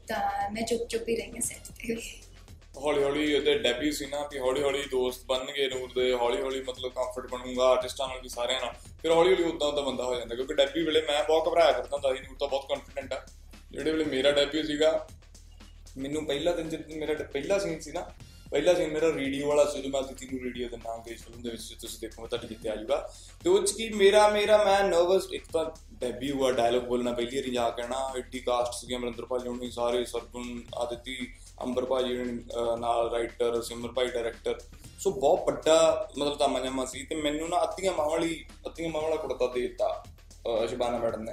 ਤਾਂ 0.06 0.50
ਮੈਂ 0.50 0.62
ਚੁੱਪ 0.62 0.88
ਚੁੱਪ 0.88 1.08
ਹੀ 1.08 1.16
ਰਹੀ 1.16 1.30
ਹਾਂ 1.30 1.40
ਸੈੱਟ 1.40 1.60
ਤੇ। 1.60 1.96
ਹੌਲੀ 2.76 3.02
ਹੌਲੀ 3.02 3.34
ਉਹਦੇ 3.34 3.58
ਡੈਬਿਊ 3.58 3.92
ਸੀ 3.92 4.06
ਨਾ 4.06 4.28
ਕਿ 4.32 4.38
ਹੌਲੀ 4.38 4.62
ਹੌਲੀ 4.62 4.82
ਦੋਸਤ 4.82 5.24
ਬਣਨਗੇ 5.24 5.68
ਨੂਰ 5.68 5.92
ਦੇ 5.94 6.12
ਹੌਲੀ 6.12 6.42
ਹੌਲੀ 6.42 6.62
ਮਤਲਬ 6.62 6.92
ਕੰਫਰਟ 6.92 7.30
ਬਣੂਗਾ 7.30 7.64
ਆਰਟਿਸਟਾਂ 7.64 8.08
ਨਾਲ 8.08 8.20
ਵੀ 8.20 8.28
ਸਾਰਿਆਂ 8.28 8.60
ਨਾਲ। 8.60 8.74
ਫਿਰ 9.02 9.10
ਹੌਲੀ 9.12 9.30
ਹੌਲੀ 9.30 9.44
ਉਦਾਂ 9.44 9.68
ਉਦਾਂ 9.68 9.82
ਬੰਦਾ 9.82 10.04
ਹੋ 10.04 10.14
ਜਾਂਦਾ, 10.14 10.34
ਕਿਉਂਕਿ 10.34 10.54
ਡੈਬਿਊ 10.54 10.84
ਵੇਲੇ 10.84 11.00
ਮੈਂ 11.00 11.24
ਬਹੁਤ 11.24 11.48
ਘਬਰਾਇਆ 11.48 11.72
ਕਰਦਾ 11.72 11.88
ਹੁੰਦਾ 11.92 12.14
ਸੀ, 12.14 12.20
ਨੂਰ 12.20 12.36
ਤਾਂ 12.38 12.48
ਬਹੁਤ 12.48 12.68
ਕੌਨਫੀਡੈਂਟ 12.68 13.12
ਆ। 13.12 13.26
ਜਿਹੜੇ 13.70 13.92
ਵੇਲੇ 13.92 14.04
ਮੇਰਾ 14.04 14.30
ਡੈਬਿਊ 14.30 14.62
ਸੀਗਾ 14.62 15.06
ਮੈਨੂੰ 15.98 16.26
ਪਹਿਲਾ 16.26 16.52
ਦਿਨ 16.52 16.68
ਜਦ 16.68 16.90
ਮੇਰਾ 16.90 17.14
ਡ- 17.14 17.22
ਪਹਿਲਾ 17.22 17.58
ਸੀਨ 17.58 17.80
ਸੀ 17.80 17.92
ਨਾ 17.92 18.12
ਪਹਿਲਾ 18.50 18.74
ਸੀਨ 18.74 18.90
ਮੇਰਾ 18.92 19.06
ਰੇਡੀਓ 19.14 19.48
ਵਾਲਾ 19.48 19.64
ਸੀ 19.64 19.78
ਜਦੋਂ 19.78 19.90
ਮੈਂ 19.90 20.02
ਦਿੱਤੀ 20.02 20.28
ਨੂੰ 20.32 20.44
ਰੇਡੀਓ 20.44 20.68
ਦੇ 20.68 20.76
ਨਾਮ 20.76 21.02
ਇਸ 21.06 21.22
ਫਿਲਮ 21.22 21.42
ਦੇ 21.42 21.50
ਵਿੱਚ 21.50 21.62
ਜੇ 21.62 21.74
ਤੁਸੀਂ 21.80 21.98
ਦੇਖੋਗੇ 22.00 22.28
ਤੁਹਾਡੇ 22.28 22.48
ਜਿੱਤੇ 22.48 22.68
ਆ 22.68 22.76
ਜਾਊਗਾ। 22.76 23.10
ਤੇ 23.44 23.50
ਉਹ 23.50 23.62
ਚ 23.62 23.72
ਕੀ 23.72 23.88
ਮੇਰਾ 23.88 24.28
ਮੇਰਾ 24.28 24.64
ਮੈਂ 24.64 24.84
ਨਰਵਸ 24.84 25.26
ਇੱਕ 25.32 25.44
ਤਾਂ 25.52 25.64
ਡੈਬਿਊ 25.92 26.44
ਆ 26.44 26.52
ਡਾਇਲੌਗ 26.52 26.82
ਬੋਲਣਾ 26.82 27.12
ਪਹਿਲੀ 27.12 27.36
ਵਾਰੀ 27.36 27.50
ਜਾ 27.50 27.70
ਕੇ 27.70 27.82
ਨਾ 27.82 28.12
ਐਡੀ 28.18 28.38
ਕਾਸਟ 28.38 28.72
ਸੀਗੀ 28.74 28.96
ਮਨਿੰਦਰ 28.96 29.26
ਭਾਜੀ 29.26 29.48
ਹੋਣੀ 29.48 29.70
ਸਾਰੇ 29.70 30.04
ਸਰਗੁਣ 30.04 30.60
ਆਦਿਤੀ 30.74 31.28
ਅੰਬਰ 31.62 31.84
ਭਾਜੀ 31.84 32.18
ਹੋਣੀ, 32.18 32.38
ਅਹ 32.38 32.76
ਨਾਲ 32.76 33.10
ਰਾਈਟਰ 33.10 33.62
ਸਿਮਰ 33.62 33.92
ਭਾਈ 33.92 34.06
ਡਾਇਰੈਕਟਰ 34.06 34.60
ਸੋ 34.98 35.10
ਬਹੁਤ 35.10 35.46
ਵੱਡਾ 35.46 36.08
ਮਤਲਬ 36.18 36.38
ਤਾਮਾ 36.38 36.60
ਜਾਮਾ 36.60 36.84
ਸੀ 36.84 37.02
ਤੇ 37.04 37.14
ਮੈਨੂੰ 37.14 37.48
ਨਾ 37.48 37.62
ਅੱਧੀਆਂ 37.62 37.92
ਮਾਵਾਂ 37.92 38.10
ਵਾਲੀ 38.10 38.44
ਅੱਧੀਆਂ 38.66 38.88
ਮਾਵਾਂ 38.88 39.08
ਵਾਲਾ 39.10 39.22
ਕੁੜਤਾ 39.22 39.46
ਦੇ 39.46 39.60
ਦਿੱਤਾ 39.60 40.04
ਅਹ 40.46 40.66
ਸ਼ਬਾਨਾ 40.66 40.98
ਮੈਡਮ 40.98 41.22
ਨੇ। 41.22 41.32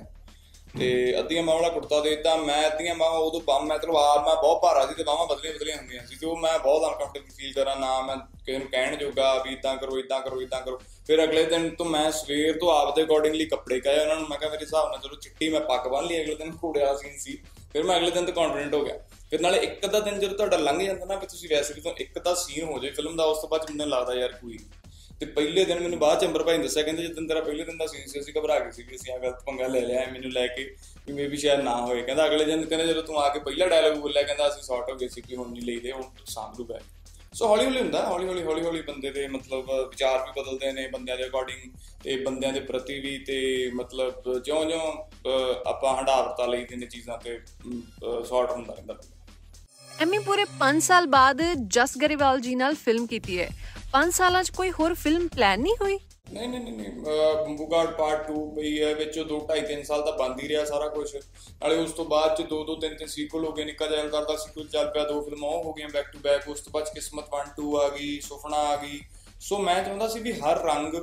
ਤੇ 0.79 1.19
ਅੱਧੀਆਂ 1.19 1.43
ਬਾਹਾਂ 1.43 1.61
ਵਾਲਾ 1.61 1.73
ਕੁੜਤਾ 1.73 1.99
ਦੇ 1.99 2.09
ਦਿੱਤਾ, 2.09 2.35
ਮੈਂ 2.35 2.67
ਅੱਧੀਆਂ 2.67 2.95
ਬਾਹਾਂ 2.95 3.19
ਉਦੋਂ 3.19 3.41
ਬਾਹਾਂ 3.41 3.65
ਮੈਂ 3.65 3.77
ਤਲਵਾਰ, 3.79 4.19
ਮੈਂ 4.19 4.35
ਬਹੁਤ 4.35 4.61
ਭਾਰਾ 4.61 4.85
ਸੀ 4.85 4.93
ਤੇ 4.93 5.03
ਬਾਹਾਂ 5.03 5.25
ਬਦਲੀਆਂ 5.27 5.53
ਬਦਲੀਆਂ 5.53 5.77
ਹੁੰਦੀਆਂ 5.77 6.05
ਸੀ, 6.07 6.15
ਤੇ 6.15 6.25
ਉਹ 6.25 6.37
ਮੈਂ 6.37 6.57
ਬਹੁਤ 6.59 6.83
ਅਨਕੰਫਰਟੇਬਲ 6.83 7.31
ਫੀਲ 7.37 7.53
ਕਰਾਂ, 7.53 7.75
ਨਾ 7.75 8.01
ਮੈਂ 8.01 8.15
ਕਿਸੇ 8.17 8.57
ਨੂੰ 8.57 8.67
ਕਹਿਣ 8.67 8.95
ਜੋਗਾ 8.95 9.33
ਵੀ 9.37 9.53
ਇਦਾਂ 9.53 9.75
ਕਰੋ 9.77 9.99
ਇਦਾਂ 9.99 10.21
ਕਰੋ 10.21 10.41
ਇਦਾਂ 10.41 10.61
ਕਰੋ 10.61 10.79
ਫਿਰ 11.07 11.23
ਅਗਲੇ 11.23 11.43
ਦਿਨ 11.43 11.69
ਤੋਂ 11.69 11.85
ਮੈਂ 11.85 12.11
ਸਵੇਰ 12.11 12.57
ਤੋਂ 12.59 12.71
ਆਪਦੇ 12.71 13.03
ਅਕੋਰਡਿੰਗਲੀ 13.03 13.45
ਕੱਪੜੇ 13.45 13.79
ਕਾਏ 13.79 13.99
ਉਹਨਾਂ 13.99 14.15
ਨੂੰ 14.15 14.27
ਮੈਂ 14.29 14.37
ਕਿਹਾ 14.37 14.49
ਮੇਰੇ 14.49 14.63
ਹਿਸਾਬ 14.63 14.89
ਨਾਲ 14.89 14.99
ਚਲੋ 14.99 15.15
ਚਿੱਟੀ 15.15 15.49
ਮੈਂ 15.49 15.61
ਪੱਗ 15.61 15.87
ਬੰਨ 15.87 16.05
ਲਈ, 16.05 16.21
ਅਗਲੇ 16.21 16.35
ਦਿਨ 16.35 16.57
ਘੋੜੇ 16.63 16.79
ਵਾਲਾ 16.79 16.97
ਸੀਨ 16.97 17.17
ਸੀ 17.17 17.37
ਫਿਰ 17.73 17.83
ਮੈਂ 17.83 17.97
ਅਗਲੇ 17.97 18.11
ਦਿਨ 18.11 18.25
ਤੋਂ 18.25 18.33
ਕੌਨਫੀਡੈਂਟ 18.33 18.73
ਹੋ 18.73 18.83
ਗਿਆ 18.85 18.97
ਫਿਰ 19.29 19.41
ਨਾਲੇ 19.41 19.59
ਇੱਕ 19.59 19.85
ਅੱਧਾ 19.85 19.99
ਦਿਨ 19.99 20.19
ਜਦੋਂ 20.19 20.37
ਤੁਹਾਡਾ 20.37 20.57
ਲੰਘ 20.57 20.83
ਜਾਂਦਾ 20.83 21.05
ਨਾ, 21.05 21.15
ਵੀ 21.15 21.27
ਤੁਸੀਂ 21.27 21.49
ਵੈਸੇ 21.49 21.73
ਵੀ 21.73 21.81
ਤਾਂ 21.81 21.93
ਇੱਕ 21.97 22.19
ਤਾਂ 22.19 22.35
ਸੀਨ 22.35 22.63
ਹੋ 22.63 22.79
ਜਾਏ 22.79 22.91
ਫਿਲਮ 22.91 23.15
ਦਾ, 23.17 23.23
ਉਸ 23.23 23.41
ਤੋਂ 23.41 23.49
ਬਾਅਦ 23.49 23.65
'ਚ 23.65 23.71
ਮੈਨੂੰ 23.71 23.89
ਲੱਗਦਾ 23.89 24.13
ਯਾਰ 24.13 24.31
ਕੋਈ 24.31 24.53
ਨੀ। 24.53 24.65
ਤੇ 25.19 25.25
ਪਹਿਲੇ 25.25 25.65
ਦਿਨ 25.65 25.79
ਮੈਨੂੰ 25.79 25.99
ਬਾਅਦ 25.99 26.21
ਚ 26.21 26.25
ਅੰਬਰ 26.25 26.43
ਭਾਈ 26.43 26.57
ਨੇ 26.57 26.63
ਦੱਸਿਆ, 26.63 26.83
ਕਹਿੰਦੇ 26.83 27.03
ਜਦੋਂ 27.03 27.27
ਤੇਰਾ 27.27 27.41
ਪਹਿਲੇ 27.41 27.63
ਦਿਨ 27.63 27.77
ਦਾ 27.77 27.87
ਸੀਨ 27.87 28.07
ਸੀ, 28.07 28.19
ਅਸੀਂ 28.19 28.33
ਘਬਰਾ 28.39 28.59
ਗਏ 28.59 28.71
ਸੀ 28.71 28.83
ਕਿ 28.83 28.95
ਅਸੀਂ 28.95 29.13
ਆ 29.13 29.17
ਗਲਤ 29.17 29.43
ਪੰਗਾ 29.43 29.67
ਲੈ 29.67 29.81
ਲਿਆ, 29.81 30.05
ਮੈਨੂੰ 30.11 30.31
ਲੈ 30.31 30.47
ਕੇ 30.47 30.63
ਵੀ 31.07 31.13
ਮੇਬੀ 31.13 31.37
ਸ਼ਾਇਦ 31.37 31.59
ਨਾ 31.59 31.75
ਹੋਏ। 31.81 32.01
ਕਹਿੰਦਾ 32.01 32.25
ਅਗਲੇ 32.25 32.45
ਦਿਨ, 32.45 32.65
ਕਹਿੰਦਾ 32.65 32.85
ਜਦੋਂ 32.85 33.03
ਤੂੰ 33.03 33.19
ਆ 33.19 33.29
ਕੇ 33.29 33.39
ਪਹਿਲਾ 33.39 33.67
ਡਾਇਲੌਗ 33.67 33.97
ਬੋਲਿਆ, 33.97 34.23
ਕਹਿੰਦਾ 34.23 34.47
ਅਸੀਂ 34.47 34.63
ਸੌਟ 34.63 34.91
ਹੋ 34.91 34.95
ਗਏ 34.95 35.07
ਸੀ 35.07 35.21
ਕਿ 35.21 35.35
ਹੁਣ 35.35 35.51
ਨਹੀਂ 35.51 35.61
ਲਈਦੇ 35.61 35.91
ਹੁਣ 35.91 36.03
ਸਾਂਭ 36.25 36.59
ਲੂਗਾ 36.59 36.79
ਸੋ 37.33 37.47
ਹੌਲੀ 37.47 37.65
ਹੌਲੀ 37.65 37.79
ਹੁੰਦਾ, 37.79 38.05
ਹੌਲੀ 38.05 38.27
ਹੌਲੀ 38.27 38.43
ਹੌਲੀ 38.43 38.65
ਹੌਲੀ 38.65 38.81
ਬੰਦੇ 38.81 39.11
ਦੇ 39.11 39.27
ਮਤਲਬ 39.27 39.71
ਵਿਚਾਰ 39.89 40.19
ਵੀ 40.19 40.41
ਬਦਲਦੇ 40.41 40.71
ਨੇ, 40.71 40.87
ਬੰਦਿਆਂ 40.87 41.17
ਦੇ 41.17 41.25
ਅਕੋਰਡਿੰਗ 41.27 41.71
ਤੇ 42.03 42.15
ਬੰਦਿਆਂ 42.15 42.53
ਦੇ 42.53 42.59
ਪ੍ਰਤੀ 42.59 42.99
ਵੀ 42.99 43.17
ਤੇ 43.17 43.71
ਮਤਲਬ 43.73 44.39
ਜਿਉਂ-ਜਿਉਂ 44.39 44.91
ਆਪਾਂ 45.65 45.97
ਹੰਡਾਵਰਤਾ 45.97 46.45
ਲਈਦੇ 46.45 46.75
ਨੇ 46.75 46.85
ਚੀਜ਼ਾਂ 46.85 47.17
ਤੇ 47.17 47.39
ਸੌਟ 48.25 48.51
ਹੁੰਦਾ 48.51 48.73
ਰਹਿੰਦਾ। 48.73 48.97
ਐਮੀ, 50.01 50.17
ਪੂਰੇ 50.17 50.45
5 50.59 50.79
ਸਾਲ 50.79 51.07
ਬਾਅਦ 51.07 51.41
ਜਸ 51.67 51.97
ਗਰੇਵਾਲ 51.97 52.39
ਜੀ 52.41 52.55
ਨਾਲ 52.55 52.75
ਫਿਲਮ 52.75 53.07
ਕੀਤੀ 53.07 53.39
ਹੈ। 53.39 53.49
5 53.93 54.11
ਸਾਲਾਂ 54.11 54.43
'ਚ 54.43 54.49
ਕੋਈ 54.49 54.71
ਹੋਰ 54.71 54.93
ਫਿਲਮ 54.93 55.27
ਪਲਾਨ 55.27 55.59
ਨਹੀਂ 55.59 55.73
ਹੋਈ? 55.81 55.99
ਨਹੀਂ 56.33 56.49
ਨਹੀਂ 56.49 56.59
ਨਹੀਂ 56.61 56.73
ਨਹੀਂ। 56.73 56.91
ਅਹ 56.91 57.45
ਬੰਬੂਗਾੜ 57.45 57.85
ਪਾਰਟ 57.87 58.31
2 58.31 58.55
ਪਈ 58.55 58.83
ਹੈ, 58.83 58.93
ਵਿੱਚ 58.93 59.19
2 59.19 59.23
2.5 59.23 59.61
3 59.67 59.83
ਸਾਲ 59.83 60.01
ਤਾਂ 60.01 60.13
ਬੰਦ 60.13 60.43
ਹੀ 60.43 60.47
ਰਿਹਾ 60.47 60.65
ਸਾਰਾ 60.65 60.87
ਕੁਝ 60.87 61.15
ਨਾਲੇ 61.15 61.77
ਉਸ 61.77 61.91
ਤੋਂ 61.91 62.05
ਬਾਅਦ 62.05 62.37
ਚ 62.37 62.47
2 62.47 62.63
2 62.63 62.75
3 62.75 62.95
3 62.95 63.07
ਸੀਕੁਅਲ 63.07 63.45
ਹੋ 63.45 63.51
ਗਏ, 63.51 63.65
ਨਿੱਕਾ 63.65 63.87
ਜੈਲ 63.87 64.09
ਕਰਦਾ 64.09 64.35
ਸੀਕੁਅਲ 64.35 64.67
ਚੱਲ 64.67 64.89
ਪਿਆ, 64.89 65.03
ਦੋ 65.03 65.21
ਫਿਲਮਾਂ 65.21 65.49
ਉਹ 65.49 65.63
ਹੋ 65.63 65.73
ਗਈਆਂ 65.73 65.89
ਬੈਕ 65.89 66.05
ਟੂ 66.13 66.19
ਬੈਕ 66.19 66.49
ਉਸ 66.49 66.61
ਤੋਂ 66.61 66.71
ਬਾਅਦ 66.71 66.85
'ਚ 66.85 66.89
ਕਿਸਮਤ 66.89 67.25
1 67.29 67.47
2 67.61 67.75
ਆ 67.77 67.89
ਗਈ, 67.89 68.19
ਸੁਪਨਾ 68.19 68.57
ਆ 68.57 68.75
ਗਈ। 68.75 68.99
ਸੋ 69.39 69.57
ਮੈਂ 69.57 69.83
ਚਾਹੁੰਦਾ 69.83 70.07
ਸੀ 70.07 70.19
ਵੀ 70.19 70.33
ਹਰ 70.33 70.63
ਰੰਗ 70.63 70.93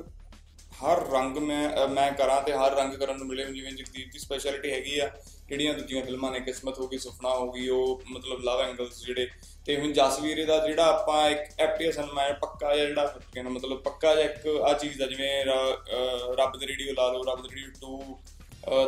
ਹਰ 0.84 1.10
ਰੰਗ 1.10 1.36
ਮੈਂ, 1.36 1.84
ਅਹ 1.84 1.88
ਮੈਂ 1.88 2.12
ਕਰਾਂ 2.12 2.42
ਤੇ 2.42 2.52
ਹਰ 2.52 2.74
ਰੰਗ 2.76 2.94
ਕਰਨ 2.94 3.18
ਨੂੰ 3.18 3.26
ਮਿਲੇ। 3.26 3.44
ਜਿਵੇਂ 3.44 3.72
ਜਗਦੀਪ 3.72 4.12
ਦੀ 4.12 4.18
ਸਪੈਸ਼ਲਿਟੀ 4.18 4.70
ਹੈਗੀ 4.70 4.98
ਆ 4.98 5.10
ਜਿਹੜੀਆਂ 5.50 5.74
ਦੂਜੀਆਂ 5.74 6.04
ਫਿਲਮਾਂ 6.04 6.32
ਨੇ, 6.32 6.40
ਕਿਸਮਤ 6.40 6.78
ਹੋ 6.78 6.88
ਗਈ, 6.88 6.98
ਸੁਪਨਾ 6.98 7.34
ਹੋ 7.34 7.50
ਗਈ, 7.50 7.68
ਉਹ 7.68 8.02
ਮਤਲਬ 8.10 8.40
ਲਵ 8.40 8.60
ਐਂਗਲਸ 8.60 9.04
ਜਿਹੜੇ 9.04 9.28
ਤੇ 9.66 9.80
ਹੁਣ 9.80 9.92
ਜਸਵੀਰੇ 9.92 10.44
ਦਾ 10.44 10.66
ਜਿਹੜਾ 10.66 10.86
ਆਪਾਂ 10.86 11.30
ਇੱਕ 11.30 11.40
ਐਫਟੀਐਸ 11.58 11.98
ਮੈਂ 11.98 12.34
ਪੱਕਾ 12.34 12.76
ਜਿਹਾ 12.76 12.86
ਜਿਹੜਾ 12.86 13.18
ਕਹਿੰਦਾ 13.32 13.50
ਮਤਲਬ 13.50 13.82
ਪੱਕਾ 13.82 14.14
ਜਿਹਾ 14.14 14.24
ਇੱਕ 14.24 14.46
ਆ 14.46 14.72
ਚੀਜ਼ 14.72 15.02
ਆ, 15.02 15.06
ਜਿਵੇਂ 15.06 15.44
ਰ- 15.44 15.76
ਅਹ 15.76 16.36
ਰੱਬ 16.36 16.58
ਦੀ 16.58 16.66
ਰੇਡੀਓ 16.66 16.92
ਲਾ 16.92 17.12
ਲਓ, 17.12 17.22
ਰੱਬ 17.22 17.42
ਦੀ 17.42 17.56
ਰੇਡੀਓ 17.56 17.72
2 17.80 18.02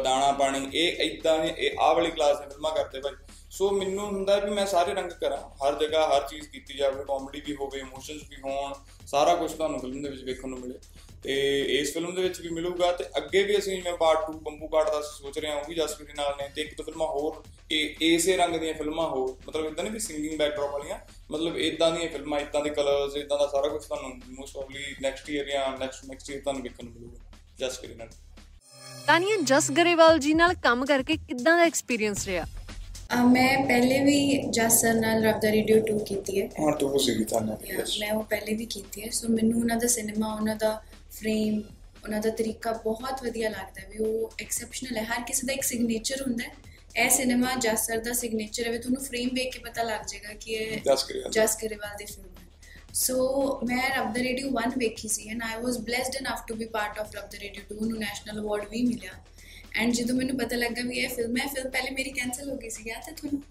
ਦਾਣਾ 0.02 0.32
ਪਾਣੀ, 0.32 0.70
ਇਹ 0.74 1.10
ਇਦਾਂ 1.10 1.38
ਨੇ 1.38 1.54
ਇਹ 1.58 1.70
ਆਹ 1.80 1.94
ਵਾਲੀ 1.94 2.10
ਕਲਾਸ 2.10 2.38
ਦੀਆਂ 2.38 2.50
ਫਿਲਮਾਂ 2.50 2.72
ਕਰਦੇ 2.72 3.00
ਭਾਈ। 3.00 3.12
ਸੋ 3.50 3.70
ਮੈਨੂੰ 3.70 4.06
ਹੁੰਦਾ 4.06 4.36
ਵੀ 4.36 4.50
ਮੈਂ 4.50 4.66
ਸਾਰੇ 4.66 4.94
ਰੰਗ 4.94 5.10
ਕਰਾਂ, 5.10 5.50
ਹਰ 5.50 5.80
ਜਗ੍ਹਾ 5.80 6.16
ਹਰ 6.16 6.28
ਚੀਜ਼ 6.28 6.48
ਕੀਤੀ 6.48 6.74
ਜਾਵੇ 6.74 7.04
ਕਾਮੇਡੀ 7.04 7.40
ਵੀ 7.46 7.56
ਹੋਵੇ 7.56 7.80
ਇਮੋਸ਼ਨਸ 7.80 8.22
ਵੀ 8.30 8.36
ਹੋਣ, 8.44 8.72
ਸਾਰਾ 9.06 9.34
ਕੁਝ 9.34 9.52
ਤੁਹਾਨੂੰ 9.52 9.80
ਫਿਲਮ 9.80 10.02
ਦੇ 10.02 10.08
ਵਿੱਚ 10.08 10.22
ਵੇਖਣ 10.22 10.48
ਨੂੰ 10.48 10.60
ਮਿਲੇ। 10.60 10.74
ਤੇ 11.22 11.60
ਇਸ 11.78 11.92
ਫਿਲਮ 11.94 12.14
ਦੇ 12.14 12.22
ਵਿੱਚ 12.22 12.40
ਵੀ 12.40 12.48
ਮਿਲੂਗਾ 12.48 12.92
ਤੇ 12.92 13.04
ਅੱਗੇ 13.16 13.42
ਵੀ 13.42 13.58
ਅਸੀਂ 13.58 13.76
ਜਿਵੇਂ 13.76 13.96
ਪਾਰਟ 13.96 14.18
2 14.30 14.38
ਬੰਬੂ 14.38 14.68
ਕਾਟ 14.68 14.86
ਦਾ 14.86 15.00
ਸੋਚ 15.00 15.38
ਰਹੇ 15.38 15.50
ਹਾਂ 15.50 15.56
ਉਹ 15.56 15.64
ਵੀ 15.68 15.74
ਜਸਪ੍ਰੀਤ 15.74 16.08
ਦੇ 16.08 16.14
ਨਾਲ 16.16 16.34
ਨੇ 16.42 16.48
ਤੇ 16.54 16.62
ਇੱਕ 16.62 16.76
ਦੋ 16.76 16.82
ਫਿਲਮਾਂ 16.82 17.06
ਹੋਰ 17.06 17.42
ਇਹ 17.70 17.94
ਇਸੇ 18.14 18.36
ਰੰਗ 18.36 18.56
ਦੀਆਂ 18.56 18.74
ਫਿਲਮਾਂ 18.74 19.08
ਹੋਰ 19.08 19.36
ਮਤਲਬ 19.48 19.66
ਇਦਾਂ 19.66 19.84
ਨਹੀਂ 19.84 19.92
ਵੀ 19.92 19.98
ਸਿੰਗਿੰਗ 19.98 20.38
ਬੈਕਡ੍ਰੌਪ 20.38 20.72
ਵਾਲੀਆਂ 20.72 20.98
ਮਤਲਬ 21.30 21.56
ਇਦਾਂ 21.56 21.90
ਦੀਆਂ 21.90 22.08
ਫਿਲਮਾਂ 22.08 22.40
ਇਦਾਂ 22.40 22.64
ਦੇ 22.64 22.70
ਕਲਰਸ 22.70 23.16
ਇਦਾਂ 23.16 23.38
ਦਾ 23.38 23.46
ਸਾਰਾ 23.46 23.68
ਕੁਝ 23.68 23.84
ਤੁਹਾਨੂੰ 23.84 24.10
ਮੋਸਟ 24.28 24.52
ਪ੍ਰੋਬਬਲੀ 24.52 24.94
ਨੈਕਸਟ 25.02 25.30
ਈਅਰ 25.30 25.44
ਜਾਂ 25.44 25.78
ਨੈਕਸਟ 25.78 26.04
ਨੈਕਸਟ 26.04 26.30
ਈਅਰ 26.30 26.40
ਤੁਹਾਨੂੰ 26.40 26.62
ਵੇਖਣ 26.62 26.84
ਨੂੰ 26.84 26.92
ਮਿਲੂਗਾ 26.92 27.18
ਜਸਪ੍ਰੀਤ 27.58 27.96
ਨਾਲ। 27.96 28.08
ਤਾਨੀਆ 29.06 29.36
ਜਸ 29.44 29.70
ਗਰੇਵਾਲ 29.70 30.18
ਜੀ 30.18 30.34
ਨਾਲ 30.34 30.54
ਕੰਮ 30.54 30.84
ਕਰਕੇ 30.86 31.16
ਕਿੱਦਾਂ 31.16 31.56
ਦਾ 31.56 31.64
ਐਕਸਪੀਰੀਅੰਸ 31.64 32.26
ਰਿਹਾ? 32.26 32.46
ਮੈਂ 33.26 33.66
ਪਹਿਲੇ 33.66 34.04
ਵੀ 34.04 34.42
ਜਸ 34.50 34.80
ਸਰ 34.80 34.94
ਨਾਲ 34.94 35.24
ਰੱਬ 35.24 35.40
ਦਾ 35.40 35.50
ਰੇਡੀਓ 35.52 35.76
2 35.76 35.98
ਕੀਤੀ 36.04 36.40
ਹੈ। 36.42 36.46
ਹਾਂ 36.46 36.76
ਤੂੰ 36.76 37.00
ਸੀਗੀ 37.00 37.24
ਤਾਂ 37.24 37.40
Yeah, 37.40 37.98
ਮੈਂ 38.00 38.12
ਉਹ 38.12 38.22
ਪਹਿਲੇ 38.24 38.54
ਵੀ 38.54 38.66
ਕੀਤੀ 38.66 39.02
ਹੈ 39.02 39.10
ਸੋ 39.10 39.28
ਮੈਨੂੰ 39.28 39.60
ਉਹਨਾਂ 39.60 39.76
ਦਾ 39.76 39.86
ਸਿਨੇਮਾ 39.86 40.34
ਉਹਨਾਂ 40.34 40.56
ਦਾ 40.56 40.82
ਫਰੇਮ 41.12 41.62
ਉਹਨਾਂ 42.04 42.20
ਦਾ 42.20 42.30
ਤਰੀਕਾ 42.30 42.72
ਬਹੁਤ 42.84 43.22
ਵਧੀਆ 43.22 43.48
ਲੱਗਦਾ 43.50 43.82
ਵੀ 43.90 43.98
ਉਹ 43.98 44.32
ਐਕਸੈਪਸ਼ਨਲ 44.40 44.96
ਹੈ। 44.96 45.04
ਹਰ 45.04 45.22
ਕਿਸੇ 45.26 45.46
ਦਾ 45.46 45.52
ਇੱਕ 45.52 45.62
ਸਿਗਨੇਚਰ 45.62 46.22
ਹੁੰਦਾ 46.22 46.44
ਹੈ। 46.44 47.04
ਇਹ 47.04 47.10
ਸਿਨੇਮਾ 47.10 47.54
ਜਸ 47.54 47.86
ਸਰ 47.86 47.98
ਦਾ 47.98 48.12
ਸਿਗਨੇਚਰ 48.12 48.66
ਹੈ 48.66 48.72
ਵੀ 48.72 48.78
ਤੁਹਾਨੂੰ 48.78 49.04
ਫਰੇਮ 49.04 49.28
ਵੇਖ 49.34 49.52
ਕੇ 49.52 49.58
ਪਤਾ 49.58 49.82
ਲੱਗ 49.82 50.06
ਜਾਏਗਾ 50.08 50.32
ਕਿ 50.34 50.52
ਇਹ 50.52 50.80
ਜਸ 51.30 51.56
ਗਰੇਵਾਲ 51.62 51.96
ਦੀ। 51.98 52.04
ਫਿਲਮ 52.04 52.28
ਹੈ। 52.38 52.46
ਸੋ 52.94 53.16
ਮੈਂ 53.64 53.82
ਰੱਬ 53.90 54.12
ਦਾ 54.14 54.22
ਰੇਡੀਓ 54.22 54.48
1 54.58 54.76
ਵੇਖੀ 54.78 55.08
ਸੀ 55.08 55.28
and 55.28 55.42
I 55.42 55.60
was 55.62 55.76
blessed 55.78 56.16
enough 56.20 56.44
to 56.48 56.54
be 56.54 56.64
part 56.64 56.98
of 56.98 57.14
Rabb 57.14 57.30
Da 57.30 57.38
radio 57.38 57.62
2 57.72 57.88
ਨੂੰ 57.88 57.98
ਨੈਸ਼ਨਲ 57.98 58.40
ਅਵਾਰਡ 58.40 58.68
ਵੀ 58.68 58.82
ਮਿਲਿਆ। 58.82 59.12
ਐਂਡ 59.74 59.92
ਜਦੋਂ 59.92 60.16
ਮੈਨੂੰ 60.16 60.36
ਪਤਾ 60.38 60.56
ਲੱਗਾ 60.56 60.82
ਵੀ 60.82 60.98
ਇਹ 60.98 61.08
ਫਿਲਮ 61.08 61.36
ਹੈ 61.36 61.46
ਫਿਲਮ 61.46 61.70
ਪਹਿਲੇ 61.70 61.90
ਮੇਰੀ 61.90 62.10
ਕੈਨਸਲ 62.10 62.50
ਹੋ 62.50 62.56
ਗਈ 62.56 62.70
ਸੀ 62.70 62.82
ਯਾਦ 62.86 63.08
ਹੈ 63.08 63.12
ਤੁਹਾਨੂੰ? 63.12 63.42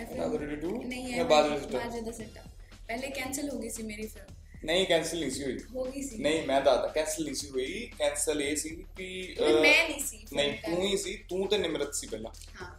ਰੱਬ 0.00 0.32
ਦਾ 0.32 0.44
Radio 0.44 0.60
2? 0.62 0.76
ਨਹੀਂ 0.88 1.12
ਹੈ? 1.12 1.24
ਬਾਜ 1.24 1.98
ਦਾ 2.04 2.12
ਸਿੱਟਾ 2.12 2.42
ਪਹਿਲੇ 2.86 3.10
ਕੈਨਸਲ 3.10 3.50
ਹੋ 3.50 3.58
ਗਈ 3.58 3.70
ਸੀ 3.70 3.82
ਮੇਰੀ 3.82 4.06
ਫਿਲਮ 4.06 4.41
ਨਹੀਂ 4.64 4.86
ਕੈਨਸਲ 4.86 5.20
ਨਹੀਂ 5.20 5.30
ਸੀ 5.30 5.44
ਹੋਈ। 5.44 5.58
ਹੋ 5.74 5.84
ਗਈ 5.84 6.02
ਸੀ। 6.02 6.16
ਨਹੀਂ 6.16 6.46
ਮੈਂ 6.46 6.60
ਦੱਸਦਾ 6.60 6.86
ਕੈਨਸਲ 6.86 7.24
ਨਹੀਂ 7.24 7.34
ਸੀ 7.34 7.48
ਹੋਈ। 7.50 7.90
ਕੈਨਸਲ 7.98 8.42
ਇਹ 8.42 8.56
ਸੀ 8.56 8.68
ਕਿ 8.96 9.36
ਮੈਂ 9.40 9.88
ਨਹੀਂ 9.88 10.00
ਸੀ, 10.00 10.26
ਨਹੀਂ 10.32 10.52
ਤੂੰ 10.52 10.82
ਹੀ 10.84 10.96
ਸੀ 10.96 11.14
ਤੂੰ 11.28 11.48
ਤੇ 11.48 11.58
ਨਿਮਰਤ 11.58 11.94
ਸੀ 11.94 12.06
ਪਹਿਲਾਂ। 12.06 12.30
ਹਾਂ। 12.62 12.70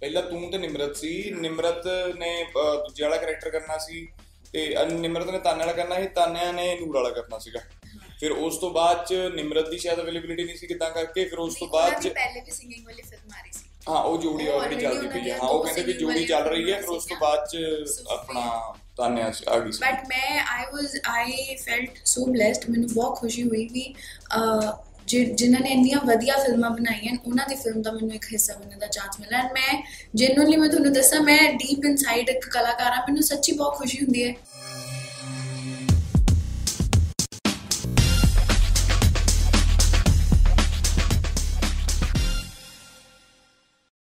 ਪਹਿਲਾਂ 0.00 0.22
ਤੂੰ 0.22 0.50
ਤੇ 0.50 0.58
ਨਿਮਰਤ 0.58 0.96
ਸੀ 0.96 1.30
ਨਿਮਰਤ 1.30 1.86
ਨੇ 2.18 2.44
ਦੂਜੇ 2.54 3.04
ਵਾਲਾ 3.04 3.16
ਕੈਰੈਕਟਰ 3.16 3.50
ਕਰਨਾ 3.50 3.78
ਸੀ 3.78 4.08
ਤੇ 4.52 4.76
ਨਿਮਰਤ 4.92 5.30
ਨੇ 5.30 5.38
ਤਾਨੇ 5.38 5.58
ਵਾਲਾ 5.58 5.72
ਕਰਨਾ 5.72 6.00
ਸੀ 6.00 6.08
ਤਾਨਿਆ 6.08 6.52
ਨੇ 6.52 6.74
ਨੂਰ 6.80 6.94
ਵਾਲਾ 6.94 7.10
ਕਰਨਾ 7.10 7.38
ਸੀਗਾ। 7.38 7.60
ਫਿਰ 8.20 8.30
ਉਸ 8.30 8.56
ਤੋਂ 8.56 8.70
ਬਾਅਦ 8.70 9.04
ਚ 9.06 9.12
ਨਿਮਰਤ 9.34 9.68
ਦੀ 9.68 9.78
ਸ਼ਾਇਦ 9.78 10.00
ਅਵੇਲੇਬਿਲਿਟੀ 10.00 10.44
ਨਹੀਂ 10.44 10.56
ਸੀ 10.56 10.66
ਕਿਦਾਂ 10.66 10.90
ਕਰਕੇ 10.90 11.24
ਫਿਰ 11.24 11.38
ਉਸ 11.38 11.54
ਤੋਂ 11.54 11.68
ਬਾਅਦ 11.68 12.02
ਚ 12.02 12.08
ਪਹਿਲੇ 12.08 12.40
ਵੀ 12.40 12.50
ਸਿੰਗਿੰਗ 12.50 12.86
ਵਾਲੀ 12.86 13.02
ਫਿਲਮ 13.02 13.32
ਆ 13.38 13.42
ਰਹੀ 13.42 13.52
ਸੀ। 13.52 13.64
ਹਾਂ 13.88 14.02
ਉਹ 14.04 14.18
ਜੋੜੀ 14.18 14.46
ਆਲਰੇਡੀ 14.46 14.80
ਚੱਲਦੀ 14.82 15.08
ਪਈ 15.08 15.30
ਹੈ 15.30 15.38
ਹਾਂ 15.38 15.48
ਉਹ 15.48 15.64
ਕਹਿੰਦੇ 15.64 15.82
ਵੀ 15.82 15.92
ਜੋੜੀ 15.92 16.24
ਚੱਲ 16.26 16.42
ਰਹੀ 16.42 16.72
ਹੈ 16.72 16.80
ਫਿਰ 16.80 16.88
ਉਸ 16.88 17.04
ਤੋਂ 17.04 17.16
ਬਾਅਦ 17.16 17.46
ਚ। 17.48 17.56
ਆਪਣਾ 18.10 18.74
ਤਾਨਿਆ 19.00 19.32
ਆ 19.48 19.58
ਗਈ 19.58 19.72
ਸੀ। 19.72 19.78
ਬਟ 19.78 20.04
ਮੈਂ 20.08 20.44
ਆਈ 20.52 20.64
ਵਾਸ 20.72 20.96
ਆਈ 21.08 21.56
ਫੈਲਟ 21.56 21.90
ਸੋ 22.04 22.22
ਬlesed 22.22 22.70
ਮੈਨੂੰ 22.70 22.88
ਬਹੁਤ 22.92 23.18
ਖੁਸ਼ੀ 23.18 23.42
ਹੋਈ 23.42 23.68
ਵੀ 23.72 23.94
ਅਹ, 24.36 24.72
ਜਿ- 25.06 25.34
ਜਿਨ੍ਹਾਂ 25.34 25.62
ਨੇ 25.62 25.68
ਇੰਨੀਆਂ 25.68 25.98
ਵਧੀਆ 26.06 26.34
ਫਿਲਮਾਂ 26.36 26.70
ਬਣਾਈਆਂ 26.70 27.16
ਉਹਨਾਂ 27.26 27.46
ਦੀ 27.48 27.54
ਫਿਲਮ 27.54 27.82
ਦਾ 27.82 27.92
ਮੈਨੂੰ 27.92 28.14
ਇੱਕ 28.14 28.24
ਹਿੱਸਾ 28.24 28.54
ਬਣਨ 28.54 28.78
ਦਾ 28.78 28.86
ਚਾਂਸ 28.86 29.20
ਮਿਲਿਆ। 29.20 29.38
ਐਂਡ 29.38 29.52
ਮੈਂ 29.52 29.82
ਜੈਨੂਅਲੀ 30.14 30.56
ਮੈਂ 30.56 30.68
ਤੁਹਾਨੂੰ 30.68 30.92
ਦੱਸਾਂ 30.92 31.20
ਮੈਂ 31.20 31.52
ਡੀਪ 31.52 31.84
ਇਨਸਾਈਡ 31.84 32.28
ਇੱਕ 32.28 32.48
ਕਲਾਕਾਰ 32.48 32.92
ਹਾਂ 32.92 33.02
ਮੈਨੂੰ 33.02 33.22
ਸੱਚੀ 33.22 33.52
ਬਹੁਤ 33.52 33.76
ਖੁਸ਼ੀ 33.76 33.98
ਹੁੰਦੀ 33.98 34.24
ਹੈ। 34.24 34.34